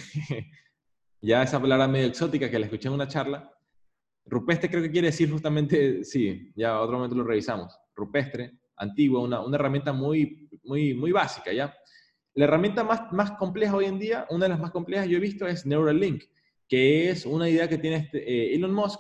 ya 1.21 1.43
esa 1.43 1.61
palabra 1.61 1.87
medio 1.87 2.07
exótica 2.07 2.51
que 2.51 2.59
la 2.59 2.65
escuché 2.65 2.89
en 2.89 2.95
una 2.95 3.07
charla. 3.07 3.52
Rupestre 4.25 4.69
creo 4.69 4.81
que 4.81 4.91
quiere 4.91 5.07
decir 5.07 5.29
justamente, 5.29 6.03
sí, 6.03 6.51
ya 6.55 6.79
otro 6.79 6.95
momento 6.95 7.15
lo 7.15 7.23
revisamos. 7.23 7.77
Rupestre, 7.95 8.59
antigua, 8.77 9.21
una, 9.21 9.41
una 9.41 9.55
herramienta 9.55 9.93
muy, 9.93 10.49
muy, 10.63 10.93
muy 10.93 11.11
básica, 11.11 11.51
¿ya? 11.51 11.73
La 12.35 12.45
herramienta 12.45 12.83
más, 12.83 13.11
más 13.11 13.31
compleja 13.31 13.75
hoy 13.75 13.85
en 13.85 13.99
día, 13.99 14.25
una 14.29 14.45
de 14.45 14.49
las 14.49 14.59
más 14.59 14.71
complejas 14.71 15.07
yo 15.07 15.17
he 15.17 15.21
visto 15.21 15.45
es 15.45 15.65
Neuralink, 15.65 16.23
que 16.67 17.09
es 17.09 17.25
una 17.25 17.47
idea 17.47 17.69
que 17.69 17.77
tiene 17.77 17.97
este, 17.97 18.17
eh, 18.27 18.55
Elon 18.55 18.73
Musk 18.73 18.99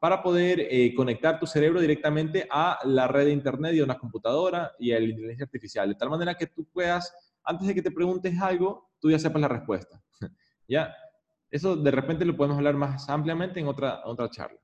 para 0.00 0.20
poder 0.20 0.66
eh, 0.68 0.92
conectar 0.96 1.38
tu 1.38 1.46
cerebro 1.46 1.80
directamente 1.80 2.48
a 2.50 2.80
la 2.84 3.06
red 3.06 3.26
de 3.26 3.32
Internet 3.32 3.74
y 3.74 3.80
a 3.80 3.84
una 3.84 3.98
computadora 3.98 4.72
y 4.80 4.90
a 4.90 4.98
la 4.98 5.04
inteligencia 5.04 5.44
artificial, 5.44 5.88
de 5.88 5.94
tal 5.94 6.10
manera 6.10 6.34
que 6.34 6.48
tú 6.48 6.66
puedas, 6.72 7.14
antes 7.44 7.68
de 7.68 7.74
que 7.74 7.82
te 7.82 7.92
preguntes 7.92 8.36
algo, 8.40 8.90
tú 8.98 9.12
ya 9.12 9.18
sepas 9.20 9.40
la 9.40 9.46
respuesta. 9.46 10.02
¿Ya? 10.68 10.92
Eso 11.52 11.76
de 11.76 11.90
repente 11.90 12.24
lo 12.24 12.34
podemos 12.34 12.56
hablar 12.56 12.74
más 12.74 13.06
ampliamente 13.10 13.60
en 13.60 13.68
otra, 13.68 14.00
otra 14.06 14.30
charla. 14.30 14.58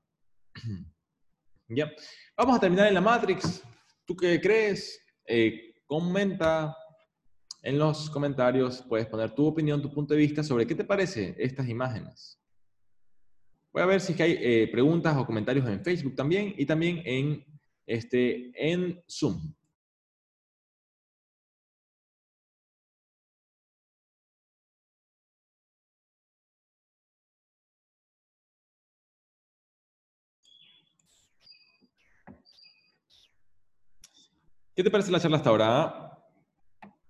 ¿Ya? 1.69 1.91
Vamos 2.35 2.57
a 2.57 2.59
terminar 2.59 2.87
en 2.87 2.95
la 2.95 3.01
Matrix. 3.01 3.63
¿Tú 4.05 4.15
qué 4.15 4.41
crees? 4.41 4.99
Eh, 5.23 5.75
comenta, 5.85 6.75
en 7.61 7.77
los 7.77 8.09
comentarios 8.09 8.83
puedes 8.89 9.05
poner 9.05 9.35
tu 9.35 9.45
opinión, 9.45 9.83
tu 9.83 9.93
punto 9.93 10.15
de 10.15 10.19
vista 10.19 10.43
sobre 10.43 10.65
qué 10.65 10.73
te 10.73 10.83
parece 10.83 11.35
estas 11.37 11.69
imágenes. 11.69 12.41
Voy 13.71 13.83
a 13.83 13.85
ver 13.85 14.01
si 14.01 14.19
hay 14.19 14.39
eh, 14.41 14.67
preguntas 14.71 15.15
o 15.15 15.27
comentarios 15.27 15.69
en 15.69 15.83
Facebook 15.83 16.15
también 16.15 16.55
y 16.57 16.65
también 16.65 17.03
en, 17.05 17.45
este, 17.85 18.51
en 18.55 18.99
Zoom. 19.07 19.53
¿Qué 34.79 34.83
te 34.83 34.91
parece 34.91 35.11
la 35.11 35.19
charla 35.19 35.35
hasta 35.35 35.49
ahora? 35.49 36.17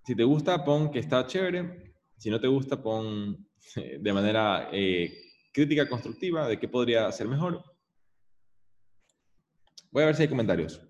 Si 0.03 0.15
te 0.15 0.23
gusta, 0.23 0.65
pon 0.65 0.89
que 0.89 0.97
está 0.97 1.27
chévere. 1.27 1.93
Si 2.17 2.31
no 2.31 2.39
te 2.39 2.47
gusta, 2.47 2.81
pon 2.81 3.47
de 3.75 4.11
manera 4.11 4.69
eh, 4.71 5.15
crítica 5.53 5.87
constructiva 5.87 6.47
de 6.47 6.57
qué 6.57 6.67
podría 6.67 7.11
ser 7.11 7.27
mejor. 7.27 7.63
Voy 9.91 10.01
a 10.01 10.07
ver 10.07 10.15
si 10.15 10.23
hay 10.23 10.29
comentarios. 10.29 10.81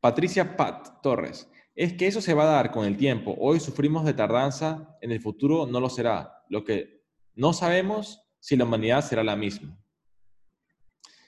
Patricia 0.00 0.56
Pat 0.56 1.02
Torres. 1.02 1.50
Es 1.74 1.92
que 1.92 2.06
eso 2.06 2.22
se 2.22 2.32
va 2.32 2.44
a 2.44 2.54
dar 2.54 2.70
con 2.70 2.86
el 2.86 2.96
tiempo. 2.96 3.36
Hoy 3.38 3.60
sufrimos 3.60 4.06
de 4.06 4.14
tardanza, 4.14 4.96
en 5.02 5.12
el 5.12 5.20
futuro 5.20 5.66
no 5.66 5.80
lo 5.80 5.90
será. 5.90 6.46
Lo 6.48 6.64
que 6.64 7.04
no 7.34 7.52
sabemos 7.52 8.26
si 8.40 8.56
la 8.56 8.64
humanidad 8.64 9.04
será 9.04 9.22
la 9.22 9.36
misma. 9.36 9.81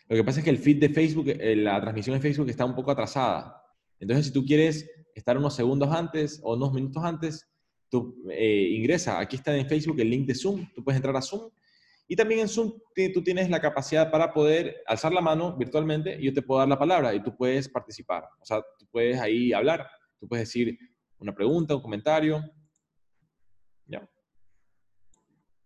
Lo 0.09 0.17
que 0.17 0.25
pasa 0.25 0.41
es 0.41 0.45
que 0.45 0.51
el 0.51 0.59
feed 0.59 0.81
de 0.81 0.89
Facebook, 0.91 1.29
eh, 1.29 1.57
la 1.57 1.81
transmisión 1.81 2.17
de 2.17 2.21
Facebook 2.21 2.51
está 2.51 2.65
un 2.65 2.75
poco 2.75 2.91
atrasada. 2.91 3.63
Entonces, 3.99 4.27
si 4.27 4.33
tú 4.33 4.45
quieres 4.45 4.91
estar 5.15 5.39
unos 5.39 5.55
segundos 5.55 5.91
antes 5.91 6.41
o 6.43 6.55
unos 6.55 6.73
minutos 6.73 7.03
antes, 7.03 7.49
tú 7.89 8.23
eh, 8.31 8.69
ingresa, 8.73 9.19
aquí 9.19 9.37
está 9.37 9.57
en 9.57 9.69
Facebook 9.69 10.01
el 10.01 10.11
link 10.11 10.27
de 10.27 10.35
Zoom, 10.35 10.67
tú 10.75 10.83
puedes 10.83 10.97
entrar 10.97 11.17
a 11.17 11.23
Zoom 11.23 11.51
Y 12.07 12.17
también 12.17 12.41
en 12.41 12.49
Zoom 12.49 12.73
tú 13.15 13.23
tienes 13.23 13.49
la 13.49 13.61
capacidad 13.61 14.11
para 14.11 14.33
poder 14.33 14.83
alzar 14.87 15.13
la 15.13 15.21
mano 15.21 15.57
virtualmente 15.57 16.19
y 16.21 16.25
yo 16.25 16.33
te 16.35 16.43
puedo 16.43 16.59
dar 16.59 16.69
la 16.69 16.79
palabra 16.79 17.15
y 17.15 17.23
tú 17.23 17.35
puedes 17.37 17.69
participar. 17.69 18.25
O 18.41 18.45
sea, 18.45 18.61
tú 18.79 18.87
puedes 18.91 19.19
ahí 19.21 19.53
hablar, 19.53 19.89
tú 20.19 20.29
puedes 20.29 20.49
decir 20.49 20.77
una 21.19 21.35
pregunta, 21.35 21.75
un 21.75 21.83
comentario. 21.83 22.43
¿Ya? 23.87 24.07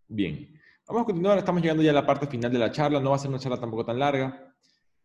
Bien. 0.07 0.58
Vamos 0.89 1.03
a 1.03 1.05
continuar, 1.05 1.37
estamos 1.37 1.61
llegando 1.61 1.83
ya 1.83 1.91
a 1.91 1.95
la 1.95 2.07
parte 2.07 2.27
final 2.27 2.51
de 2.51 2.59
la 2.59 2.73
charla, 2.73 2.99
no 2.99 3.11
va 3.11 3.17
a 3.17 3.19
ser 3.19 3.29
una 3.29 3.39
charla 3.39 3.61
tampoco 3.61 3.85
tan 3.85 3.99
larga. 3.99 4.55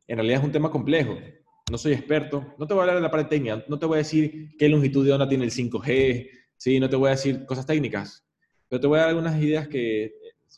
En 0.08 0.16
realidad 0.16 0.40
es 0.40 0.46
un 0.46 0.52
tema 0.54 0.72
complejo, 0.72 1.18
no 1.70 1.78
soy 1.78 1.92
experto, 1.92 2.56
no 2.58 2.66
te 2.66 2.74
voy 2.74 2.80
a 2.80 2.84
hablar 2.84 2.96
de 2.96 3.02
la 3.02 3.12
parte 3.12 3.32
técnica, 3.32 3.66
no 3.68 3.78
te 3.78 3.86
voy 3.86 3.96
a 3.96 3.98
decir 3.98 4.56
qué 4.58 4.70
longitud 4.70 5.06
de 5.06 5.12
onda 5.12 5.28
tiene 5.28 5.44
el 5.44 5.52
5G, 5.52 6.30
¿sí? 6.56 6.80
no 6.80 6.90
te 6.90 6.96
voy 6.96 7.10
a 7.10 7.12
decir 7.12 7.46
cosas 7.46 7.66
técnicas, 7.66 8.26
pero 8.70 8.80
te 8.80 8.88
voy 8.88 8.98
a 8.98 9.02
dar 9.02 9.10
algunas 9.10 9.38
ideas 9.42 9.68
que, 9.68 10.14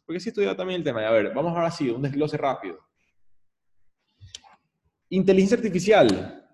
porque 0.05 0.19
sí 0.19 0.29
he 0.29 0.31
estudiado 0.31 0.55
también 0.55 0.81
el 0.81 0.83
tema. 0.83 1.01
A 1.07 1.11
ver, 1.11 1.33
vamos 1.33 1.55
ahora 1.55 1.71
sí, 1.71 1.89
un 1.89 2.03
desglose 2.03 2.37
rápido. 2.37 2.77
Inteligencia 5.09 5.57
artificial. 5.57 6.47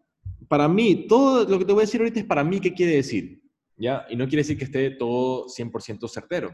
Para 0.47 0.69
mí, 0.69 1.07
todo 1.09 1.43
lo 1.43 1.59
que 1.59 1.65
te 1.65 1.73
voy 1.73 1.81
a 1.81 1.87
decir 1.87 1.99
ahorita 1.99 2.21
es 2.21 2.25
para 2.25 2.45
mí 2.45 2.61
qué 2.61 2.73
quiere 2.73 2.95
decir, 2.95 3.41
¿ya? 3.75 4.05
Y 4.09 4.15
no 4.15 4.29
quiere 4.29 4.43
decir 4.43 4.57
que 4.57 4.63
esté 4.63 4.91
todo 4.91 5.47
100% 5.47 6.07
certero. 6.07 6.53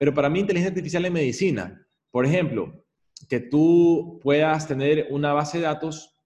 Pero 0.00 0.14
para 0.14 0.30
mí, 0.30 0.40
inteligencia 0.40 0.70
artificial 0.70 1.04
en 1.04 1.12
medicina, 1.12 1.86
por 2.10 2.24
ejemplo, 2.24 2.86
que 3.28 3.38
tú 3.38 4.18
puedas 4.22 4.66
tener 4.66 5.08
una 5.10 5.34
base 5.34 5.58
de 5.58 5.64
datos 5.64 6.16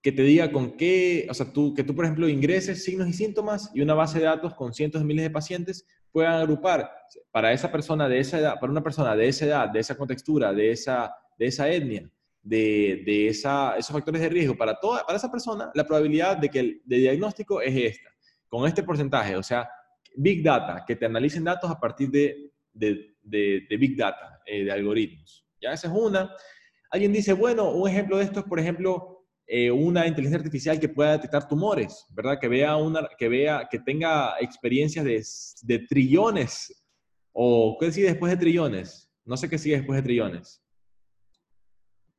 que 0.00 0.12
te 0.12 0.22
diga 0.22 0.50
con 0.50 0.78
qué, 0.78 1.26
o 1.28 1.34
sea, 1.34 1.52
tú, 1.52 1.74
que 1.74 1.84
tú, 1.84 1.94
por 1.94 2.06
ejemplo, 2.06 2.26
ingreses 2.26 2.82
signos 2.82 3.06
y 3.06 3.12
síntomas 3.12 3.70
y 3.74 3.82
una 3.82 3.92
base 3.92 4.18
de 4.18 4.24
datos 4.24 4.54
con 4.54 4.72
cientos 4.72 5.02
de 5.02 5.06
miles 5.06 5.24
de 5.24 5.30
pacientes 5.30 5.86
puedan 6.10 6.32
agrupar 6.32 6.90
para 7.30 7.52
esa 7.52 7.70
persona 7.70 8.08
de 8.08 8.18
esa 8.18 8.38
edad, 8.38 8.54
para 8.58 8.72
una 8.72 8.82
persona 8.82 9.14
de 9.14 9.28
esa 9.28 9.44
edad, 9.44 9.68
de 9.68 9.80
esa 9.80 9.94
contextura, 9.94 10.54
de 10.54 10.70
esa, 10.70 11.14
de 11.38 11.46
esa 11.48 11.68
etnia, 11.68 12.10
de, 12.42 13.02
de 13.04 13.28
esa, 13.28 13.76
esos 13.76 13.92
factores 13.92 14.22
de 14.22 14.30
riesgo, 14.30 14.56
para, 14.56 14.80
toda, 14.80 15.04
para 15.04 15.18
esa 15.18 15.30
persona, 15.30 15.70
la 15.74 15.84
probabilidad 15.84 16.38
de 16.38 16.48
que 16.48 16.60
el 16.60 16.82
de 16.86 16.96
diagnóstico 16.96 17.60
es 17.60 17.76
esta, 17.76 18.08
con 18.48 18.66
este 18.66 18.82
porcentaje, 18.82 19.36
o 19.36 19.42
sea, 19.42 19.68
Big 20.16 20.42
Data, 20.42 20.82
que 20.86 20.96
te 20.96 21.04
analicen 21.04 21.44
datos 21.44 21.70
a 21.70 21.78
partir 21.78 22.10
de, 22.10 22.49
de, 22.72 23.16
Big 23.78 23.96
Data, 23.96 24.40
eh, 24.46 24.64
de 24.64 24.72
algoritmos. 24.72 25.46
Ya 25.60 25.72
esa 25.72 25.88
es 25.88 25.94
una. 25.94 26.34
Alguien 26.90 27.12
dice, 27.12 27.32
bueno, 27.32 27.70
un 27.70 27.88
ejemplo 27.88 28.18
de 28.18 28.24
esto 28.24 28.40
es, 28.40 28.46
por 28.46 28.58
ejemplo, 28.58 29.20
eh, 29.46 29.70
una 29.70 30.06
inteligencia 30.06 30.38
artificial 30.38 30.78
que 30.78 30.88
pueda 30.88 31.12
detectar 31.12 31.48
tumores, 31.48 32.06
¿verdad? 32.10 32.38
Que 32.40 32.46
vea, 32.48 32.76
una, 32.76 33.08
que, 33.18 33.28
vea 33.28 33.66
que 33.70 33.80
tenga 33.80 34.34
experiencias 34.40 35.04
de, 35.62 35.78
trillones, 35.88 36.84
o 37.32 37.76
¿qué 37.80 37.90
sigue 37.90 38.06
después 38.06 38.30
de 38.30 38.38
trillones? 38.38 39.10
No 39.24 39.36
sé 39.36 39.48
qué 39.48 39.58
sigue 39.58 39.76
después 39.76 39.96
de 39.96 40.02
trillones. 40.02 40.62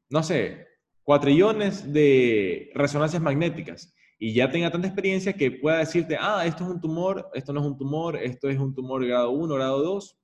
No 0.09 0.23
sé, 0.23 0.67
cuatrillones 1.03 1.91
de 1.93 2.69
resonancias 2.73 3.21
magnéticas 3.21 3.93
y 4.19 4.33
ya 4.33 4.51
tenga 4.51 4.69
tanta 4.69 4.87
experiencia 4.87 5.33
que 5.33 5.51
pueda 5.51 5.77
decirte, 5.77 6.17
ah, 6.19 6.45
esto 6.45 6.65
es 6.65 6.69
un 6.69 6.81
tumor, 6.81 7.29
esto 7.33 7.53
no 7.53 7.61
es 7.61 7.65
un 7.65 7.77
tumor, 7.77 8.17
esto 8.17 8.49
es 8.49 8.59
un 8.59 8.75
tumor 8.75 9.05
grado 9.05 9.31
1, 9.31 9.55
grado 9.55 9.81
2, 9.81 10.17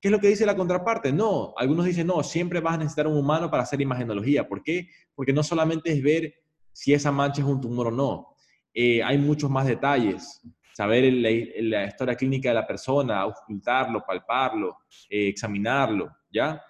¿Qué 0.00 0.08
es 0.08 0.12
lo 0.12 0.20
que 0.20 0.28
dice 0.28 0.46
la 0.46 0.56
contraparte? 0.56 1.12
No, 1.12 1.52
algunos 1.56 1.86
dicen, 1.86 2.06
no, 2.06 2.22
siempre 2.22 2.60
vas 2.60 2.74
a 2.74 2.78
necesitar 2.78 3.06
un 3.06 3.16
humano 3.16 3.50
para 3.50 3.64
hacer 3.64 3.80
imagenología. 3.80 4.48
¿Por 4.48 4.62
qué? 4.62 4.88
Porque 5.14 5.32
no 5.32 5.42
solamente 5.42 5.92
es 5.92 6.02
ver 6.02 6.34
si 6.72 6.94
esa 6.94 7.10
mancha 7.10 7.42
es 7.42 7.48
un 7.48 7.60
tumor 7.60 7.88
o 7.88 7.90
no. 7.90 8.36
Eh, 8.72 9.02
hay 9.02 9.18
muchos 9.18 9.50
más 9.50 9.66
detalles. 9.66 10.40
Saber 10.72 11.12
la, 11.12 11.84
historia 11.86 12.14
clínica 12.14 12.50
de 12.50 12.54
la 12.54 12.66
persona, 12.66 13.26
ocultarlo, 13.26 14.04
palparlo, 14.06 14.76
eh, 15.10 15.28
examinarlo, 15.28 16.08
¿ya? 16.30 16.62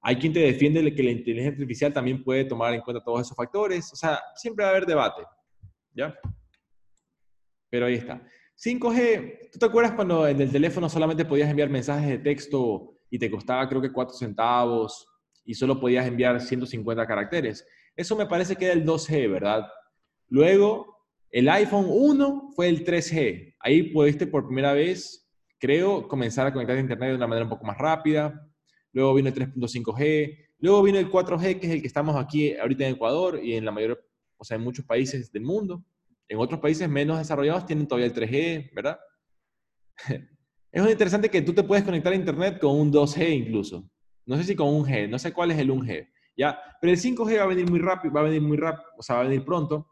Hay 0.00 0.14
quien 0.14 0.32
te 0.32 0.38
defiende 0.38 0.94
que 0.94 1.02
la 1.02 1.10
inteligencia 1.10 1.50
artificial 1.50 1.92
también 1.92 2.22
puede 2.22 2.44
tomar 2.44 2.72
en 2.72 2.80
cuenta 2.82 3.02
todos 3.02 3.22
esos 3.22 3.36
factores. 3.36 3.92
O 3.92 3.96
sea, 3.96 4.20
siempre 4.36 4.64
va 4.64 4.68
a 4.68 4.74
haber 4.74 4.86
debate, 4.86 5.22
¿ya? 5.92 6.16
Pero 7.68 7.86
ahí 7.86 7.94
está. 7.94 8.22
5G, 8.58 9.50
¿tú 9.52 9.58
te 9.58 9.66
acuerdas 9.66 9.92
cuando 9.92 10.26
en 10.26 10.40
el 10.40 10.50
teléfono 10.50 10.88
solamente 10.88 11.26
podías 11.26 11.50
enviar 11.50 11.68
mensajes 11.68 12.08
de 12.08 12.18
texto 12.18 12.94
y 13.10 13.18
te 13.18 13.30
costaba 13.30 13.68
creo 13.68 13.82
que 13.82 13.92
4 13.92 14.16
centavos 14.16 15.06
y 15.44 15.54
solo 15.54 15.78
podías 15.78 16.06
enviar 16.06 16.40
150 16.40 17.06
caracteres? 17.06 17.66
Eso 17.94 18.16
me 18.16 18.26
parece 18.26 18.56
que 18.56 18.64
era 18.64 18.74
el 18.74 18.84
2G, 18.84 19.30
¿verdad? 19.30 19.66
Luego, 20.28 21.04
el 21.30 21.48
iPhone 21.50 21.86
1 21.88 22.52
fue 22.56 22.68
el 22.68 22.84
3G. 22.84 23.56
Ahí 23.60 23.92
pudiste 23.92 24.26
por 24.26 24.46
primera 24.46 24.72
vez, 24.72 25.28
creo, 25.58 26.08
comenzar 26.08 26.46
a 26.46 26.52
conectar 26.52 26.76
a 26.76 26.80
Internet 26.80 27.10
de 27.10 27.16
una 27.16 27.26
manera 27.26 27.44
un 27.44 27.50
poco 27.50 27.66
más 27.66 27.76
rápida. 27.76 28.48
Luego 28.92 29.12
vino 29.12 29.28
el 29.28 29.34
3.5G. 29.34 30.46
Luego 30.60 30.82
vino 30.82 30.98
el 30.98 31.10
4G, 31.10 31.60
que 31.60 31.66
es 31.66 31.72
el 31.74 31.80
que 31.82 31.86
estamos 31.88 32.16
aquí 32.16 32.56
ahorita 32.56 32.86
en 32.86 32.94
Ecuador 32.94 33.38
y 33.42 33.54
en 33.54 33.66
la 33.66 33.72
mayor, 33.72 34.02
o 34.38 34.44
sea, 34.44 34.56
en 34.56 34.62
muchos 34.62 34.86
países 34.86 35.30
del 35.30 35.42
mundo. 35.42 35.84
En 36.28 36.38
otros 36.38 36.60
países 36.60 36.88
menos 36.88 37.18
desarrollados 37.18 37.66
tienen 37.66 37.86
todavía 37.86 38.06
el 38.06 38.14
3G, 38.14 38.70
¿verdad? 38.74 38.98
Es 40.72 40.82
muy 40.82 40.92
interesante 40.92 41.30
que 41.30 41.40
tú 41.40 41.54
te 41.54 41.62
puedes 41.62 41.84
conectar 41.84 42.12
a 42.12 42.16
Internet 42.16 42.58
con 42.60 42.78
un 42.78 42.92
2G 42.92 43.30
incluso. 43.30 43.88
No 44.26 44.36
sé 44.36 44.44
si 44.44 44.54
con 44.54 44.68
un 44.68 44.84
G, 44.84 45.08
no 45.08 45.18
sé 45.18 45.32
cuál 45.32 45.50
es 45.50 45.58
el 45.58 45.70
1G, 45.70 46.06
¿ya? 46.36 46.60
Pero 46.82 46.92
el 46.92 46.98
5G 46.98 47.38
va 47.38 47.44
a 47.44 47.46
venir 47.46 47.70
muy 47.70 47.78
rápido, 47.78 48.12
va 48.12 48.20
a 48.20 48.24
venir 48.24 48.42
muy 48.42 48.58
rápido, 48.58 48.84
o 48.98 49.02
sea, 49.02 49.16
va 49.16 49.22
a 49.22 49.24
venir 49.24 49.42
pronto. 49.42 49.88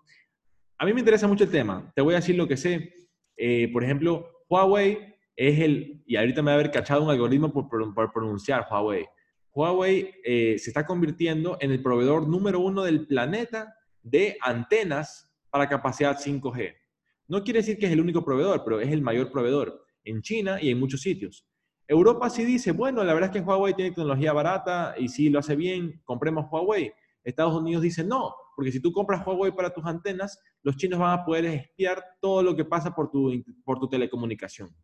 A 0.77 0.85
mí 0.85 0.93
me 0.93 1.01
interesa 1.01 1.27
mucho 1.27 1.45
el 1.45 1.51
tema. 1.51 1.91
Te 1.97 2.03
voy 2.03 2.13
a 2.13 2.19
decir 2.19 2.37
lo 2.37 2.47
que 2.47 2.59
sé. 2.59 2.93
Eh, 3.37 3.71
por 3.73 3.83
ejemplo, 3.83 4.29
Huawei 4.51 5.17
es 5.37 5.61
el, 5.61 6.03
y 6.07 6.17
ahorita 6.17 6.43
me 6.43 6.51
va 6.51 6.53
a 6.53 6.55
haber 6.57 6.71
cachado 6.71 7.03
un 7.03 7.11
algoritmo 7.11 7.51
por, 7.51 8.13
pronunciar 8.13 8.67
Huawei. 8.71 9.07
Huawei 9.53 10.15
eh, 10.25 10.59
se 10.59 10.69
está 10.69 10.85
convirtiendo 10.85 11.57
en 11.61 11.71
el 11.71 11.83
proveedor 11.83 12.29
número 12.29 12.61
uno 12.61 12.83
del 12.83 13.07
planeta 13.07 13.75
de 14.03 14.37
antenas 14.43 15.34
para 15.55 15.69
capacidad 15.69 16.19
5G. 16.19 16.75
No 17.29 17.45
quiere 17.45 17.61
decir 17.61 17.79
que 17.79 17.87
es 17.87 17.93
el 17.93 18.01
único 18.01 18.25
proveedor, 18.25 18.65
pero 18.65 18.81
es 18.81 18.91
el 18.91 19.03
mayor 19.03 19.31
proveedor 19.31 19.87
en 20.03 20.21
China 20.21 20.59
y 20.61 20.69
en 20.69 20.81
muchos 20.81 21.01
sitios. 21.01 21.47
Europa 21.87 22.29
sí 22.29 22.45
dice, 22.45 22.73
bueno, 22.73 23.05
la 23.05 23.15
verdad 23.15 23.31
es 23.31 23.41
que 23.41 23.49
Huawei 23.49 23.73
tiene 23.73 23.93
tecnología 23.93 24.33
barata 24.33 24.97
y 24.99 25.09
si 25.09 25.29
lo 25.29 25.39
hace 25.39 25.55
bien, 25.55 26.03
compremos 26.03 26.47
Huawei. 26.51 26.93
Estados 27.23 27.55
Unidos 27.55 27.85
dice 27.85 28.03
no, 28.03 28.35
porque 28.57 28.73
si 28.73 28.81
tú 28.81 28.91
compras 28.91 29.25
Huawei 29.25 29.53
para 29.53 29.73
tus 29.73 29.85
antenas, 29.87 30.43
los 30.65 30.77
chinos 30.77 30.99
van 30.99 31.21
a 31.21 31.25
poder 31.25 31.45
espiar 31.45 32.03
todo 32.21 32.43
lo 32.43 32.57
que 32.57 32.65
pasa 32.65 32.93
por 32.93 33.13
tu, 33.13 33.41
por 33.65 33.79
tu 33.79 33.89
telecomunicación. 33.89 34.75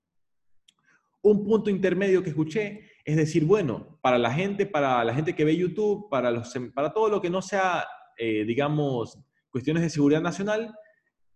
Un 1.21 1.45
punto 1.45 1.68
intermedio 1.68 2.23
que 2.23 2.31
escuché 2.31 2.93
es 3.05 3.16
decir, 3.16 3.45
bueno, 3.45 3.99
para 4.03 4.18
la 4.18 4.33
gente, 4.33 4.66
para 4.66 5.03
la 5.03 5.14
gente 5.14 5.35
que 5.35 5.45
ve 5.45 5.57
YouTube, 5.57 6.09
para, 6.09 6.31
los, 6.31 6.55
para 6.73 6.93
todo 6.93 7.09
lo 7.09 7.21
que 7.21 7.29
no 7.29 7.43
sea, 7.43 7.85
eh, 8.16 8.45
digamos, 8.45 9.18
cuestiones 9.51 9.82
de 9.82 9.90
seguridad 9.90 10.22
nacional, 10.22 10.74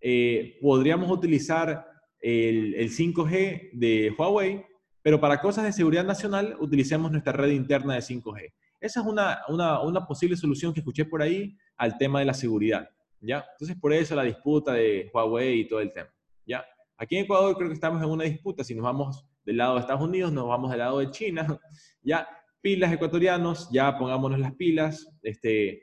eh, 0.01 0.59
podríamos 0.61 1.11
utilizar 1.11 1.87
el, 2.21 2.91
5G 2.91 3.71
de 3.73 4.15
Huawei, 4.17 4.65
pero 5.03 5.21
para 5.21 5.41
cosas 5.41 5.65
de 5.65 5.73
seguridad 5.73 6.05
nacional 6.05 6.57
utilicemos 6.61 7.11
nuestra 7.11 7.33
red 7.33 7.51
interna 7.51 7.95
de 7.95 8.01
5G. 8.01 8.53
Esa 8.81 9.01
es 9.01 9.07
una, 9.07 9.41
una, 9.49 10.07
posible 10.07 10.37
solución 10.37 10.73
que 10.73 10.81
escuché 10.81 11.05
por 11.05 11.23
ahí 11.23 11.57
al 11.77 11.97
tema 11.97 12.19
de 12.21 12.27
la 12.27 12.35
seguridad. 12.35 12.89
¿ya? 13.21 13.45
Entonces, 13.53 13.79
por 13.81 13.93
eso 13.93 14.15
la 14.15 14.25
disputa 14.25 14.75
de 14.75 15.11
Huawei 15.13 15.61
y 15.61 15.69
todo 15.69 15.81
el 15.81 15.93
tema. 15.93 16.11
¿ya? 16.47 16.65
Aquí 16.99 17.17
en 17.17 17.25
Ecuador 17.25 17.57
creo 17.57 17.69
que 17.69 17.75
estamos 17.75 18.03
en 18.03 18.11
una 18.11 18.25
disputa. 18.25 18.63
Si 18.63 18.75
nos 18.75 18.85
vamos 18.85 19.27
del 19.45 19.57
lado 19.57 19.75
de 19.75 19.81
Estados 19.81 20.03
Unidos, 20.03 20.33
nos 20.33 20.47
vamos 20.47 20.71
del 20.71 20.81
lado 20.81 20.99
de 20.99 21.11
China. 21.11 21.59
¿ya? 22.03 22.29
Pilas 22.61 22.93
ecuatorianos, 22.93 23.71
ya 23.73 23.97
pongámonos 23.99 24.39
las 24.39 24.55
pilas. 24.55 25.07
Este, 25.23 25.83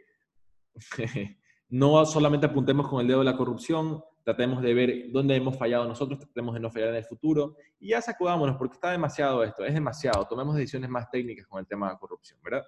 no 1.72 2.06
solamente 2.06 2.46
apuntemos 2.46 2.88
con 2.88 3.02
el 3.02 3.08
dedo 3.08 3.20
de 3.20 3.26
la 3.26 3.38
corrupción, 3.38 4.04
tratemos 4.24 4.62
de 4.62 4.74
ver 4.74 5.06
dónde 5.12 5.36
hemos 5.36 5.58
fallado 5.58 5.88
nosotros, 5.88 6.20
tratemos 6.20 6.54
de 6.54 6.60
no 6.60 6.70
fallar 6.70 6.90
en 6.90 6.96
el 6.96 7.06
futuro 7.06 7.56
y 7.80 7.90
ya 7.90 8.02
sacudámonos 8.02 8.58
porque 8.58 8.76
está 8.76 8.92
demasiado 8.92 9.42
esto, 9.44 9.64
es 9.66 9.74
demasiado, 9.74 10.28
tomemos 10.28 10.56
decisiones 10.56 10.90
más 10.90 11.10
técnicas 11.10 11.48
con 11.48 11.60
el 11.62 11.66
tema 11.66 11.90
de 11.90 11.98
corrupción, 11.98 12.40
¿verdad? 12.44 12.64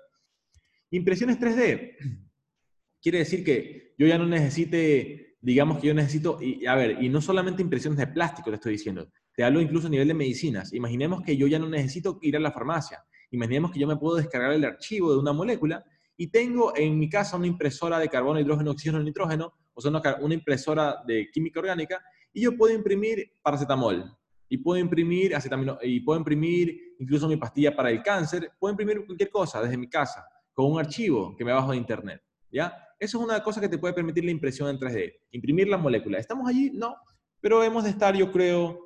Impresiones 0.92 1.38
3D. 1.38 1.98
Quiere 3.02 3.20
decir 3.20 3.44
que 3.44 3.94
yo 3.98 4.08
ya 4.08 4.18
no 4.18 4.26
necesite, 4.26 5.36
digamos 5.42 5.80
que 5.80 5.88
yo 5.88 5.94
necesito, 5.94 6.42
y, 6.42 6.66
a 6.66 6.76
ver, 6.76 7.04
y 7.04 7.10
no 7.10 7.20
solamente 7.20 7.62
impresiones 7.62 8.00
de 8.00 8.08
plástico 8.08 8.50
te 8.50 8.56
estoy 8.56 8.72
diciendo, 8.72 9.10
te 9.36 9.44
hablo 9.44 9.60
incluso 9.60 9.88
a 9.88 9.90
nivel 9.90 10.08
de 10.08 10.14
medicinas. 10.14 10.72
Imaginemos 10.72 11.24
que 11.24 11.36
yo 11.36 11.48
ya 11.48 11.60
no 11.60 11.68
necesito 11.68 12.20
ir 12.22 12.38
a 12.38 12.40
la 12.40 12.52
farmacia. 12.54 13.04
Imaginemos 13.32 13.72
que 13.72 13.80
yo 13.80 13.88
me 13.88 13.98
puedo 13.98 14.16
descargar 14.16 14.54
el 14.54 14.64
archivo 14.64 15.12
de 15.12 15.20
una 15.20 15.34
molécula 15.34 15.84
y 16.18 16.28
tengo 16.28 16.76
en 16.76 16.98
mi 16.98 17.10
casa 17.10 17.38
una 17.38 17.48
impresora 17.48 18.00
de 18.00 18.10
carbono, 18.10 18.40
hidrógeno, 18.40 18.72
oxígeno, 18.72 19.02
nitrógeno, 19.02 19.54
o 19.74 19.82
sea, 19.82 19.92
una, 20.22 20.34
impresora 20.34 21.04
de 21.06 21.30
química 21.32 21.60
orgánica, 21.60 22.04
y 22.32 22.42
yo 22.42 22.56
puedo 22.56 22.74
imprimir 22.74 23.34
paracetamol, 23.42 24.16
y 24.48 24.58
puedo 24.58 24.80
imprimir 24.80 25.36
acetamino, 25.36 25.78
y 25.82 26.00
puedo 26.02 26.20
imprimir 26.20 26.96
incluso 27.00 27.28
mi 27.28 27.38
pastilla 27.38 27.76
para 27.76 27.90
el 27.90 28.04
cáncer, 28.04 28.52
puedo 28.60 28.72
imprimir 28.72 29.06
cualquier 29.06 29.30
cosa 29.30 29.62
desde 29.62 29.78
mi 29.78 29.90
casa, 29.90 30.26
con 30.54 30.72
un 30.72 30.80
archivo 30.80 31.36
que 31.36 31.44
me 31.44 31.52
bajo 31.52 31.72
de 31.72 31.78
internet, 31.78 32.22
¿ya? 32.52 32.78
Eso 33.00 33.18
es 33.18 33.24
una 33.26 33.42
cosa 33.42 33.60
que 33.60 33.68
te 33.68 33.78
puede 33.78 33.94
permitir 33.94 34.24
la 34.24 34.32
impresión 34.32 34.70
en 34.70 34.80
3D, 34.80 35.14
imprimir 35.32 35.68
la 35.68 35.78
molécula. 35.78 36.20
¿Estamos 36.20 36.48
allí? 36.48 36.72
No, 36.74 36.96
pero 37.42 37.64
hemos 37.64 37.84
de 37.84 37.90
estar, 37.90 38.16
yo 38.16 38.32
creo, 38.32 38.80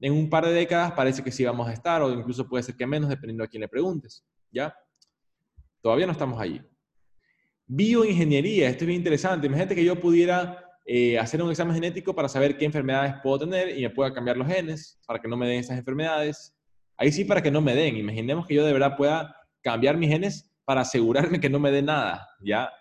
en 0.00 0.12
un 0.12 0.28
par 0.28 0.46
de 0.46 0.52
décadas 0.52 0.92
parece 0.92 1.22
que 1.22 1.30
sí 1.30 1.44
vamos 1.44 1.68
a 1.68 1.72
estar, 1.72 2.02
o 2.02 2.10
incluso 2.10 2.48
puede 2.48 2.64
ser 2.64 2.74
que 2.74 2.86
menos, 2.86 3.10
dependiendo 3.10 3.44
a 3.44 3.46
quién 3.46 3.60
le 3.60 3.68
preguntes, 3.68 4.24
¿ya? 4.50 4.74
Todavía 5.82 6.06
no 6.06 6.12
estamos 6.12 6.40
allí. 6.40 6.60
Bioingeniería, 7.72 8.68
esto 8.68 8.82
es 8.82 8.88
bien 8.88 8.98
interesante. 8.98 9.46
Imagínate 9.46 9.76
que 9.76 9.84
yo 9.84 9.94
pudiera 9.94 10.58
eh, 10.84 11.16
hacer 11.20 11.40
un 11.40 11.50
examen 11.50 11.72
genético 11.72 12.12
para 12.12 12.28
saber 12.28 12.58
qué 12.58 12.64
enfermedades 12.64 13.14
puedo 13.22 13.38
tener 13.38 13.78
y 13.78 13.82
me 13.82 13.90
pueda 13.90 14.12
cambiar 14.12 14.36
los 14.36 14.48
genes 14.48 14.98
para 15.06 15.20
que 15.20 15.28
no 15.28 15.36
me 15.36 15.46
den 15.46 15.60
esas 15.60 15.78
enfermedades. 15.78 16.52
Ahí 16.96 17.12
sí 17.12 17.24
para 17.24 17.40
que 17.40 17.52
no 17.52 17.60
me 17.60 17.76
den. 17.76 17.96
Imaginemos 17.96 18.44
que 18.44 18.54
yo 18.54 18.66
de 18.66 18.72
verdad 18.72 18.96
pueda 18.96 19.36
cambiar 19.62 19.96
mis 19.96 20.10
genes 20.10 20.50
para 20.64 20.80
asegurarme 20.80 21.38
que 21.38 21.48
no 21.48 21.60
me 21.60 21.70
dé 21.70 21.80
nada, 21.80 22.28
¿ya? 22.40 22.72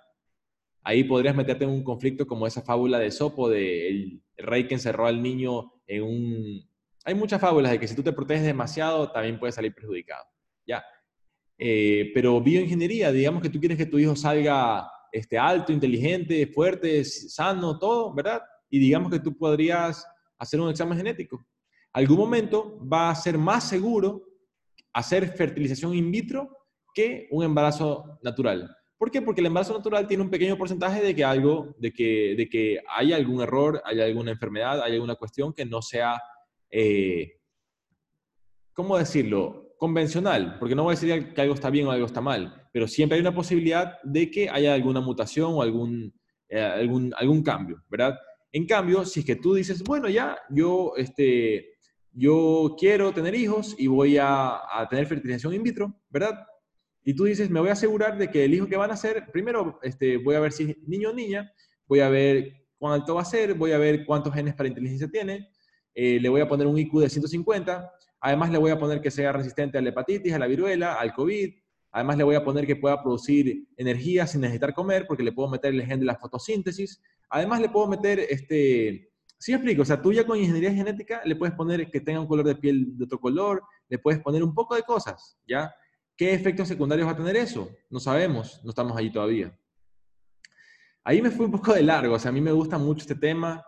Ahí 0.82 1.04
podrías 1.04 1.36
meterte 1.36 1.66
en 1.66 1.70
un 1.70 1.84
conflicto 1.84 2.26
como 2.26 2.48
esa 2.48 2.64
fábula 2.64 2.98
de 2.98 3.12
Sopo, 3.12 3.48
de 3.48 3.90
el 3.90 4.24
rey 4.38 4.68
que 4.68 4.74
encerró 4.74 5.06
al 5.06 5.22
niño 5.22 5.72
en 5.86 6.02
un... 6.02 6.70
Hay 7.06 7.14
muchas 7.14 7.40
fábulas 7.40 7.74
de 7.74 7.80
que 7.80 7.88
si 7.88 7.96
tú 7.96 8.02
te 8.02 8.12
proteges 8.12 8.44
demasiado, 8.44 9.12
también 9.12 9.38
puedes 9.38 9.54
salir 9.54 9.72
perjudicado, 9.72 10.26
¿ya? 10.66 10.84
Eh, 11.62 12.12
pero 12.14 12.40
bioingeniería, 12.40 13.12
digamos 13.12 13.42
que 13.42 13.50
tú 13.50 13.60
quieres 13.60 13.78
que 13.78 13.86
tu 13.86 14.00
hijo 14.00 14.16
salga 14.16 14.90
este, 15.12 15.38
alto, 15.38 15.74
inteligente, 15.74 16.48
fuerte, 16.48 17.04
sano, 17.04 17.78
todo, 17.78 18.14
¿verdad? 18.14 18.42
Y 18.70 18.80
digamos 18.80 19.12
que 19.12 19.20
tú 19.20 19.38
podrías 19.38 20.06
hacer 20.38 20.62
un 20.62 20.70
examen 20.70 20.98
genético. 20.98 21.46
Algún 21.92 22.18
momento 22.18 22.80
va 22.88 23.10
a 23.10 23.16
ser 23.16 23.38
más 23.38 23.68
seguro 23.68 24.24
hacer 24.94 25.28
fertilización 25.36 25.94
in 25.94 26.10
vitro 26.10 26.50
que 26.94 27.28
un 27.30 27.44
embarazo 27.44 28.18
natural. 28.24 28.74
¿Por 28.98 29.12
qué? 29.12 29.22
Porque 29.22 29.42
el 29.42 29.48
embarazo 29.48 29.74
natural 29.74 30.08
tiene 30.08 30.24
un 30.24 30.30
pequeño 30.30 30.58
porcentaje 30.58 31.02
de 31.02 31.14
que 31.14 31.26
algo, 31.26 31.76
de 31.78 31.92
que, 31.92 32.36
de 32.38 32.48
que 32.48 32.80
hay 32.88 33.12
algún 33.12 33.42
error, 33.42 33.82
hay 33.84 34.00
alguna 34.00 34.32
enfermedad, 34.32 34.82
hay 34.82 34.94
alguna 34.94 35.16
cuestión 35.16 35.54
que 35.54 35.66
no 35.66 35.82
sea, 35.82 36.22
eh, 36.70 37.40
¿cómo 38.74 38.98
decirlo? 38.98 39.69
Convencional, 39.80 40.58
porque 40.60 40.76
no 40.76 40.84
voy 40.84 40.92
a 40.94 41.00
decir 41.00 41.34
que 41.34 41.42
algo 41.42 41.54
está 41.54 41.70
bien 41.70 41.88
o 41.88 41.92
algo 41.92 42.06
está 42.06 42.20
mal, 42.20 42.68
pero 42.74 42.88
siempre 42.88 43.16
hay 43.16 43.22
una 43.22 43.34
posibilidad 43.34 43.98
de 44.04 44.30
que 44.30 44.50
haya 44.50 44.74
alguna 44.74 45.00
mutación 45.00 45.54
o 45.54 45.62
algún, 45.62 46.14
eh, 46.50 46.60
algún, 46.60 47.14
algún 47.16 47.42
cambio, 47.42 47.82
¿verdad? 47.90 48.20
En 48.52 48.66
cambio, 48.66 49.06
si 49.06 49.22
es 49.22 49.26
que 49.26 49.38
tú 49.38 49.54
dices, 49.54 49.82
bueno, 49.84 50.10
ya, 50.10 50.38
yo, 50.50 50.94
este, 50.98 51.70
yo 52.12 52.76
quiero 52.78 53.14
tener 53.14 53.34
hijos 53.34 53.74
y 53.78 53.88
voy 53.88 54.18
a, 54.18 54.60
a 54.70 54.88
tener 54.90 55.08
fertilización 55.08 55.54
in 55.54 55.64
vitro, 55.64 55.96
¿verdad? 56.10 56.46
Y 57.02 57.14
tú 57.14 57.24
dices, 57.24 57.50
me 57.50 57.62
voy 57.62 57.70
a 57.70 57.74
asegurar 57.74 58.18
de 58.18 58.30
que 58.30 58.44
el 58.44 58.54
hijo 58.54 58.68
que 58.68 58.76
van 58.76 58.92
a 58.92 58.98
ser, 58.98 59.32
primero 59.32 59.80
este, 59.82 60.18
voy 60.18 60.36
a 60.36 60.42
ver 60.42 60.52
si 60.52 60.72
es 60.72 60.78
niño 60.88 61.12
o 61.12 61.14
niña, 61.14 61.50
voy 61.88 62.02
a 62.02 62.10
ver 62.10 62.68
cuánto 62.78 63.16
va 63.16 63.22
a 63.22 63.26
ser, 63.26 63.54
voy 63.54 63.72
a 63.72 63.78
ver 63.78 64.06
cuántos 64.06 64.34
genes 64.34 64.56
para 64.56 64.68
inteligencia 64.68 65.08
tiene, 65.08 65.50
eh, 65.96 66.20
le 66.20 66.28
voy 66.28 66.42
a 66.42 66.48
poner 66.48 66.68
un 66.68 66.78
IQ 66.78 67.00
de 67.00 67.10
150, 67.10 67.92
Además, 68.22 68.52
le 68.52 68.58
voy 68.58 68.72
a 68.72 68.80
poner 68.80 69.02
que 69.02 69.12
sea 69.12 69.32
resistente 69.32 69.78
a 69.78 69.82
la 69.82 69.90
hepatitis, 69.90 70.34
a 70.34 70.40
la 70.40 70.48
viruela, 70.48 70.96
al 70.96 71.14
COVID. 71.14 71.54
Además, 71.92 72.18
le 72.18 72.24
voy 72.24 72.36
a 72.36 72.44
poner 72.44 72.68
que 72.68 72.76
pueda 72.76 73.02
producir 73.02 73.68
energía 73.78 74.28
sin 74.28 74.42
necesitar 74.42 74.74
comer, 74.74 75.06
porque 75.08 75.24
le 75.24 75.32
puedo 75.32 75.50
meter 75.50 75.74
el 75.74 75.86
gen 75.86 76.00
de 76.00 76.06
la 76.06 76.16
fotosíntesis. 76.16 77.02
Además, 77.30 77.62
le 77.62 77.70
puedo 77.70 77.88
meter, 77.88 78.20
este, 78.20 79.12
¿sí 79.38 79.54
explico? 79.54 79.82
O 79.82 79.86
sea, 79.86 80.02
tú 80.02 80.12
ya 80.12 80.26
con 80.26 80.38
ingeniería 80.38 80.74
genética 80.74 81.22
le 81.26 81.36
puedes 81.36 81.56
poner 81.56 81.90
que 81.90 82.02
tenga 82.02 82.20
un 82.20 82.28
color 82.28 82.46
de 82.46 82.56
piel 82.56 82.98
de 82.98 83.06
otro 83.06 83.20
color, 83.20 83.64
le 83.88 83.98
puedes 83.98 84.22
poner 84.22 84.44
un 84.44 84.54
poco 84.54 84.76
de 84.76 84.84
cosas, 84.84 85.38
¿ya? 85.48 85.74
¿Qué 86.16 86.34
efectos 86.34 86.68
secundarios 86.68 87.08
va 87.08 87.14
a 87.14 87.18
tener 87.18 87.38
eso? 87.38 87.70
No 87.90 88.00
sabemos, 88.00 88.62
no 88.64 88.72
estamos 88.72 88.98
allí 88.98 89.12
todavía. 89.12 89.58
Ahí 91.04 91.22
me 91.22 91.32
fui 91.32 91.46
un 91.46 91.52
poco 91.52 91.74
de 91.74 91.82
largo, 91.82 92.16
o 92.16 92.20
sea, 92.20 92.30
a 92.30 92.34
mí 92.34 92.42
me 92.42 92.52
gusta 92.52 92.78
mucho 92.78 93.02
este 93.02 93.16
tema. 93.16 93.64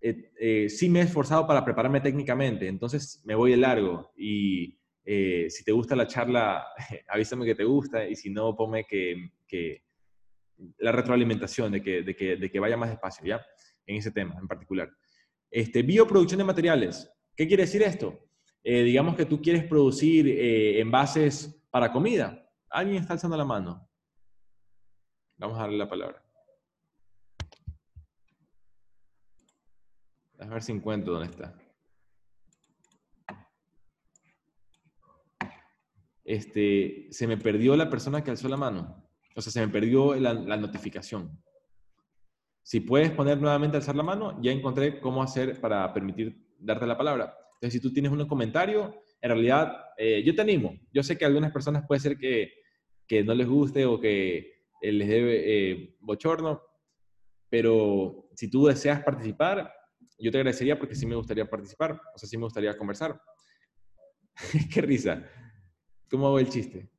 Eh, 0.00 0.32
eh, 0.40 0.68
sí 0.70 0.88
me 0.88 1.00
he 1.00 1.02
esforzado 1.02 1.46
para 1.46 1.64
prepararme 1.64 2.00
técnicamente, 2.00 2.66
entonces 2.66 3.22
me 3.24 3.34
voy 3.34 3.50
de 3.50 3.58
largo 3.58 4.12
y 4.16 4.78
eh, 5.04 5.46
si 5.50 5.62
te 5.62 5.72
gusta 5.72 5.94
la 5.94 6.06
charla, 6.06 6.64
avísame 7.08 7.44
que 7.44 7.54
te 7.54 7.64
gusta 7.64 8.08
y 8.08 8.16
si 8.16 8.30
no, 8.30 8.56
ponme 8.56 8.86
que, 8.86 9.30
la 10.78 10.92
retroalimentación 10.92 11.72
de 11.72 11.82
que, 11.82 12.02
de, 12.02 12.14
que, 12.14 12.36
de 12.36 12.50
que, 12.50 12.60
vaya 12.60 12.76
más 12.76 12.90
despacio, 12.90 13.26
¿ya? 13.26 13.44
En 13.86 13.96
ese 13.96 14.10
tema 14.10 14.36
en 14.38 14.46
particular. 14.46 14.90
Este, 15.50 15.82
bioproducción 15.82 16.38
de 16.38 16.44
materiales. 16.44 17.10
¿Qué 17.36 17.46
quiere 17.46 17.64
decir 17.64 17.82
esto? 17.82 18.26
digamos 18.62 19.16
que 19.16 19.24
tú 19.24 19.40
quieres 19.40 19.64
producir 19.64 20.28
envases 20.28 21.64
para 21.70 21.90
comida. 21.90 22.46
¿Alguien 22.68 23.00
está 23.00 23.14
alzando 23.14 23.34
la 23.38 23.46
mano? 23.46 23.88
Vamos 25.38 25.56
a 25.56 25.62
darle 25.62 25.78
la 25.78 25.88
palabra. 25.88 26.19
A 30.40 30.46
ver 30.46 30.62
si 30.62 30.72
encuentro 30.72 31.12
dónde 31.12 31.28
está. 31.28 31.54
Este, 36.24 37.08
se 37.10 37.26
me 37.26 37.36
perdió 37.36 37.76
la 37.76 37.90
persona 37.90 38.24
que 38.24 38.30
alzó 38.30 38.48
la 38.48 38.56
mano. 38.56 39.04
O 39.36 39.42
sea, 39.42 39.52
se 39.52 39.60
me 39.60 39.70
perdió 39.70 40.14
la, 40.14 40.56
notificación. 40.56 41.42
Si 42.62 42.80
puedes 42.80 43.10
poner 43.10 43.38
nuevamente 43.38 43.76
alzar 43.76 43.96
la 43.96 44.02
mano, 44.02 44.40
ya 44.40 44.50
encontré 44.50 45.00
cómo 45.00 45.22
hacer 45.22 45.60
para 45.60 45.92
permitir 45.92 46.54
darte 46.58 46.86
la 46.86 46.96
palabra. 46.96 47.36
Entonces, 47.54 47.74
si 47.74 47.80
tú 47.80 47.92
tienes 47.92 48.10
un 48.10 48.26
comentario, 48.26 49.02
en 49.20 49.30
realidad, 49.30 49.76
eh, 49.98 50.22
yo 50.24 50.34
te 50.34 50.40
animo. 50.40 50.78
Yo 50.92 51.02
sé 51.02 51.18
que 51.18 51.24
a 51.24 51.28
algunas 51.28 51.52
personas 51.52 51.84
puede 51.86 52.00
ser 52.00 52.16
que, 52.16 52.52
que 53.06 53.22
no 53.24 53.34
les 53.34 53.48
guste 53.48 53.84
o 53.84 54.00
que 54.00 54.64
eh, 54.80 54.92
les 54.92 55.08
debe 55.08 55.42
eh, 55.44 55.96
bochorno, 56.00 56.62
pero 57.50 58.30
si 58.34 58.48
tú 58.48 58.66
deseas 58.66 59.02
participar, 59.02 59.70
yo 60.20 60.30
te 60.30 60.38
agradecería 60.38 60.78
porque 60.78 60.94
sí 60.94 61.06
me 61.06 61.16
gustaría 61.16 61.48
participar, 61.48 62.00
o 62.14 62.18
sea, 62.18 62.28
sí 62.28 62.36
me 62.36 62.44
gustaría 62.44 62.76
conversar. 62.76 63.20
Qué 64.72 64.80
risa. 64.80 65.24
¿Cómo 66.10 66.26
hago 66.26 66.38
el 66.38 66.48
chiste? 66.48 66.90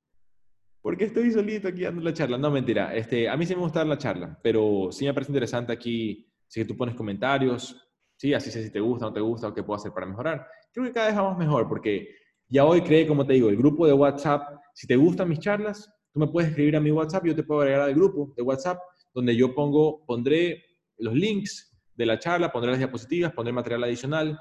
Porque 0.82 1.06
estoy 1.06 1.32
solito 1.32 1.68
aquí 1.68 1.84
dando 1.84 2.02
la 2.02 2.14
charla. 2.14 2.38
No, 2.38 2.50
mentira. 2.50 2.96
Este, 2.96 3.30
a 3.30 3.38
mí 3.38 3.46
sí 3.46 3.56
me 3.56 3.62
gusta 3.62 3.80
dar 3.80 3.88
la 3.88 3.98
charla, 3.98 4.40
pero 4.42 4.90
sí 4.92 5.06
me 5.06 5.14
parece 5.14 5.32
interesante 5.32 5.72
aquí 5.72 6.28
si 6.48 6.66
tú 6.66 6.76
pones 6.76 6.96
comentarios, 6.96 7.78
sí, 8.18 8.34
así 8.34 8.52
sé 8.52 8.64
si 8.64 8.72
te 8.72 8.80
gusta 8.80 9.06
no 9.06 9.14
te 9.14 9.22
gusta 9.22 9.48
o 9.48 9.54
qué 9.54 9.64
puedo 9.64 9.78
hacer 9.78 9.94
para 9.94 10.08
mejorar. 10.08 10.48
Creo 10.72 10.86
que 10.86 10.92
cada 10.92 11.08
vez 11.08 11.16
vamos 11.16 11.38
mejor 11.38 11.68
porque 11.68 12.10
ya 12.48 12.66
hoy 12.66 12.82
creé, 12.82 13.08
como 13.08 13.26
te 13.26 13.34
digo, 13.34 13.50
el 13.50 13.58
grupo 13.58 13.86
de 13.86 13.94
WhatsApp. 13.94 14.60
Si 14.74 14.88
te 14.88 14.96
gustan 14.96 15.30
mis 15.30 15.40
charlas, 15.40 15.90
tú 16.12 16.20
me 16.20 16.28
puedes 16.28 16.50
escribir 16.50 16.76
a 16.76 16.82
mi 16.82 16.92
WhatsApp, 16.92 17.26
yo 17.26 17.36
te 17.36 17.44
puedo 17.44 17.62
agregar 17.62 17.84
al 17.84 17.94
grupo 17.94 18.34
de 18.36 18.44
WhatsApp 18.44 18.80
donde 19.14 19.36
yo 19.36 19.54
pongo, 19.54 20.06
pondré 20.06 20.64
los 20.98 21.14
links 21.14 21.71
de 21.96 22.06
la 22.06 22.20
charla, 22.20 22.52
pondré 22.52 22.72
las 22.72 22.80
diapositivas, 22.80 23.34
pondré 23.34 23.54
material 23.54 23.84
adicional, 23.84 24.40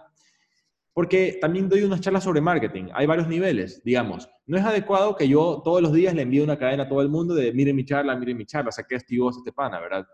porque 0.92 1.38
también 1.40 1.68
doy 1.68 1.82
unas 1.82 2.00
charlas 2.00 2.24
sobre 2.24 2.40
marketing. 2.40 2.88
Hay 2.92 3.06
varios 3.06 3.28
niveles, 3.28 3.82
digamos. 3.84 4.28
No 4.46 4.58
es 4.58 4.64
adecuado 4.64 5.14
que 5.14 5.28
yo 5.28 5.62
todos 5.64 5.80
los 5.80 5.92
días 5.92 6.14
le 6.14 6.22
envíe 6.22 6.40
una 6.40 6.58
cadena 6.58 6.84
a 6.84 6.88
todo 6.88 7.00
el 7.00 7.08
mundo 7.08 7.34
de 7.34 7.52
miren 7.52 7.76
mi 7.76 7.84
charla, 7.84 8.16
miren 8.16 8.36
mi 8.36 8.46
charla, 8.46 8.68
o 8.68 8.72
sea, 8.72 8.84
qué 8.88 8.96
estivoso 8.96 9.38
este 9.38 9.52
pana, 9.52 9.80
¿verdad? 9.80 10.06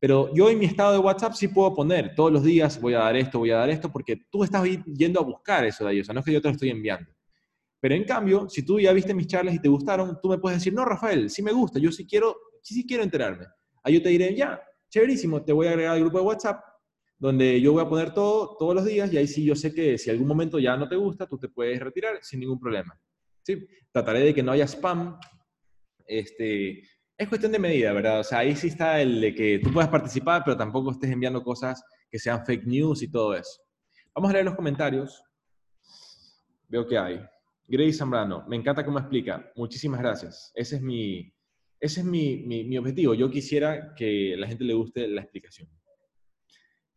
Pero 0.00 0.34
yo 0.34 0.50
en 0.50 0.58
mi 0.58 0.66
estado 0.66 0.92
de 0.92 0.98
WhatsApp 0.98 1.34
sí 1.34 1.48
puedo 1.48 1.74
poner 1.74 2.14
todos 2.14 2.32
los 2.32 2.42
días 2.42 2.80
voy 2.80 2.94
a 2.94 2.98
dar 2.98 3.16
esto, 3.16 3.38
voy 3.38 3.50
a 3.50 3.56
dar 3.56 3.70
esto, 3.70 3.90
porque 3.90 4.16
tú 4.30 4.44
estás 4.44 4.62
yendo 4.86 5.20
a 5.20 5.22
buscar 5.22 5.64
eso 5.64 5.84
de 5.84 5.90
ahí, 5.90 6.00
o 6.00 6.04
sea, 6.04 6.12
no 6.12 6.20
es 6.20 6.26
que 6.26 6.32
yo 6.32 6.40
te 6.40 6.48
lo 6.48 6.52
estoy 6.52 6.70
enviando. 6.70 7.10
Pero 7.80 7.94
en 7.94 8.04
cambio, 8.04 8.48
si 8.48 8.64
tú 8.64 8.80
ya 8.80 8.92
viste 8.92 9.14
mis 9.14 9.26
charlas 9.26 9.54
y 9.54 9.60
te 9.60 9.68
gustaron, 9.68 10.18
tú 10.20 10.28
me 10.28 10.38
puedes 10.38 10.58
decir, 10.58 10.72
no, 10.72 10.84
Rafael, 10.84 11.30
sí 11.30 11.42
me 11.42 11.52
gusta, 11.52 11.78
yo 11.78 11.92
sí 11.92 12.06
quiero, 12.06 12.36
sí, 12.62 12.74
sí 12.74 12.86
quiero 12.86 13.02
enterarme. 13.02 13.46
Ahí 13.82 13.94
yo 13.94 14.02
te 14.02 14.08
diré, 14.08 14.34
ya, 14.34 14.60
chéverísimo, 14.88 15.44
te 15.44 15.52
voy 15.52 15.66
a 15.66 15.70
agregar 15.70 15.94
al 15.94 16.00
grupo 16.00 16.18
de 16.18 16.24
WhatsApp, 16.24 16.62
donde 17.18 17.60
yo 17.60 17.72
voy 17.72 17.82
a 17.82 17.88
poner 17.88 18.12
todo 18.12 18.56
todos 18.58 18.74
los 18.74 18.84
días 18.84 19.12
y 19.12 19.18
ahí 19.18 19.26
sí 19.26 19.44
yo 19.44 19.54
sé 19.54 19.72
que 19.72 19.98
si 19.98 20.10
algún 20.10 20.28
momento 20.28 20.58
ya 20.58 20.76
no 20.76 20.88
te 20.88 20.96
gusta, 20.96 21.26
tú 21.26 21.38
te 21.38 21.48
puedes 21.48 21.80
retirar 21.80 22.18
sin 22.22 22.40
ningún 22.40 22.58
problema. 22.58 22.98
¿sí? 23.42 23.66
Trataré 23.92 24.20
de 24.20 24.34
que 24.34 24.42
no 24.42 24.52
haya 24.52 24.66
spam. 24.66 25.18
Este, 26.06 26.82
es 27.16 27.28
cuestión 27.28 27.52
de 27.52 27.58
medida, 27.58 27.92
¿verdad? 27.92 28.20
O 28.20 28.24
sea, 28.24 28.38
ahí 28.38 28.56
sí 28.56 28.68
está 28.68 29.00
el 29.00 29.20
de 29.20 29.34
que 29.34 29.60
tú 29.60 29.72
puedas 29.72 29.88
participar, 29.88 30.42
pero 30.44 30.56
tampoco 30.56 30.90
estés 30.90 31.10
enviando 31.10 31.42
cosas 31.42 31.82
que 32.10 32.18
sean 32.18 32.44
fake 32.44 32.66
news 32.66 33.02
y 33.02 33.10
todo 33.10 33.34
eso. 33.34 33.62
Vamos 34.14 34.30
a 34.30 34.34
leer 34.34 34.44
los 34.44 34.54
comentarios. 34.54 35.22
Veo 36.68 36.86
que 36.86 36.98
hay. 36.98 37.20
Grace 37.66 37.94
Zambrano, 37.94 38.44
me 38.46 38.56
encanta 38.56 38.84
cómo 38.84 38.98
explica. 38.98 39.50
Muchísimas 39.56 40.00
gracias. 40.00 40.52
Ese 40.54 40.76
es 40.76 40.82
mi, 40.82 41.32
ese 41.80 42.00
es 42.00 42.06
mi, 42.06 42.42
mi, 42.44 42.78
objetivo. 42.78 43.14
Yo 43.14 43.30
quisiera 43.30 43.94
que 43.94 44.36
la 44.36 44.46
gente 44.46 44.64
le 44.64 44.74
guste 44.74 45.08
la 45.08 45.22
explicación. 45.22 45.68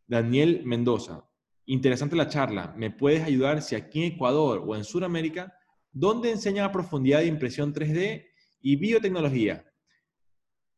Daniel 0.07 0.61
Mendoza, 0.63 1.29
interesante 1.65 2.15
la 2.15 2.29
charla. 2.29 2.73
¿Me 2.77 2.91
puedes 2.91 3.23
ayudar 3.23 3.61
si 3.61 3.75
aquí 3.75 4.03
en 4.05 4.13
Ecuador 4.13 4.63
o 4.65 4.75
en 4.75 4.85
Sudamérica, 4.85 5.53
dónde 5.91 6.31
enseñan 6.31 6.65
a 6.65 6.71
profundidad 6.71 7.19
de 7.19 7.25
impresión 7.27 7.73
3D 7.73 8.25
y 8.61 8.75
biotecnología? 8.77 9.65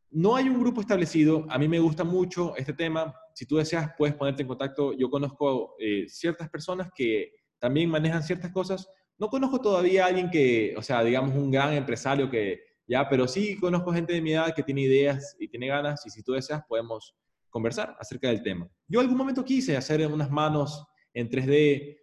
No 0.09 0.36
hay 0.36 0.49
un 0.49 0.59
grupo 0.59 0.82
establecido. 0.82 1.45
A 1.49 1.59
mí 1.59 1.67
me 1.67 1.80
gusta 1.80 2.03
mucho 2.03 2.55
este 2.55 2.73
tema. 2.73 3.13
Si 3.36 3.45
tú 3.45 3.57
deseas, 3.57 3.91
puedes 3.95 4.15
ponerte 4.15 4.41
en 4.41 4.47
contacto. 4.47 4.93
Yo 4.97 5.11
conozco 5.11 5.75
eh, 5.80 6.05
ciertas 6.07 6.49
personas 6.49 6.89
que 6.95 7.32
también 7.59 7.88
manejan 7.88 8.23
ciertas 8.23 8.51
cosas. 8.51 8.89
No 9.19 9.27
conozco 9.27 9.61
todavía 9.61 10.05
a 10.05 10.07
alguien 10.07 10.32
que, 10.32 10.73
o 10.75 10.82
sea, 10.82 11.03
digamos, 11.03 11.36
un 11.36 11.51
gran 11.51 11.73
empresario 11.73 12.32
que, 12.32 12.61
ya, 12.88 13.07
pero 13.07 13.27
sí 13.27 13.55
conozco 13.57 13.93
gente 13.93 14.13
de 14.13 14.21
mi 14.21 14.32
edad 14.32 14.55
que 14.55 14.63
tiene 14.63 14.82
ideas 14.82 15.36
y 15.39 15.47
tiene 15.47 15.67
ganas. 15.67 16.03
Y 16.07 16.09
si 16.09 16.23
tú 16.23 16.32
deseas, 16.32 16.63
podemos 16.67 17.13
conversar 17.50 17.95
acerca 18.00 18.28
del 18.28 18.43
tema. 18.43 18.70
Yo 18.88 19.00
algún 19.00 19.18
momento 19.18 19.43
quise 19.43 19.76
hacer 19.76 20.06
unas 20.08 20.30
manos 20.30 20.86
en 21.14 21.30
3D, 21.30 21.97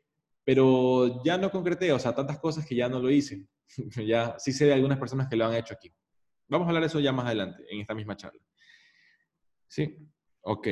pero 0.44 1.22
ya 1.24 1.38
no 1.38 1.50
concreté, 1.50 1.92
o 1.92 1.98
sea, 1.98 2.14
tantas 2.14 2.38
cosas 2.38 2.66
que 2.66 2.74
ya 2.74 2.88
no 2.88 3.00
lo 3.00 3.10
hice. 3.10 3.46
ya 4.06 4.36
sí 4.38 4.52
sé 4.52 4.66
de 4.66 4.74
algunas 4.74 4.98
personas 4.98 5.28
que 5.28 5.36
lo 5.36 5.46
han 5.46 5.54
hecho 5.54 5.74
aquí. 5.74 5.92
Vamos 6.48 6.66
a 6.66 6.68
hablar 6.68 6.82
de 6.82 6.88
eso 6.88 7.00
ya 7.00 7.12
más 7.12 7.26
adelante, 7.26 7.64
en 7.68 7.80
esta 7.80 7.94
misma 7.94 8.16
charla. 8.16 8.40
Sí, 9.68 9.96
ok. 10.42 10.68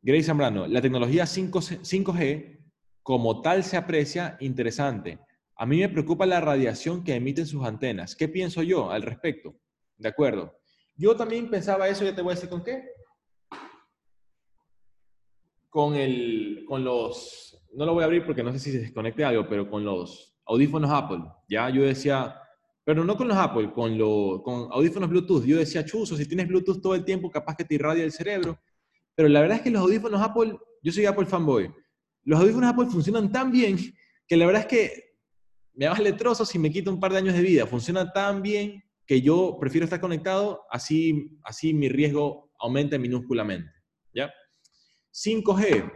Grace 0.00 0.24
Zambrano, 0.24 0.66
la 0.66 0.80
tecnología 0.80 1.26
5 1.26 1.60
5G 1.60 2.54
como 3.02 3.42
tal 3.42 3.64
se 3.64 3.76
aprecia 3.76 4.36
interesante. 4.40 5.18
A 5.56 5.66
mí 5.66 5.78
me 5.78 5.88
preocupa 5.88 6.26
la 6.26 6.40
radiación 6.40 7.04
que 7.04 7.14
emiten 7.14 7.46
sus 7.46 7.64
antenas. 7.64 8.16
¿Qué 8.16 8.28
pienso 8.28 8.62
yo 8.62 8.90
al 8.90 9.02
respecto? 9.02 9.54
De 9.96 10.08
acuerdo. 10.08 10.58
Yo 10.96 11.14
también 11.14 11.50
pensaba 11.50 11.88
eso, 11.88 12.04
ya 12.04 12.14
te 12.14 12.22
voy 12.22 12.32
a 12.32 12.34
decir 12.34 12.48
con 12.48 12.64
qué. 12.64 12.93
Con, 15.74 15.96
el, 15.96 16.64
con 16.68 16.84
los, 16.84 17.60
no 17.74 17.84
lo 17.84 17.94
voy 17.94 18.02
a 18.02 18.04
abrir 18.04 18.24
porque 18.24 18.44
no 18.44 18.52
sé 18.52 18.60
si 18.60 18.70
se 18.70 18.78
desconecte 18.78 19.24
algo, 19.24 19.48
pero 19.48 19.68
con 19.68 19.84
los 19.84 20.38
audífonos 20.46 20.88
Apple. 20.88 21.24
Ya 21.48 21.68
yo 21.68 21.82
decía, 21.82 22.36
pero 22.84 23.04
no 23.04 23.16
con 23.16 23.26
los 23.26 23.36
Apple, 23.36 23.72
con, 23.72 23.98
los 23.98 24.40
con 24.42 24.70
audífonos 24.70 25.10
Bluetooth. 25.10 25.44
Yo 25.44 25.56
decía, 25.56 25.84
chuzo, 25.84 26.16
si 26.16 26.28
tienes 26.28 26.46
Bluetooth 26.46 26.80
todo 26.80 26.94
el 26.94 27.04
tiempo, 27.04 27.28
capaz 27.28 27.56
que 27.56 27.64
te 27.64 27.74
irradia 27.74 28.04
el 28.04 28.12
cerebro. 28.12 28.56
Pero 29.16 29.28
la 29.28 29.40
verdad 29.40 29.56
es 29.56 29.62
que 29.64 29.70
los 29.70 29.82
audífonos 29.82 30.22
Apple, 30.22 30.56
yo 30.80 30.92
soy 30.92 31.06
Apple 31.06 31.26
fanboy, 31.26 31.74
los 32.22 32.38
audífonos 32.38 32.70
Apple 32.70 32.86
funcionan 32.86 33.32
tan 33.32 33.50
bien 33.50 33.76
que 34.28 34.36
la 34.36 34.46
verdad 34.46 34.62
es 34.62 34.68
que 34.68 35.04
me 35.72 35.86
hagas 35.86 35.98
letroso 35.98 36.46
si 36.46 36.56
me 36.56 36.70
quito 36.70 36.92
un 36.92 37.00
par 37.00 37.10
de 37.10 37.18
años 37.18 37.34
de 37.34 37.42
vida. 37.42 37.66
Funciona 37.66 38.12
tan 38.12 38.42
bien 38.42 38.84
que 39.06 39.20
yo 39.20 39.56
prefiero 39.60 39.86
estar 39.86 40.00
conectado, 40.00 40.62
así, 40.70 41.36
así 41.42 41.74
mi 41.74 41.88
riesgo 41.88 42.52
aumenta 42.60 42.96
minúsculamente. 42.96 43.72
¿ya? 44.14 44.32
5G. 45.14 45.92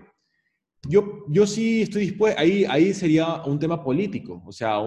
Yo, 0.88 1.24
yo 1.28 1.46
sí 1.46 1.82
estoy 1.82 2.02
dispuesto, 2.02 2.40
ahí, 2.40 2.64
ahí 2.64 2.94
sería 2.94 3.42
un 3.42 3.58
tema 3.58 3.82
político, 3.82 4.42
o 4.46 4.52
sea, 4.52 4.78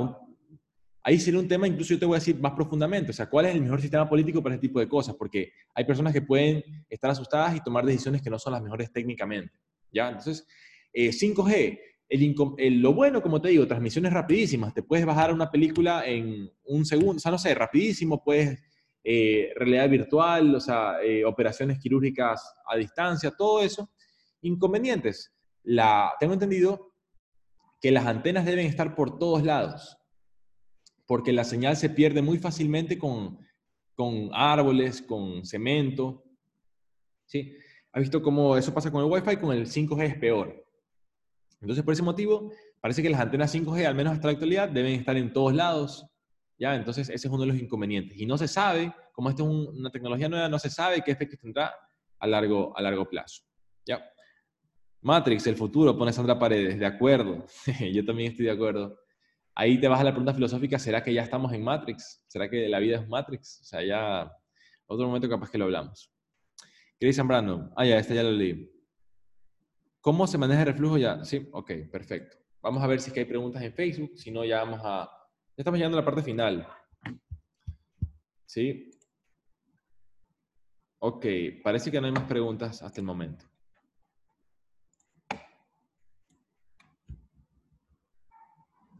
ahí 1.03 1.19
sería 1.19 1.39
un 1.39 1.47
tema, 1.49 1.67
incluso 1.67 1.93
yo 1.93 1.99
te 1.99 2.05
voy 2.05 2.15
a 2.15 2.19
decir 2.19 2.39
más 2.39 2.53
profundamente, 2.53 3.11
o 3.11 3.13
sea, 3.13 3.29
¿cuál 3.29 3.47
es 3.47 3.55
el 3.55 3.61
mejor 3.61 3.81
sistema 3.81 4.07
político 4.07 4.41
para 4.41 4.55
este 4.55 4.67
tipo 4.67 4.79
de 4.79 4.87
cosas? 4.87 5.15
Porque 5.15 5.51
hay 5.75 5.83
personas 5.83 6.13
que 6.13 6.21
pueden 6.21 6.63
estar 6.89 7.11
asustadas 7.11 7.57
y 7.57 7.59
tomar 7.59 7.85
decisiones 7.85 8.21
que 8.21 8.29
no 8.29 8.39
son 8.39 8.53
las 8.53 8.63
mejores 8.63 8.91
técnicamente, 8.91 9.53
¿ya? 9.91 10.07
Entonces, 10.07 10.47
5G, 10.93 11.53
eh, 11.53 11.79
el, 12.57 12.81
lo 12.81 12.93
bueno, 12.93 13.21
como 13.21 13.41
te 13.41 13.49
digo, 13.49 13.67
transmisiones 13.67 14.13
rapidísimas. 14.13 14.73
Te 14.73 14.83
puedes 14.83 15.05
bajar 15.05 15.33
una 15.33 15.49
película 15.49 16.05
en 16.05 16.49
un 16.63 16.85
segundo, 16.85 17.17
o 17.17 17.19
sea, 17.19 17.31
no 17.31 17.37
sé, 17.37 17.53
rapidísimo, 17.53 18.23
puedes 18.23 18.59
eh, 19.03 19.51
realidad 19.55 19.89
virtual, 19.89 20.53
o 20.53 20.59
sea, 20.59 21.01
eh, 21.01 21.25
operaciones 21.25 21.79
quirúrgicas 21.79 22.53
a 22.65 22.77
distancia, 22.77 23.31
todo 23.31 23.61
eso. 23.61 23.89
Inconvenientes. 24.41 25.33
La, 25.63 26.13
tengo 26.19 26.33
entendido 26.33 26.93
que 27.79 27.91
las 27.91 28.05
antenas 28.05 28.45
deben 28.45 28.65
estar 28.65 28.95
por 28.95 29.17
todos 29.17 29.43
lados, 29.43 29.97
porque 31.07 31.33
la 31.33 31.43
señal 31.43 31.75
se 31.75 31.89
pierde 31.89 32.21
muy 32.21 32.37
fácilmente 32.37 32.97
con, 32.97 33.39
con 33.95 34.29
árboles, 34.33 35.01
con 35.01 35.45
cemento. 35.45 36.23
¿Sí? 37.25 37.57
¿Has 37.91 38.01
visto 38.01 38.21
cómo 38.21 38.55
eso 38.55 38.73
pasa 38.73 38.91
con 38.91 39.03
el 39.03 39.11
Wi-Fi? 39.11 39.37
Con 39.37 39.55
el 39.55 39.67
5G 39.67 40.03
es 40.03 40.17
peor. 40.17 40.65
Entonces, 41.59 41.83
por 41.83 41.93
ese 41.93 42.03
motivo, 42.03 42.51
parece 42.79 43.03
que 43.03 43.09
las 43.09 43.19
antenas 43.19 43.53
5G, 43.53 43.85
al 43.85 43.95
menos 43.95 44.13
hasta 44.13 44.27
la 44.27 44.33
actualidad, 44.33 44.69
deben 44.69 44.93
estar 44.93 45.17
en 45.17 45.33
todos 45.33 45.53
lados. 45.53 46.07
¿ya? 46.57 46.75
Entonces, 46.75 47.09
ese 47.09 47.27
es 47.27 47.33
uno 47.33 47.41
de 47.41 47.47
los 47.47 47.57
inconvenientes. 47.57 48.17
Y 48.17 48.25
no 48.25 48.37
se 48.37 48.47
sabe, 48.47 48.93
como 49.11 49.29
esta 49.29 49.43
es 49.43 49.49
una 49.49 49.91
tecnología 49.91 50.29
nueva, 50.29 50.49
no 50.49 50.59
se 50.59 50.69
sabe 50.69 51.01
qué 51.01 51.11
efectos 51.11 51.39
tendrá 51.39 51.73
a 52.19 52.27
largo, 52.27 52.75
a 52.77 52.81
largo 52.81 53.07
plazo. 53.07 53.43
¿ya? 53.85 54.03
Matrix, 55.01 55.47
el 55.47 55.55
futuro, 55.55 55.97
pone 55.97 56.13
Sandra 56.13 56.37
Paredes. 56.37 56.79
De 56.79 56.85
acuerdo. 56.85 57.45
Yo 57.93 58.05
también 58.05 58.31
estoy 58.31 58.45
de 58.45 58.51
acuerdo. 58.51 58.97
Ahí 59.55 59.79
te 59.79 59.87
vas 59.87 59.99
a 59.99 60.03
la 60.03 60.11
pregunta 60.11 60.33
filosófica, 60.33 60.79
¿será 60.79 61.03
que 61.03 61.13
ya 61.13 61.23
estamos 61.23 61.51
en 61.53 61.63
Matrix? 61.63 62.23
¿Será 62.27 62.49
que 62.49 62.69
la 62.69 62.79
vida 62.79 62.99
es 62.99 63.07
Matrix? 63.07 63.61
O 63.61 63.65
sea, 63.65 63.83
ya 63.83 64.31
otro 64.85 65.07
momento 65.07 65.27
capaz 65.27 65.49
que 65.49 65.57
lo 65.57 65.65
hablamos. 65.65 66.11
Cris 66.99 67.15
Zambrano. 67.15 67.71
Ah, 67.75 67.85
ya, 67.85 67.97
este 67.97 68.15
ya 68.15 68.23
lo 68.23 68.31
leí. 68.31 68.71
¿Cómo 69.99 70.25
se 70.25 70.37
maneja 70.37 70.61
el 70.61 70.67
reflujo 70.67 70.97
ya? 70.97 71.23
Sí, 71.25 71.49
ok, 71.51 71.71
perfecto. 71.91 72.37
Vamos 72.61 72.81
a 72.83 72.87
ver 72.87 73.01
si 73.01 73.17
hay 73.17 73.25
preguntas 73.25 73.61
en 73.61 73.73
Facebook, 73.73 74.11
si 74.15 74.31
no 74.31 74.45
ya 74.45 74.63
vamos 74.63 74.81
a... 74.83 75.09
Ya 75.57 75.61
estamos 75.61 75.77
llegando 75.77 75.97
a 75.97 76.01
la 76.01 76.05
parte 76.05 76.23
final. 76.23 76.67
¿Sí? 78.45 78.91
Ok, 80.99 81.25
parece 81.63 81.91
que 81.91 81.99
no 81.99 82.07
hay 82.07 82.13
más 82.13 82.25
preguntas 82.25 82.81
hasta 82.83 83.01
el 83.01 83.05
momento. 83.05 83.50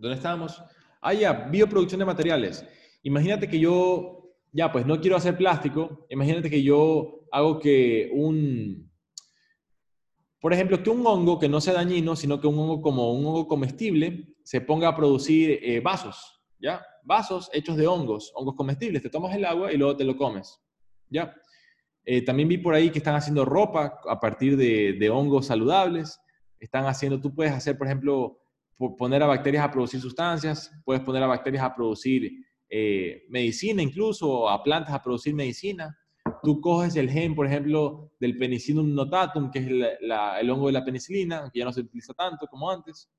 ¿Dónde 0.02 0.16
estamos? 0.16 0.60
Ah, 1.00 1.14
ya, 1.14 1.32
bioproducción 1.32 2.00
de 2.00 2.06
materiales. 2.06 2.66
Imagínate 3.04 3.48
que 3.48 3.60
yo, 3.60 4.34
ya, 4.52 4.72
pues 4.72 4.84
no 4.88 5.00
quiero 5.00 5.16
hacer 5.16 5.38
plástico. 5.38 6.08
Imagínate 6.10 6.50
que 6.50 6.64
yo 6.64 7.28
hago 7.32 7.60
que 7.60 8.10
un, 8.12 8.92
por 10.40 10.54
ejemplo, 10.54 10.82
que 10.82 10.90
un 10.90 11.06
hongo 11.06 11.38
que 11.38 11.48
no 11.48 11.62
sea 11.62 11.76
dañino, 11.76 12.16
sino 12.16 12.42
que 12.42 12.48
un 12.48 12.58
hongo 12.58 12.82
como 12.82 13.14
un 13.14 13.24
hongo 13.28 13.48
comestible 13.48 14.34
se 14.44 14.62
ponga 14.62 14.88
a 14.88 14.96
producir 14.96 15.60
eh, 15.62 15.80
vasos, 15.82 16.42
¿ya? 16.58 16.84
Vasos 17.04 17.52
hechos 17.54 17.78
de 17.78 17.86
hongos, 17.86 18.32
hongos 18.34 18.56
comestibles. 18.56 19.04
Te 19.04 19.10
tomas 19.12 19.36
el 19.36 19.46
agua 19.46 19.72
y 19.72 19.78
luego 19.78 19.96
te 19.96 20.04
lo 20.04 20.18
comes, 20.18 20.60
¿ya? 21.10 21.32
Eh, 22.06 22.26
también 22.26 22.50
vi 22.50 22.58
por 22.58 22.74
ahí 22.74 22.90
que 22.90 22.98
están 22.98 23.14
haciendo 23.14 23.46
ropa 23.46 24.02
a 24.10 24.20
partir 24.20 24.58
de, 24.58 25.10
hongos 25.12 25.46
saludables. 25.46 26.20
Están 26.60 26.86
haciendo, 26.88 27.22
tú 27.22 27.36
puedes 27.36 27.54
hacer, 27.54 27.78
por 27.78 27.86
ejemplo, 27.86 28.41
poner 28.78 29.22
a 29.24 29.28
bacterias 29.28 29.64
a 29.64 29.72
producir 29.72 30.02
sustancias, 30.02 30.72
puedes 30.84 31.04
poner 31.04 31.22
a 31.24 31.28
bacterias 31.28 31.64
a 31.64 31.76
producir 31.76 32.32
eh, 32.70 33.24
medicina 33.30 33.82
incluso, 33.82 34.50
a 34.50 34.64
plantas 34.64 34.94
a 34.94 35.04
producir 35.04 35.34
medicina 35.36 35.98
tú 36.42 36.62
coges 36.62 36.96
el 36.96 37.10
gen, 37.10 37.36
por 37.36 37.46
ejemplo, 37.46 38.12
del 38.20 38.38
Penicillium 38.38 38.94
notatum, 38.94 39.52
que 39.52 39.60
es 39.60 39.68
el, 39.68 40.50
hongo 40.50 40.68
de 40.68 40.74
la 40.74 40.84
penicilina, 40.84 41.50
que 41.52 41.60
ya 41.60 41.66
no 41.66 41.74
se 41.74 41.82
utiliza 41.82 42.14
tanto 42.14 42.48
como 42.48 42.70
antes, 42.70 43.10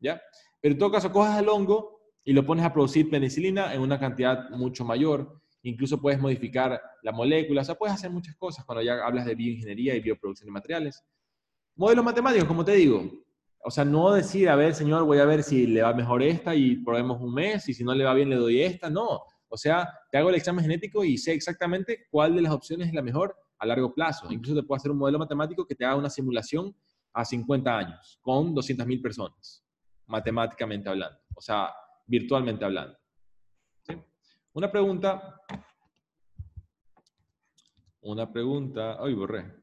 ¿ya? 0.00 0.20
Pero 0.60 0.72
en 0.72 0.78
todo 0.78 0.90
caso, 0.90 1.12
coges 1.12 1.36
el 1.38 1.48
hongo 1.48 2.00
y 2.24 2.32
lo 2.32 2.44
pones 2.44 2.64
a 2.64 2.72
producir 2.72 3.08
penicilina 3.08 3.72
en 3.74 3.80
una 3.80 3.98
cantidad 3.98 4.50
mucho 4.50 4.84
mayor. 4.84 5.40
Incluso 5.62 6.00
puedes 6.00 6.20
modificar 6.20 6.80
la 7.02 7.12
molécula, 7.12 7.62
o 7.62 7.64
sea, 7.64 7.74
puedes 7.74 7.94
hacer 7.94 8.10
muchas 8.10 8.36
cosas 8.36 8.64
cuando 8.64 8.82
ya 8.82 9.04
hablas 9.04 9.26
de 9.26 9.34
bioingeniería 9.34 9.94
y 9.94 10.00
bioproducción 10.00 10.46
de 10.46 10.52
materiales. 10.52 11.02
Modelos 11.74 12.04
matemáticos, 12.04 12.48
como 12.48 12.64
te 12.64 12.72
digo. 12.72 13.08
O 13.64 13.70
sea, 13.70 13.84
no 13.84 14.12
decir, 14.12 14.48
a 14.48 14.56
ver, 14.56 14.74
señor, 14.74 15.04
voy 15.04 15.18
a 15.18 15.24
ver 15.24 15.42
si 15.42 15.66
le 15.66 15.82
va 15.82 15.92
mejor 15.92 16.22
esta 16.22 16.54
y 16.54 16.76
probemos 16.76 17.20
un 17.20 17.34
mes, 17.34 17.68
y 17.68 17.74
si 17.74 17.84
no 17.84 17.94
le 17.94 18.04
va 18.04 18.14
bien 18.14 18.30
le 18.30 18.36
doy 18.36 18.62
esta. 18.62 18.88
No, 18.88 19.22
o 19.48 19.56
sea, 19.56 19.88
te 20.10 20.18
hago 20.18 20.28
el 20.28 20.36
examen 20.36 20.62
genético 20.62 21.04
y 21.04 21.18
sé 21.18 21.32
exactamente 21.32 22.06
cuál 22.10 22.34
de 22.34 22.42
las 22.42 22.52
opciones 22.52 22.88
es 22.88 22.94
la 22.94 23.02
mejor 23.02 23.36
a 23.58 23.66
largo 23.66 23.92
plazo. 23.94 24.30
Incluso 24.30 24.60
te 24.60 24.66
puedo 24.66 24.76
hacer 24.76 24.90
un 24.90 24.98
modelo 24.98 25.18
matemático 25.18 25.66
que 25.66 25.74
te 25.74 25.84
haga 25.84 25.96
una 25.96 26.10
simulación 26.10 26.74
a 27.12 27.24
50 27.24 27.76
años 27.76 28.18
con 28.22 28.54
200.000 28.54 29.02
personas, 29.02 29.64
matemáticamente 30.06 30.88
hablando, 30.88 31.18
o 31.34 31.40
sea, 31.40 31.72
virtualmente 32.06 32.64
hablando. 32.64 32.96
Una 34.52 34.70
pregunta. 34.70 35.40
Una 38.00 38.32
pregunta. 38.32 38.96
Ay, 39.00 39.14
borré. 39.14 39.57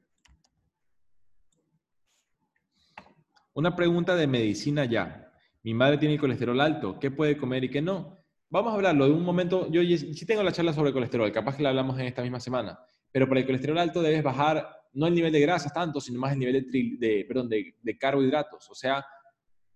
Una 3.56 3.74
pregunta 3.74 4.18
de 4.18 4.28
medicina 4.28 4.84
ya. 4.84 5.32
Mi 5.64 5.74
madre 5.74 5.98
tiene 5.98 6.16
el 6.16 6.20
colesterol 6.20 6.60
alto. 6.60 7.00
¿Qué 7.00 7.10
puede 7.10 7.38
comer 7.38 7.64
y 7.64 7.70
qué 7.70 7.82
no? 7.82 8.18
Vamos 8.50 8.74
a 8.74 8.76
hablarlo 8.76 9.06
de 9.06 9.12
un 9.14 9.24
momento. 9.24 9.72
Yo 9.72 9.82
sí 9.82 10.26
tengo 10.26 10.44
la 10.44 10.52
charla 10.52 10.74
sobre 10.74 10.92
colesterol, 10.92 11.32
capaz 11.32 11.56
que 11.56 11.64
la 11.64 11.70
hablamos 11.70 11.98
en 11.98 12.06
esta 12.06 12.22
misma 12.22 12.42
semana. 12.42 12.78
Pero 13.14 13.30
para 13.30 13.40
el 13.40 13.46
colesterol 13.46 13.78
alto 13.78 14.02
debes 14.02 14.24
bajar 14.24 14.68
no 14.92 15.08
el 15.08 15.16
nivel 15.16 15.32
de 15.32 15.40
grasas 15.40 15.74
tanto, 15.74 16.02
sino 16.02 16.20
más 16.20 16.34
el 16.34 16.40
nivel 16.40 16.70
de, 16.70 16.98
de 17.00 17.26
perdón, 17.26 17.48
de, 17.48 17.98
carbohidratos. 17.98 18.70
O 18.70 18.76
sea, 18.76 19.06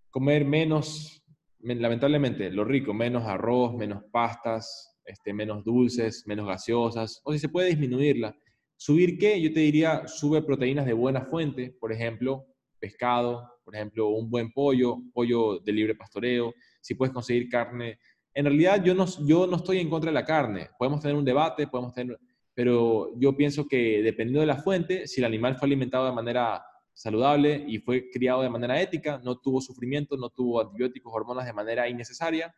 comer 0.09 0.43
menos, 0.43 1.23
lamentablemente, 1.59 2.51
lo 2.51 2.65
rico, 2.65 2.93
menos 2.93 3.23
arroz, 3.27 3.75
menos 3.75 4.03
pastas, 4.11 4.99
este, 5.05 5.31
menos 5.31 5.63
dulces, 5.63 6.27
menos 6.27 6.45
gaseosas. 6.45 7.21
O 7.23 7.31
si 7.31 7.39
se 7.39 7.47
puede 7.47 7.69
disminuirla. 7.69 8.35
¿Subir 8.75 9.17
qué? 9.17 9.39
Yo 9.39 9.53
te 9.53 9.61
diría, 9.61 10.05
sube 10.05 10.41
proteínas 10.41 10.85
de 10.85 10.91
buena 10.91 11.21
fuente, 11.21 11.77
por 11.79 11.93
ejemplo, 11.93 12.45
pescado, 12.79 13.59
por 13.63 13.75
ejemplo, 13.75 14.09
un 14.09 14.29
buen 14.29 14.51
pollo, 14.51 14.97
pollo 15.13 15.59
de 15.59 15.71
libre 15.71 15.95
pastoreo. 15.95 16.53
Si 16.81 16.95
puedes 16.95 17.13
conseguir 17.13 17.49
carne 17.49 17.99
en 18.33 18.45
realidad 18.45 18.83
yo 18.83 18.93
no, 18.95 19.05
yo 19.25 19.47
no 19.47 19.57
estoy 19.57 19.79
en 19.79 19.89
contra 19.89 20.11
de 20.11 20.13
la 20.13 20.25
carne. 20.25 20.69
Podemos 20.77 21.01
tener 21.01 21.15
un 21.15 21.25
debate, 21.25 21.67
podemos 21.67 21.93
tener, 21.93 22.19
pero 22.53 23.11
yo 23.17 23.35
pienso 23.35 23.67
que 23.67 24.01
dependiendo 24.01 24.41
de 24.41 24.45
la 24.45 24.57
fuente, 24.57 25.07
si 25.07 25.21
el 25.21 25.25
animal 25.25 25.55
fue 25.57 25.65
alimentado 25.67 26.05
de 26.05 26.13
manera 26.13 26.63
saludable 26.93 27.63
y 27.67 27.79
fue 27.79 28.09
criado 28.09 28.41
de 28.41 28.49
manera 28.49 28.79
ética, 28.79 29.19
no 29.23 29.37
tuvo 29.39 29.61
sufrimiento, 29.61 30.17
no 30.17 30.29
tuvo 30.29 30.61
antibióticos, 30.61 31.11
hormonas 31.13 31.45
de 31.45 31.53
manera 31.53 31.87
innecesaria, 31.87 32.53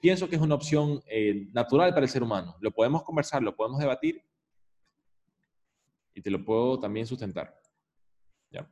pienso 0.00 0.28
que 0.28 0.36
es 0.36 0.42
una 0.42 0.54
opción 0.54 1.02
eh, 1.06 1.48
natural 1.52 1.90
para 1.90 2.04
el 2.04 2.10
ser 2.10 2.22
humano. 2.22 2.56
Lo 2.60 2.70
podemos 2.70 3.02
conversar, 3.02 3.42
lo 3.42 3.56
podemos 3.56 3.80
debatir 3.80 4.22
y 6.14 6.20
te 6.20 6.30
lo 6.30 6.44
puedo 6.44 6.78
también 6.78 7.06
sustentar. 7.06 7.58
¿Ya? 8.50 8.68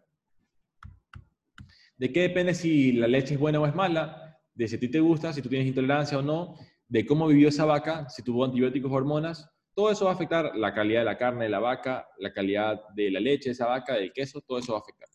¿De 1.97 2.13
qué 2.13 2.23
depende 2.23 2.55
si 2.55 2.93
la 2.93 3.07
leche 3.07 3.35
es 3.35 3.41
buena 3.41 3.61
o 3.61 3.67
es 3.67 3.75
mala? 3.75 4.25
de 4.55 4.69
si 4.69 4.77
a 4.77 4.81
ti 4.81 4.89
te 4.89 5.01
gusta, 5.01 5.33
si 5.33 5.43
tú 5.43 5.49
tienes 5.49 5.67
intolerancia 5.67 6.19
o 6.19 6.23
no, 6.23 6.57
de 6.89 7.05
cómo 7.05 7.27
vivió 7.27 7.49
esa 7.49 7.65
vaca, 7.65 8.09
si 8.09 8.23
tuvo 8.23 8.45
antibióticos 8.45 8.91
o 8.91 8.95
hormonas, 8.95 9.51
Todo 9.77 9.91
eso 9.91 10.05
va 10.05 10.13
a 10.13 10.15
afectar 10.15 10.55
la 10.55 10.73
calidad 10.73 11.01
de 11.01 11.05
la 11.07 11.19
carne 11.19 11.45
de 11.47 11.51
la 11.51 11.59
vaca, 11.59 12.07
la 12.19 12.33
calidad 12.33 12.81
de 12.95 13.11
la 13.11 13.19
leche 13.19 13.49
de 13.49 13.55
esa 13.55 13.67
vaca, 13.67 13.95
del 13.95 14.13
queso, 14.13 14.41
todo 14.41 14.59
eso 14.59 14.73
va 14.73 14.79
a 14.79 14.83
afectar. 14.83 15.09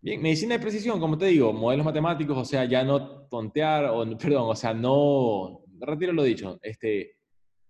Bien, 0.00 0.22
medicina 0.22 0.54
de 0.54 0.60
precisión, 0.60 0.98
como 0.98 1.18
te 1.18 1.26
digo, 1.26 1.52
modelos 1.52 1.84
matemáticos, 1.84 2.36
o 2.36 2.44
sea, 2.46 2.64
ya 2.64 2.82
no 2.82 3.26
tontear, 3.28 3.84
o 3.84 4.04
perdón, 4.18 4.48
o 4.48 4.54
sea, 4.56 4.72
no, 4.72 5.60
retiro 5.80 6.14
lo 6.14 6.22
dicho, 6.22 6.58
este, 6.62 7.18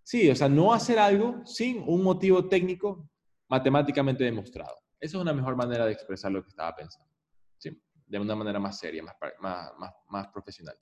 sí, 0.04 0.30
o 0.30 0.36
sea, 0.36 0.48
no 0.48 0.72
hacer 0.72 1.00
algo 1.00 1.44
sin 1.44 1.82
un 1.84 2.04
motivo 2.04 2.48
técnico 2.48 3.10
matemáticamente 3.48 4.22
demostrado. 4.22 4.76
Esa 5.00 5.16
es 5.16 5.22
una 5.22 5.32
mejor 5.32 5.56
manera 5.56 5.84
de 5.84 5.92
expresar 5.92 6.30
lo 6.30 6.42
que 6.42 6.48
estaba 6.48 6.76
pensando. 6.76 7.11
De 8.12 8.18
una 8.18 8.36
manera 8.36 8.58
más 8.58 8.78
seria, 8.78 9.02
más, 9.02 9.16
más, 9.40 9.72
más, 10.06 10.28
profesional. 10.28 10.76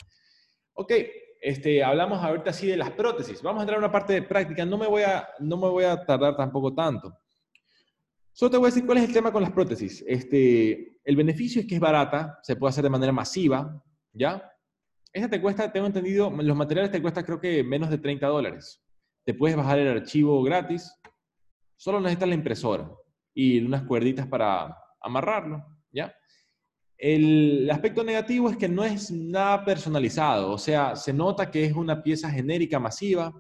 Ok, 0.73 0.93
este, 1.41 1.85
hablamos 1.85 2.19
ahorita 2.19 2.51
así 2.51 2.67
de 2.67 2.77
las 2.77 2.91
prótesis. 2.91 3.41
Vamos 3.41 3.61
a 3.61 3.63
entrar 3.63 3.77
a 3.77 3.85
una 3.85 3.93
parte 3.93 4.15
de 4.15 4.23
práctica. 4.23 4.67
No 4.67 4.77
me 4.77 4.89
voy 4.89 5.03
a, 5.03 5.29
no 5.39 5.57
me 5.57 5.69
voy 5.69 5.85
a 5.85 6.05
tardar 6.05 6.37
tampoco 6.37 6.75
tanto. 6.75 7.17
Solo 8.33 8.51
te 8.51 8.57
voy 8.57 8.67
a 8.67 8.71
decir 8.71 8.85
cuál 8.85 8.99
es 8.99 9.05
el 9.05 9.13
tema 9.13 9.31
con 9.31 9.43
las 9.43 9.53
prótesis. 9.53 10.03
Este, 10.09 10.99
el 11.05 11.15
beneficio 11.15 11.61
es 11.61 11.69
que 11.69 11.77
es 11.77 11.81
barata, 11.81 12.41
se 12.43 12.57
puede 12.57 12.71
hacer 12.71 12.83
de 12.83 12.91
manera 12.91 13.13
masiva, 13.13 13.81
¿ya? 14.13 14.51
Esta 15.13 15.31
te 15.31 15.41
cuesta, 15.41 15.71
tengo 15.71 15.87
entendido, 15.87 16.33
los 16.33 16.57
materiales 16.57 16.91
te 16.91 17.01
cuesta 17.01 17.25
creo 17.25 17.41
que 17.41 17.63
menos 17.63 17.91
de 17.91 17.99
30 17.99 18.27
dólares. 18.27 18.83
Te 19.25 19.35
puedes 19.35 19.57
bajar 19.57 19.79
el 19.79 19.87
archivo 19.87 20.43
gratis, 20.43 20.93
solo 21.77 22.01
necesitas 22.01 22.29
la 22.29 22.35
impresora 22.35 22.91
y 23.33 23.65
unas 23.65 23.85
cuerditas 23.85 24.27
para 24.27 24.77
amarrarlo, 25.01 25.65
¿ya? 25.93 26.13
El 27.03 27.71
aspecto 27.71 28.05
negativo 28.05 28.51
es 28.51 28.59
que 28.59 28.69
no 28.69 28.85
es 28.85 29.11
nada 29.11 29.65
personalizado, 29.65 30.53
o 30.53 30.59
sea, 30.59 30.97
se 30.97 31.15
nota 31.15 31.51
que 31.51 31.65
es 31.65 31.73
una 31.75 32.03
pieza 32.03 32.31
genérica 32.31 32.79
masiva, 32.79 33.33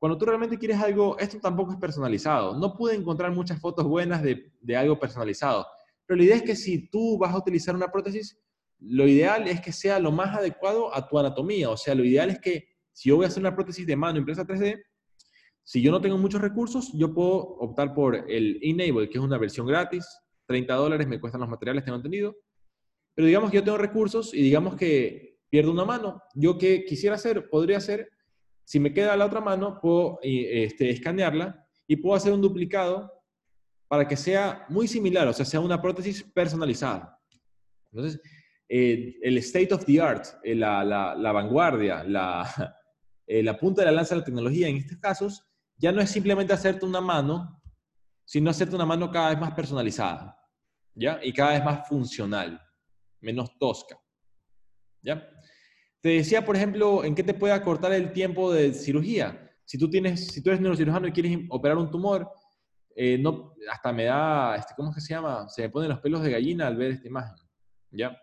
cuando 0.00 0.16
tú 0.16 0.24
realmente 0.24 0.56
quieres 0.56 0.78
algo, 0.78 1.18
esto 1.18 1.38
tampoco 1.40 1.72
es 1.72 1.78
personalizado. 1.78 2.58
No 2.58 2.74
pude 2.74 2.94
encontrar 2.94 3.32
muchas 3.32 3.60
fotos 3.60 3.84
buenas 3.84 4.22
de, 4.22 4.50
algo 4.74 4.98
personalizado. 4.98 5.66
Pero 6.06 6.16
la 6.16 6.24
idea 6.24 6.36
es 6.36 6.42
que 6.42 6.56
si 6.56 6.88
tú 6.88 7.18
vas 7.18 7.34
a 7.34 7.36
utilizar 7.36 7.76
una 7.76 7.92
prótesis, 7.92 8.40
lo 8.78 9.06
ideal 9.06 9.46
es 9.46 9.60
que 9.60 9.72
sea 9.72 9.98
lo 9.98 10.10
más 10.10 10.34
adecuado 10.34 10.94
a 10.94 11.06
tu 11.06 11.18
anatomía. 11.18 11.68
O 11.68 11.76
sea, 11.76 11.94
lo 11.94 12.02
ideal 12.02 12.30
es 12.30 12.40
que 12.40 12.66
si 12.92 13.10
yo 13.10 13.16
voy 13.16 13.26
a 13.26 13.28
hacer 13.28 13.42
una 13.42 13.54
prótesis 13.54 13.86
de 13.86 13.94
mano 13.94 14.18
impresa 14.18 14.46
3D, 14.46 14.82
si 15.62 15.82
yo 15.82 15.90
no 15.90 16.00
tengo 16.00 16.16
muchos 16.16 16.40
recursos, 16.40 16.92
yo 16.94 17.12
puedo 17.12 17.36
optar 17.58 17.92
por 17.92 18.14
el 18.30 18.58
Enable, 18.62 19.10
que 19.10 19.18
es 19.18 19.24
una 19.24 19.36
versión 19.36 19.66
gratis. 19.66 20.06
30 20.46 20.74
dólares 20.76 21.08
me 21.08 21.20
cuestan 21.20 21.42
los 21.42 21.50
materiales, 21.50 21.84
tengo 21.84 21.96
entendido. 21.96 22.34
Pero 23.14 23.26
digamos 23.26 23.50
que 23.50 23.58
yo 23.58 23.64
tengo 23.64 23.78
recursos 23.78 24.32
y 24.34 24.42
digamos 24.42 24.76
que 24.76 25.38
pierdo 25.48 25.72
una 25.72 25.84
mano. 25.84 26.22
Yo 26.34 26.56
que 26.58 26.84
quisiera 26.84 27.16
hacer, 27.16 27.48
podría 27.50 27.78
hacer 27.78 28.08
si 28.70 28.78
me 28.78 28.94
queda 28.94 29.16
la 29.16 29.26
otra 29.26 29.40
mano, 29.40 29.80
puedo 29.80 30.20
este, 30.22 30.90
escanearla 30.90 31.66
y 31.88 31.96
puedo 31.96 32.14
hacer 32.14 32.32
un 32.32 32.40
duplicado 32.40 33.12
para 33.88 34.06
que 34.06 34.16
sea 34.16 34.64
muy 34.68 34.86
similar, 34.86 35.26
o 35.26 35.32
sea, 35.32 35.44
sea 35.44 35.58
una 35.58 35.82
prótesis 35.82 36.22
personalizada. 36.22 37.18
Entonces, 37.90 38.20
eh, 38.68 39.16
el 39.22 39.38
state 39.38 39.74
of 39.74 39.84
the 39.84 40.00
art, 40.00 40.24
eh, 40.44 40.54
la, 40.54 40.84
la, 40.84 41.32
vanguardia, 41.32 42.04
la, 42.04 42.46
eh, 43.26 43.42
la 43.42 43.58
punta 43.58 43.82
de 43.82 43.86
la 43.86 43.92
lanza 43.92 44.14
de 44.14 44.20
la 44.20 44.24
tecnología 44.24 44.68
en 44.68 44.76
estos 44.76 44.98
casos, 44.98 45.44
ya 45.76 45.90
no 45.90 46.00
es 46.00 46.08
simplemente 46.08 46.52
hacerte 46.52 46.86
una 46.86 47.00
mano, 47.00 47.60
sino 48.24 48.50
hacerte 48.50 48.76
una 48.76 48.86
mano 48.86 49.10
cada 49.10 49.30
vez 49.30 49.40
más 49.40 49.52
personalizada, 49.52 50.38
¿ya? 50.94 51.18
Y 51.24 51.32
cada 51.32 51.54
vez 51.54 51.64
más 51.64 51.88
funcional, 51.88 52.62
menos 53.20 53.58
tosca, 53.58 53.98
¿ya? 55.02 55.28
Te 56.00 56.10
decía, 56.10 56.44
por 56.44 56.56
ejemplo, 56.56 57.04
en 57.04 57.14
qué 57.14 57.22
te 57.22 57.34
puede 57.34 57.52
acortar 57.52 57.92
el 57.92 58.12
tiempo 58.12 58.52
de 58.52 58.72
cirugía. 58.72 59.50
Si 59.64 59.76
tú, 59.78 59.90
tienes, 59.90 60.28
si 60.28 60.42
tú 60.42 60.50
eres 60.50 60.60
neurocirujano 60.60 61.06
y 61.06 61.12
quieres 61.12 61.38
operar 61.50 61.76
un 61.76 61.90
tumor, 61.90 62.28
eh, 62.96 63.18
no, 63.18 63.54
hasta 63.70 63.92
me 63.92 64.04
da, 64.04 64.56
este, 64.56 64.72
¿cómo 64.76 64.90
es 64.90 64.94
que 64.94 65.00
se 65.00 65.14
llama? 65.14 65.48
Se 65.48 65.62
me 65.62 65.70
ponen 65.70 65.90
los 65.90 66.00
pelos 66.00 66.22
de 66.22 66.30
gallina 66.30 66.66
al 66.66 66.76
ver 66.76 66.92
esta 66.92 67.06
imagen. 67.06 67.36
¿Ya? 67.90 68.16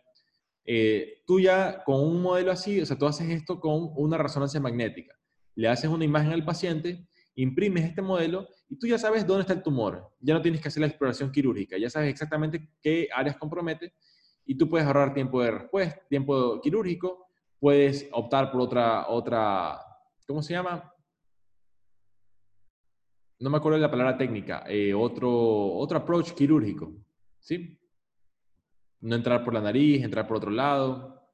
Eh, 0.66 1.22
tú 1.26 1.40
ya 1.40 1.84
con 1.84 2.02
un 2.02 2.22
modelo 2.22 2.52
así, 2.52 2.82
o 2.82 2.86
sea, 2.86 2.98
tú 2.98 3.06
haces 3.06 3.30
esto 3.30 3.60
con 3.60 3.92
una 3.96 4.18
resonancia 4.18 4.60
magnética. 4.60 5.16
Le 5.56 5.70
haces 5.70 5.90
una 5.90 6.04
imagen 6.04 6.34
al 6.34 6.44
paciente, 6.44 7.08
imprimes 7.36 7.86
este 7.86 8.02
modelo 8.02 8.48
y 8.70 8.78
tú 8.78 8.88
ya 8.88 8.98
sabes 8.98 9.26
dónde 9.26 9.42
está 9.42 9.54
el 9.54 9.64
tumor. 9.64 10.14
Ya 10.20 10.34
no 10.34 10.42
tienes 10.42 10.62
que 10.62 10.68
hacer 10.68 10.82
la 10.82 10.88
exploración 10.88 11.32
quirúrgica, 11.32 11.78
ya 11.78 11.90
sabes 11.90 12.10
exactamente 12.10 12.70
qué 12.82 13.08
áreas 13.16 13.38
compromete 13.38 13.94
y 14.48 14.56
tú 14.56 14.70
puedes 14.70 14.88
ahorrar 14.88 15.14
tiempo 15.14 15.44
de 15.44 15.52
respuesta, 15.52 16.02
tiempo 16.10 16.60
quirúrgico 16.62 17.28
puedes 17.60 18.08
optar 18.12 18.52
por 18.52 18.62
otra, 18.62 19.08
otra, 19.10 19.80
¿cómo 20.28 20.42
se 20.42 20.54
llama? 20.54 20.94
No 23.40 23.50
me 23.50 23.58
acuerdo 23.58 23.78
de 23.78 23.84
la 23.84 23.92
palabra 23.92 24.18
técnica, 24.18 24.64
eh, 24.68 24.94
otro, 24.94 25.30
otro 25.32 25.98
approach 25.98 26.32
quirúrgico, 26.32 26.94
¿sí? 27.40 27.78
No 29.02 29.16
entrar 29.16 29.44
por 29.44 29.54
la 29.54 29.62
nariz, 29.62 30.04
entrar 30.04 30.28
por 30.28 30.38
otro 30.38 30.50
lado, 30.50 31.30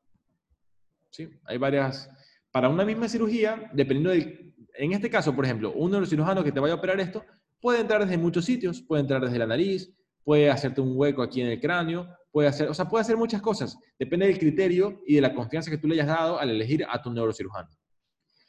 ¿sí? 1.11 1.29
Hay 1.45 1.57
varias, 1.57 2.09
para 2.51 2.67
una 2.67 2.83
misma 2.83 3.07
cirugía, 3.07 3.69
dependiendo 3.73 4.09
de, 4.09 4.53
en 4.73 4.91
este 4.93 5.09
caso, 5.09 5.35
por 5.35 5.45
ejemplo, 5.45 5.71
un 5.73 5.91
neurocirujano 5.91 6.43
que 6.43 6.51
te 6.51 6.59
vaya 6.59 6.73
a 6.73 6.77
operar 6.77 6.99
esto, 6.99 7.23
puede 7.61 7.79
entrar 7.79 8.01
desde 8.01 8.17
muchos 8.17 8.43
sitios, 8.43 8.81
puede 8.81 9.01
entrar 9.01 9.21
desde 9.21 9.39
la 9.39 9.47
nariz, 9.47 9.93
puede 10.23 10.49
hacerte 10.49 10.81
un 10.81 10.97
hueco 10.97 11.21
aquí 11.21 11.41
en 11.41 11.47
el 11.47 11.61
cráneo, 11.61 12.09
puede 12.33 12.47
hacer, 12.47 12.67
o 12.67 12.73
sea, 12.73 12.89
puede 12.89 13.03
hacer 13.03 13.15
muchas 13.15 13.43
cosas. 13.43 13.77
Depende 13.97 14.25
del 14.25 14.39
criterio 14.39 15.03
y 15.05 15.15
de 15.15 15.21
la 15.21 15.35
confianza 15.35 15.69
que 15.69 15.77
tú 15.77 15.87
le 15.87 15.93
hayas 15.93 16.07
dado 16.07 16.39
al 16.39 16.49
elegir 16.49 16.83
a 16.89 16.99
tu 16.99 17.11
neurocirujano. 17.11 17.69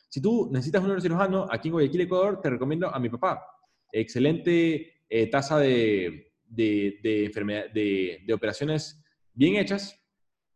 Si 0.08 0.22
tú 0.22 0.48
necesitas 0.50 0.80
un 0.80 0.88
neurocirujano, 0.88 1.46
aquí 1.50 1.68
en 1.68 1.72
Guayaquil, 1.72 2.00
Ecuador, 2.00 2.40
te 2.40 2.48
recomiendo 2.48 2.88
a 2.88 2.98
mi 2.98 3.10
papá. 3.10 3.46
Excelente 3.92 5.02
eh, 5.06 5.26
tasa 5.26 5.58
de, 5.58 6.32
de, 6.46 6.98
de, 7.02 8.20
de, 8.24 8.32
operaciones 8.32 9.04
bien 9.34 9.56
hechas. 9.56 10.00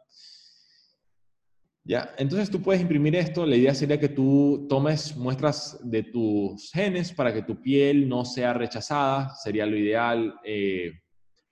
¿Ya? 1.83 2.13
Entonces 2.17 2.51
tú 2.51 2.61
puedes 2.61 2.81
imprimir 2.81 3.15
esto. 3.15 3.45
La 3.45 3.55
idea 3.55 3.73
sería 3.73 3.99
que 3.99 4.09
tú 4.09 4.67
tomes 4.69 5.15
muestras 5.17 5.79
de 5.83 6.03
tus 6.03 6.71
genes 6.71 7.11
para 7.11 7.33
que 7.33 7.41
tu 7.41 7.59
piel 7.59 8.07
no 8.07 8.23
sea 8.23 8.53
rechazada. 8.53 9.33
Sería 9.35 9.65
lo 9.65 9.75
ideal. 9.75 10.35
Eh, 10.43 10.91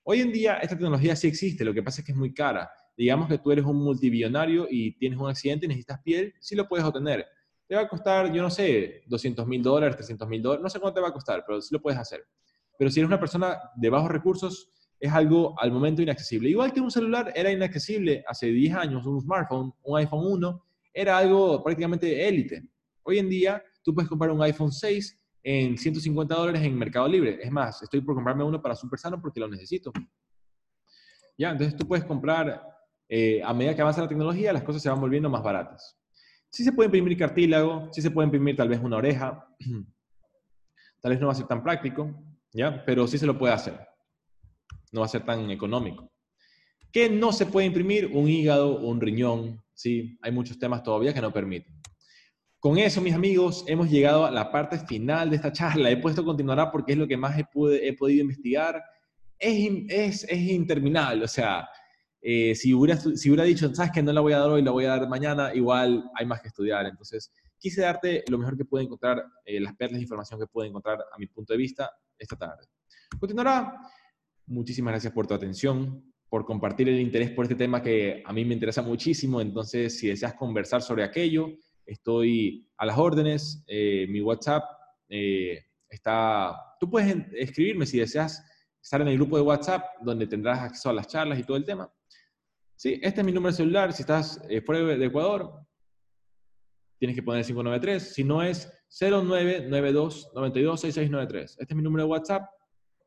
hoy 0.04 0.22
en 0.22 0.32
día 0.32 0.58
esta 0.58 0.76
tecnología 0.76 1.16
sí 1.16 1.28
existe, 1.28 1.66
lo 1.66 1.74
que 1.74 1.82
pasa 1.82 2.02
es 2.02 2.06
que 2.06 2.12
es 2.12 2.18
muy 2.18 2.34
cara. 2.34 2.70
Digamos 2.96 3.28
que 3.28 3.38
tú 3.38 3.52
eres 3.52 3.66
un 3.66 3.78
multibillonario 3.78 4.68
y 4.70 4.98
tienes 4.98 5.18
un 5.18 5.30
accidente 5.30 5.66
y 5.66 5.70
necesitas 5.70 6.02
piel, 6.04 6.34
sí 6.40 6.56
lo 6.56 6.68
puedes 6.68 6.86
obtener. 6.86 7.26
Te 7.68 7.76
va 7.76 7.82
a 7.82 7.88
costar, 7.88 8.32
yo 8.34 8.42
no 8.42 8.50
sé, 8.50 9.04
200 9.08 9.48
mil 9.48 9.64
dólares, 9.64 9.96
300 9.96 10.28
mil 10.28 10.42
dólares, 10.42 10.64
no 10.64 10.70
sé 10.70 10.80
cuánto 10.80 10.96
te 10.96 11.02
va 11.02 11.10
a 11.10 11.14
costar, 11.14 11.44
pero 11.46 11.62
sí 11.62 11.74
lo 11.74 11.82
puedes 11.82 12.00
hacer. 12.00 12.26
Pero 12.78 12.92
si 12.92 13.00
eres 13.00 13.08
una 13.08 13.20
persona 13.20 13.58
de 13.76 13.90
bajos 13.90 14.12
recursos, 14.12 14.72
es 15.00 15.12
algo 15.12 15.60
al 15.60 15.72
momento 15.72 16.02
inaccesible. 16.02 16.50
Igual 16.50 16.74
que 16.74 16.82
un 16.82 16.92
celular 16.92 17.32
era 17.36 17.52
inaccesible 17.52 18.24
hace 18.28 18.48
10 18.48 18.76
años, 18.76 19.06
un 19.06 19.22
smartphone, 19.22 19.74
un 19.84 19.98
iPhone 19.98 20.26
1, 20.26 20.66
era 20.94 21.18
algo 21.18 21.64
prácticamente 21.64 22.28
élite. 22.28 22.68
Hoy 23.04 23.20
en 23.20 23.30
día 23.30 23.64
tú 23.82 23.94
puedes 23.94 24.10
comprar 24.10 24.32
un 24.32 24.42
iPhone 24.42 24.72
6 24.72 25.18
en 25.44 25.78
150 25.78 26.36
dólares 26.36 26.62
en 26.64 26.78
Mercado 26.78 27.08
Libre. 27.08 27.40
Es 27.42 27.52
más, 27.52 27.82
estoy 27.82 28.02
por 28.02 28.16
comprarme 28.16 28.44
uno 28.44 28.62
para 28.62 28.76
Super 28.76 29.00
Sano 29.00 29.22
porque 29.22 29.40
lo 29.40 29.48
necesito. 29.48 29.92
¿Ya? 31.38 31.52
Entonces 31.52 31.78
tú 31.78 31.88
puedes 31.88 32.04
comprar, 32.04 32.62
eh, 33.08 33.42
a 33.44 33.54
medida 33.54 33.74
que 33.74 33.82
avanza 33.82 34.02
la 34.02 34.10
tecnología, 34.10 34.52
las 34.52 34.64
cosas 34.64 34.82
se 34.82 34.90
van 34.90 35.00
volviendo 35.00 35.30
más 35.30 35.42
baratas. 35.42 35.98
Sí 36.52 36.64
se 36.64 36.74
puede 36.74 36.88
imprimir 36.88 37.18
cartílago, 37.18 37.88
sí 37.94 38.02
se 38.02 38.12
puede 38.12 38.26
imprimir 38.26 38.58
tal 38.58 38.68
vez 38.68 38.82
una 38.82 38.98
oreja, 38.98 39.48
tal 41.02 41.12
vez 41.12 41.22
no 41.22 41.28
va 41.28 41.34
a 41.34 41.36
ser 41.36 41.48
tan 41.48 41.64
práctico, 41.64 42.14
¿ya? 42.52 42.84
Pero 42.86 43.08
sí 43.08 43.18
se 43.18 43.26
lo 43.26 43.38
puede 43.38 43.54
hacer. 43.54 43.80
No 44.92 45.02
va 45.02 45.06
a 45.06 45.10
ser 45.10 45.26
tan 45.26 45.50
económico. 45.52 46.12
¿Qué 46.92 47.10
no 47.10 47.32
se 47.32 47.46
puede 47.46 47.68
imprimir? 47.68 48.08
Un 48.08 48.28
hígado, 48.28 48.80
un 48.80 49.00
riñón, 49.00 49.62
¿sí? 49.74 50.18
Hay 50.22 50.32
muchos 50.32 50.58
temas 50.58 50.82
todavía 50.82 51.14
que 51.14 51.22
no 51.22 51.32
permiten. 51.32 51.80
Con 52.60 52.78
eso, 52.78 53.00
mis 53.00 53.14
amigos, 53.14 53.64
hemos 53.68 53.90
llegado 53.90 54.26
a 54.26 54.32
la 54.32 54.52
parte 54.52 54.80
final 54.80 55.30
de 55.30 55.38
esta 55.38 55.54
charla. 55.54 55.90
He 55.90 55.98
puesto 55.98 56.26
continuará 56.26 56.72
porque 56.72 56.94
es 56.94 56.98
lo 56.98 57.08
que 57.08 57.16
más 57.16 57.38
he, 57.38 57.46
he 57.82 57.94
podido 57.94 58.22
investigar. 58.22 58.84
Es, 59.38 59.70
es, 59.88 60.24
es, 60.26 60.40
interminable, 60.50 61.24
o 61.24 61.28
sea, 61.28 61.70
eh, 62.22 62.54
si, 62.56 62.74
hubiera, 62.74 62.98
si 62.98 63.30
hubiera 63.30 63.46
dicho, 63.46 63.74
sabes 63.74 63.94
que 63.94 64.04
no 64.04 64.12
la 64.12 64.20
voy 64.20 64.34
a 64.34 64.40
dar 64.40 64.50
hoy, 64.50 64.62
la 64.62 64.72
voy 64.72 64.84
a 64.84 64.90
dar 64.90 65.08
mañana, 65.08 65.54
igual 65.54 66.12
hay 66.16 66.26
más 66.26 66.42
que 66.42 66.50
estudiar. 66.50 66.86
Entonces, 66.86 67.32
quise 67.58 67.82
darte 67.82 68.26
lo 68.28 68.38
mejor 68.38 68.58
que 68.58 68.66
puedo 68.66 68.84
encontrar, 68.84 69.24
eh, 69.46 69.62
las 69.62 69.76
perlas 69.76 70.00
de 70.00 70.04
información 70.04 70.40
que 70.40 70.48
puedo 70.48 70.68
encontrar 70.68 71.00
a 71.00 71.18
mi 71.18 71.28
punto 71.28 71.54
de 71.54 71.58
vista 71.58 71.90
esta 72.18 72.36
tarde. 72.36 72.66
Continuará. 73.18 73.74
Muchísimas 74.50 74.94
gracias 74.94 75.14
por 75.14 75.28
tu 75.28 75.36
atención 75.36 76.04
por 76.28 76.44
compartir 76.44 76.90
el 76.90 77.00
interés 77.00 77.30
por 77.30 77.46
este 77.46 77.54
tema 77.54 77.84
que 77.84 78.24
a 78.26 78.34
mí 78.34 78.44
me 78.46 78.56
interesa 78.56 78.82
muchísimo. 78.82 79.42
Entonces, 79.42 80.00
si 80.00 80.08
deseas 80.08 80.34
conversar 80.34 80.82
sobre 80.82 81.04
aquello, 81.04 81.50
estoy 81.86 82.68
a 82.78 82.88
las 82.88 82.98
órdenes. 82.98 83.64
Eh, 83.68 84.08
mi 84.10 84.22
WhatsApp 84.22 84.64
eh, 85.08 85.66
está... 85.88 86.56
Tú 86.80 86.90
puedes 86.90 87.16
escribirme 87.34 87.86
si 87.86 88.00
deseas 88.00 88.44
estar 88.82 89.00
en 89.02 89.10
el 89.10 89.18
grupo 89.18 89.38
de 89.38 89.44
WhatsApp 89.44 89.86
donde 90.02 90.26
tendrás 90.26 90.60
acceso 90.62 90.90
a 90.90 90.94
las 90.94 91.08
charlas 91.08 91.38
y 91.38 91.44
todo 91.44 91.56
el 91.56 91.66
tema. 91.66 91.92
Sí, 92.76 93.00
este 93.04 93.22
es 93.22 93.26
mi 93.26 93.32
número 93.32 93.52
de 93.52 93.58
celular. 93.58 93.94
Si 93.94 94.02
estás 94.02 94.42
eh, 94.50 94.62
fuera 94.62 94.82
de 94.84 95.06
Ecuador, 95.06 95.64
tienes 96.98 97.16
que 97.16 97.22
poner 97.22 97.46
593. 97.46 98.16
Si 98.16 98.24
no 98.24 98.42
es 98.42 98.68
0992 99.00 100.32
926693. 100.34 101.58
Este 101.60 101.74
es 101.74 101.76
mi 101.76 101.84
número 101.84 102.06
de 102.06 102.10
WhatsApp 102.10 102.50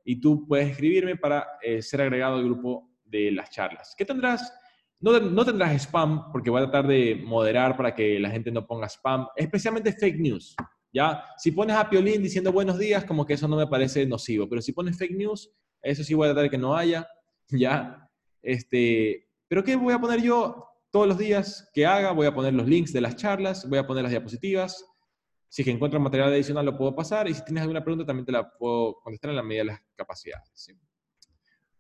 y 0.05 0.21
tú 0.21 0.47
puedes 0.47 0.71
escribirme 0.71 1.17
para 1.17 1.47
ser 1.81 2.01
agregado 2.01 2.37
al 2.37 2.45
grupo 2.45 2.91
de 3.05 3.31
las 3.33 3.51
charlas. 3.51 3.95
¿Qué 3.97 4.05
tendrás? 4.05 4.53
No, 5.01 5.19
no, 5.19 5.45
tendrás 5.45 5.83
spam, 5.83 6.31
porque 6.31 6.51
voy 6.51 6.61
a 6.63 6.65
tratar 6.65 6.87
de 6.87 7.21
moderar 7.25 7.77
para 7.77 7.95
que 7.95 8.21
la 8.21 8.31
gente 8.31 8.51
no 8.51 8.67
ponga 8.67 8.89
spam, 8.89 9.27
especialmente 9.37 9.93
fake 9.93 10.21
news. 10.21 10.55
¿ya? 10.93 11.25
Si 11.39 11.51
pones 11.51 11.77
a 11.77 11.89
Piolín 11.89 12.23
diciendo 12.23 12.53
buenos 12.53 12.79
días, 12.79 13.05
como 13.05 13.27
que 13.27 13.35
eso 13.35 13.49
no 13.49 13.57
me 13.57 13.67
parece 13.67 14.07
nocivo, 14.07 14.49
pero 14.49 14.61
si 14.61 14.73
pones 14.73 14.99
fake 14.99 15.17
news, 15.17 15.51
eso 15.83 16.05
sí 16.05 16.15
voy 16.15 16.27
a 16.27 16.31
tratar 16.31 16.45
de 16.45 16.51
que 16.51 16.59
no 16.59 16.77
haya, 16.77 17.09
¿ya? 17.49 18.09
Este, 18.43 19.29
pero 19.49 19.65
¿qué 19.65 19.77
voy 19.77 19.95
a 19.95 20.01
poner 20.01 20.21
yo 20.23 20.67
todos 20.91 21.07
los 21.07 21.19
días 21.19 21.69
que 21.73 21.87
haga? 21.87 22.13
Voy 22.13 22.27
a 22.27 22.35
poner 22.35 22.55
los 22.55 22.69
links 22.69 22.93
de 22.93 23.01
las 23.01 23.17
charlas, 23.17 23.69
voy 23.69 23.79
a 23.79 23.87
poner 23.87 24.03
las 24.03 24.11
diapositivas. 24.11 24.85
Si 25.53 25.69
encuentro 25.71 26.01
material 26.01 26.33
adicional, 26.33 26.65
lo 26.65 26.79
puedo 26.79 26.97
pasar. 26.97 27.29
Y 27.29 27.35
si 27.35 27.45
tienes 27.45 27.61
alguna 27.61 27.85
pregunta, 27.85 28.07
también 28.07 28.25
te 28.25 28.33
la 28.33 28.51
puedo 28.51 28.95
contestar 29.03 29.29
en 29.29 29.37
la 29.37 29.43
medida 29.43 29.61
de 29.61 29.67
las 29.67 29.81
capacidades. 29.95 30.51
¿sí? 30.55 30.73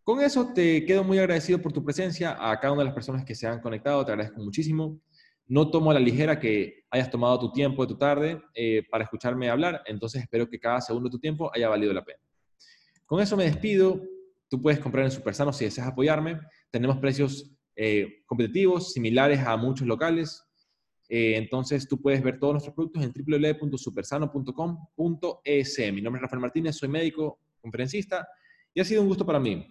Con 0.03 0.20
eso 0.20 0.53
te 0.53 0.85
quedo 0.85 1.03
muy 1.03 1.18
agradecido 1.18 1.59
por 1.59 1.73
tu 1.73 1.83
presencia. 1.83 2.37
A 2.39 2.61
cada 2.61 2.75
una 2.75 2.83
de 2.83 2.85
las 2.85 2.95
personas 2.95 3.25
que 3.25 3.35
se 3.35 3.47
han 3.47 3.62
conectado, 3.62 4.05
te 4.05 4.12
agradezco 4.12 4.43
muchísimo. 4.43 5.01
No 5.47 5.70
tomo 5.70 5.91
a 5.91 5.95
la 5.95 6.01
ligera 6.01 6.39
que 6.39 6.85
hayas 6.91 7.11
tomado 7.11 7.41
tu 7.41 7.51
tiempo 7.51 7.83
de 7.83 7.89
tu 7.89 7.97
tarde 7.97 8.43
eh, 8.55 8.83
para 8.91 9.05
escucharme 9.05 9.49
hablar, 9.49 9.83
entonces 9.87 10.20
espero 10.20 10.47
que 10.51 10.61
cada 10.61 10.83
segundo 10.83 11.09
de 11.09 11.12
tu 11.12 11.18
tiempo 11.18 11.51
haya 11.55 11.70
valido 11.70 11.95
la 11.95 12.05
pena. 12.05 12.20
Con 13.07 13.23
eso 13.23 13.39
me 13.39 13.45
despido. 13.45 14.03
Tú 14.51 14.61
puedes 14.61 14.81
comprar 14.81 15.07
en 15.07 15.11
Supersano 15.11 15.51
si 15.51 15.64
deseas 15.64 15.87
apoyarme. 15.87 16.41
Tenemos 16.70 16.99
precios 16.99 17.51
eh, 17.75 18.23
competitivos, 18.27 18.93
similares 18.93 19.41
a 19.41 19.57
muchos 19.57 19.87
locales. 19.87 20.45
Eh, 21.15 21.37
entonces 21.37 21.87
tú 21.87 22.01
puedes 22.01 22.23
ver 22.23 22.39
todos 22.39 22.55
nuestros 22.55 22.75
productos 22.75 23.05
en 23.05 23.13
www.supersano.com.es. 23.13 25.79
Mi 25.93 26.01
nombre 26.01 26.19
es 26.19 26.23
Rafael 26.23 26.41
Martínez, 26.41 26.75
soy 26.75 26.89
médico, 26.89 27.39
conferencista 27.61 28.27
y 28.73 28.81
ha 28.81 28.85
sido 28.85 29.03
un 29.03 29.09
gusto 29.09 29.27
para 29.27 29.39
mí. 29.39 29.69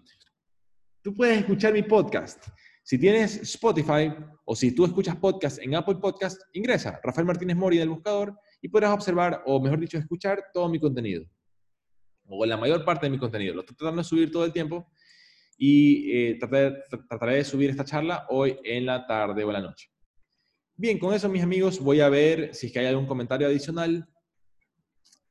Tú 1.01 1.15
puedes 1.15 1.39
escuchar 1.39 1.73
mi 1.73 1.81
podcast. 1.81 2.47
Si 2.83 2.99
tienes 2.99 3.37
Spotify 3.37 4.13
o 4.45 4.55
si 4.55 4.75
tú 4.75 4.85
escuchas 4.85 5.15
podcast 5.15 5.57
en 5.63 5.73
Apple 5.73 5.95
Podcast, 5.95 6.39
ingresa 6.53 6.99
Rafael 7.03 7.25
Martínez 7.25 7.57
Mori 7.57 7.79
del 7.79 7.89
buscador 7.89 8.37
y 8.61 8.69
podrás 8.69 8.93
observar, 8.93 9.41
o 9.47 9.59
mejor 9.59 9.79
dicho, 9.79 9.97
escuchar 9.97 10.43
todo 10.53 10.69
mi 10.69 10.79
contenido. 10.79 11.25
O 12.27 12.45
la 12.45 12.55
mayor 12.55 12.85
parte 12.85 13.07
de 13.07 13.09
mi 13.09 13.17
contenido. 13.17 13.55
Lo 13.55 13.61
estoy 13.61 13.75
tratando 13.75 14.03
de 14.03 14.07
subir 14.07 14.31
todo 14.31 14.45
el 14.45 14.53
tiempo 14.53 14.91
y 15.57 16.15
eh, 16.15 16.37
trataré, 16.39 17.37
de 17.37 17.43
subir 17.43 17.71
esta 17.71 17.83
charla 17.83 18.27
hoy 18.29 18.59
en 18.63 18.85
la 18.85 19.07
tarde 19.07 19.43
o 19.43 19.47
en 19.47 19.53
la 19.53 19.61
noche. 19.61 19.90
Bien, 20.81 20.97
con 20.97 21.13
eso, 21.13 21.29
mis 21.29 21.43
amigos, 21.43 21.79
voy 21.79 21.99
a 21.99 22.09
ver 22.09 22.55
si 22.55 22.65
es 22.65 22.73
que 22.73 22.79
hay 22.79 22.87
algún 22.87 23.05
comentario 23.05 23.45
adicional. 23.45 24.09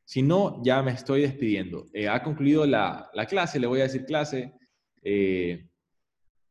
Si 0.05 0.23
no, 0.23 0.63
ya 0.63 0.81
me 0.81 0.93
estoy 0.93 1.23
despidiendo. 1.23 1.89
Eh, 1.93 2.07
ha 2.09 2.23
concluido 2.23 2.65
la, 2.67 3.11
la 3.15 3.27
clase, 3.27 3.59
le 3.59 3.67
voy 3.67 3.81
a 3.81 3.83
decir 3.83 4.05
clase. 4.05 4.55
Eh, 5.03 5.69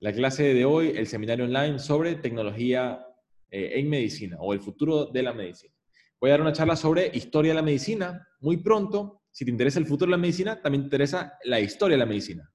la 0.02 0.12
clase 0.12 0.54
de 0.54 0.66
hoy, 0.66 0.90
el 0.98 1.08
seminario 1.08 1.46
online 1.46 1.80
sobre 1.80 2.16
tecnología 2.16 3.08
eh, 3.50 3.72
en 3.76 3.90
medicina 3.90 4.36
o 4.42 4.52
el 4.52 4.60
futuro 4.60 5.06
de 5.06 5.24
la 5.24 5.32
medicina. 5.32 5.74
Voy 6.20 6.32
a 6.32 6.34
dar 6.34 6.42
una 6.42 6.52
charla 6.52 6.76
sobre 6.76 7.10
historia 7.14 7.52
de 7.52 7.56
la 7.56 7.62
medicina 7.62 8.28
muy 8.42 8.58
pronto. 8.58 9.22
Si 9.32 9.46
te 9.46 9.52
interesa 9.52 9.80
el 9.80 9.86
futuro 9.86 10.10
de 10.10 10.18
la 10.18 10.22
medicina, 10.22 10.62
también 10.62 10.82
te 10.82 10.88
interesa 10.88 11.38
la 11.46 11.62
historia 11.62 11.96
de 11.96 12.00
la 12.00 12.06
medicina. 12.06 12.52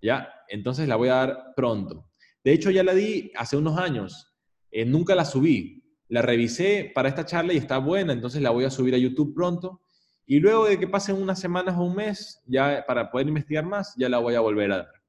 ¿Ya? 0.00 0.28
Entonces 0.48 0.88
la 0.88 0.96
voy 0.96 1.10
a 1.10 1.14
dar 1.14 1.54
pronto. 1.54 2.10
De 2.42 2.52
hecho, 2.52 2.72
ya 2.72 2.82
la 2.82 2.94
di 2.94 3.30
hace 3.36 3.56
unos 3.56 3.78
años. 3.78 4.31
Eh, 4.72 4.84
nunca 4.84 5.14
la 5.14 5.24
subí. 5.24 5.84
La 6.08 6.22
revisé 6.22 6.90
para 6.92 7.08
esta 7.08 7.24
charla 7.24 7.52
y 7.52 7.58
está 7.58 7.78
buena, 7.78 8.12
entonces 8.12 8.42
la 8.42 8.50
voy 8.50 8.64
a 8.64 8.70
subir 8.70 8.94
a 8.94 8.98
YouTube 8.98 9.34
pronto. 9.34 9.80
Y 10.26 10.40
luego 10.40 10.66
de 10.66 10.78
que 10.78 10.88
pasen 10.88 11.22
unas 11.22 11.38
semanas 11.38 11.76
o 11.78 11.84
un 11.84 11.94
mes, 11.94 12.42
ya 12.46 12.84
para 12.86 13.10
poder 13.10 13.28
investigar 13.28 13.64
más, 13.64 13.94
ya 13.96 14.08
la 14.08 14.18
voy 14.18 14.34
a 14.34 14.40
volver 14.40 14.72
a 14.72 14.76
dar. 14.78 15.02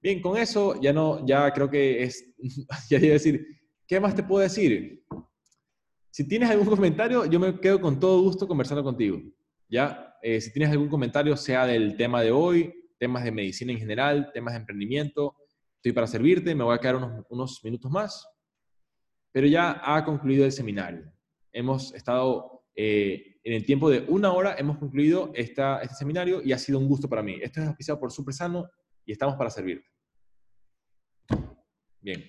Bien, 0.00 0.22
con 0.22 0.36
eso 0.36 0.80
ya 0.80 0.92
no, 0.92 1.26
ya 1.26 1.52
creo 1.52 1.68
que 1.68 2.04
es, 2.04 2.32
ya 2.88 2.98
iba 2.98 3.08
a 3.08 3.12
decir, 3.14 3.44
¿qué 3.86 3.98
más 3.98 4.14
te 4.14 4.22
puedo 4.22 4.42
decir? 4.42 5.04
Si 6.10 6.26
tienes 6.26 6.50
algún 6.50 6.68
comentario, 6.68 7.26
yo 7.26 7.40
me 7.40 7.58
quedo 7.60 7.80
con 7.80 7.98
todo 7.98 8.22
gusto 8.22 8.46
conversando 8.46 8.84
contigo. 8.84 9.20
¿ya? 9.68 10.14
Eh, 10.22 10.40
si 10.40 10.52
tienes 10.52 10.70
algún 10.70 10.88
comentario, 10.88 11.36
sea 11.36 11.66
del 11.66 11.96
tema 11.96 12.22
de 12.22 12.30
hoy, 12.30 12.72
temas 12.98 13.24
de 13.24 13.32
medicina 13.32 13.72
en 13.72 13.78
general, 13.78 14.30
temas 14.32 14.54
de 14.54 14.60
emprendimiento, 14.60 15.34
estoy 15.78 15.92
para 15.92 16.06
servirte, 16.06 16.54
me 16.54 16.64
voy 16.64 16.74
a 16.74 16.80
quedar 16.80 16.96
unos, 17.30 17.64
minutos 17.64 17.90
más. 17.90 18.28
Pero 19.32 19.46
ya 19.46 19.80
ha 19.84 20.04
concluido 20.04 20.44
el 20.44 20.52
seminario. 20.52 21.12
Hemos 21.52 21.94
estado 21.94 22.64
eh, 22.74 23.38
en 23.44 23.52
el 23.54 23.64
tiempo 23.64 23.88
de 23.88 24.04
una 24.08 24.32
hora, 24.32 24.56
hemos 24.58 24.78
concluido 24.78 25.30
este 25.34 25.62
seminario 25.96 26.42
y 26.42 26.52
ha 26.52 26.58
sido 26.58 26.78
un 26.78 26.88
gusto 26.88 27.08
para 27.08 27.22
mí. 27.22 27.38
Esto 27.40 27.60
es 27.60 27.68
auspiciado 27.68 28.00
por 28.00 28.12
Sano 28.32 28.68
y 29.04 29.12
estamos 29.12 29.36
para 29.36 29.50
servirte. 29.50 29.88
Bien. 32.00 32.24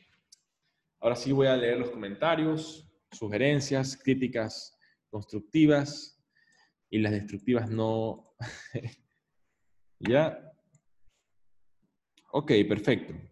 Ahora 1.00 1.16
sí 1.16 1.32
voy 1.32 1.48
a 1.48 1.58
leer 1.58 1.80
los 1.80 1.90
comentarios, 1.90 2.92
sugerencias, 3.12 3.98
críticas 3.98 4.78
constructivas 5.10 6.22
y 6.90 7.00
las 7.00 7.12
destructivas 7.12 7.70
no. 7.70 8.36
¿Ya? 10.00 10.40
Ok, 12.32 12.52
perfecto. 12.68 13.29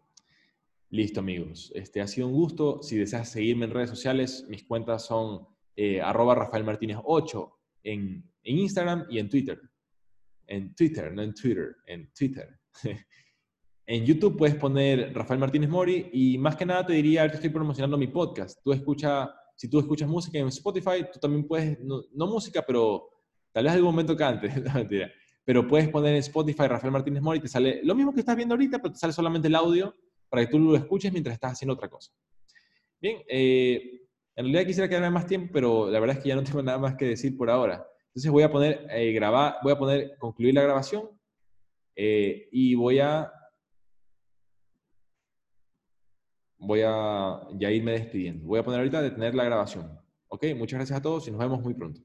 Listo, 0.89 1.19
amigos. 1.19 1.69
Este 1.75 1.99
ha 1.99 2.07
sido 2.07 2.27
un 2.27 2.33
gusto. 2.33 2.81
Si 2.81 2.97
deseas 2.97 3.29
seguirme 3.29 3.65
en 3.65 3.71
redes 3.71 3.89
sociales, 3.89 4.45
mis 4.47 4.63
cuentas 4.63 5.05
son 5.05 5.45
eh, 5.75 5.99
arroba 5.99 6.33
Rafael 6.33 6.63
Martínez 6.63 6.97
8 7.03 7.59
en, 7.83 8.23
Instagram 8.43 9.05
y 9.09 9.19
en 9.19 9.27
Twitter. 9.27 9.59
En 10.47 10.73
Twitter, 10.73 11.13
no 11.13 11.21
en 11.23 11.33
Twitter, 11.33 11.75
en 11.85 12.11
Twitter. 12.13 12.59
En 13.89 14.03
YouTube 14.03 14.35
puedes 14.35 14.57
poner 14.57 15.13
Rafael 15.13 15.39
Martínez 15.39 15.69
Mori 15.69 16.09
y 16.11 16.38
más 16.38 16.57
que 16.57 16.65
nada 16.65 16.85
te 16.85 16.91
diría 16.91 17.25
que 17.29 17.35
estoy 17.35 17.51
promocionando 17.51 17.97
mi 17.97 18.07
podcast. 18.07 18.59
Tú 18.61 18.73
escucha, 18.73 19.33
si 19.55 19.69
tú 19.69 19.79
escuchas 19.79 20.09
música 20.09 20.38
en 20.38 20.49
Spotify, 20.49 21.05
tú 21.09 21.19
también 21.21 21.47
puedes, 21.47 21.79
no, 21.79 22.03
música, 22.27 22.65
pero 22.67 23.07
tal 23.53 23.63
vez 23.63 23.71
algún 23.71 23.91
momento 23.91 24.13
cante, 24.17 24.49
no. 24.59 24.85
Pero 25.45 25.65
puedes 25.65 25.88
poner 25.88 26.15
en 26.15 26.19
Spotify 26.19 26.67
Rafael 26.67 26.91
Martínez 26.91 27.23
Mori 27.23 27.39
te 27.39 27.47
sale 27.47 27.79
lo 27.81 27.95
mismo 27.95 28.13
que 28.13 28.19
estás 28.19 28.35
viendo 28.35 28.55
ahorita, 28.55 28.79
pero 28.79 28.91
te 28.91 28.99
sale 28.99 29.13
solamente 29.13 29.47
el 29.47 29.55
audio 29.55 29.95
para 30.30 30.45
que 30.45 30.51
tú 30.51 30.59
lo 30.59 30.75
escuches 30.75 31.11
mientras 31.11 31.34
estás 31.34 31.53
haciendo 31.53 31.73
otra 31.73 31.89
cosa. 31.89 32.11
Bien, 32.99 33.21
eh, 33.28 34.01
en 34.36 34.45
realidad 34.45 34.65
quisiera 34.65 34.89
quedarme 34.89 35.09
más 35.09 35.25
tiempo, 35.25 35.51
pero 35.53 35.89
la 35.89 35.99
verdad 35.99 36.17
es 36.17 36.23
que 36.23 36.30
ya 36.30 36.36
no 36.36 36.43
tengo 36.43 36.61
nada 36.61 36.78
más 36.78 36.95
que 36.95 37.05
decir 37.05 37.38
por 37.38 37.49
ahora. 37.49 37.86
Entonces 38.07 38.32
voy 38.32 38.43
a 38.43 38.51
poner, 38.51 38.88
eh, 38.89 39.11
grabar, 39.11 39.57
voy 39.63 39.71
a 39.73 39.78
poner, 39.78 40.17
concluir 40.17 40.53
la 40.53 40.63
grabación 40.63 41.09
eh, 41.95 42.47
y 42.51 42.75
voy 42.75 42.99
a 42.99 43.32
voy 46.59 46.82
a 46.84 47.39
ya 47.53 47.71
irme 47.71 47.91
despidiendo. 47.93 48.45
Voy 48.45 48.59
a 48.59 48.63
poner 48.63 48.80
ahorita 48.80 49.01
detener 49.01 49.36
la 49.36 49.43
grabación. 49.43 49.99
Ok, 50.28 50.45
muchas 50.55 50.80
gracias 50.80 50.99
a 50.99 51.01
todos 51.01 51.28
y 51.28 51.32
nos 51.32 51.39
vemos 51.39 51.61
muy 51.61 51.73
pronto. 51.73 52.01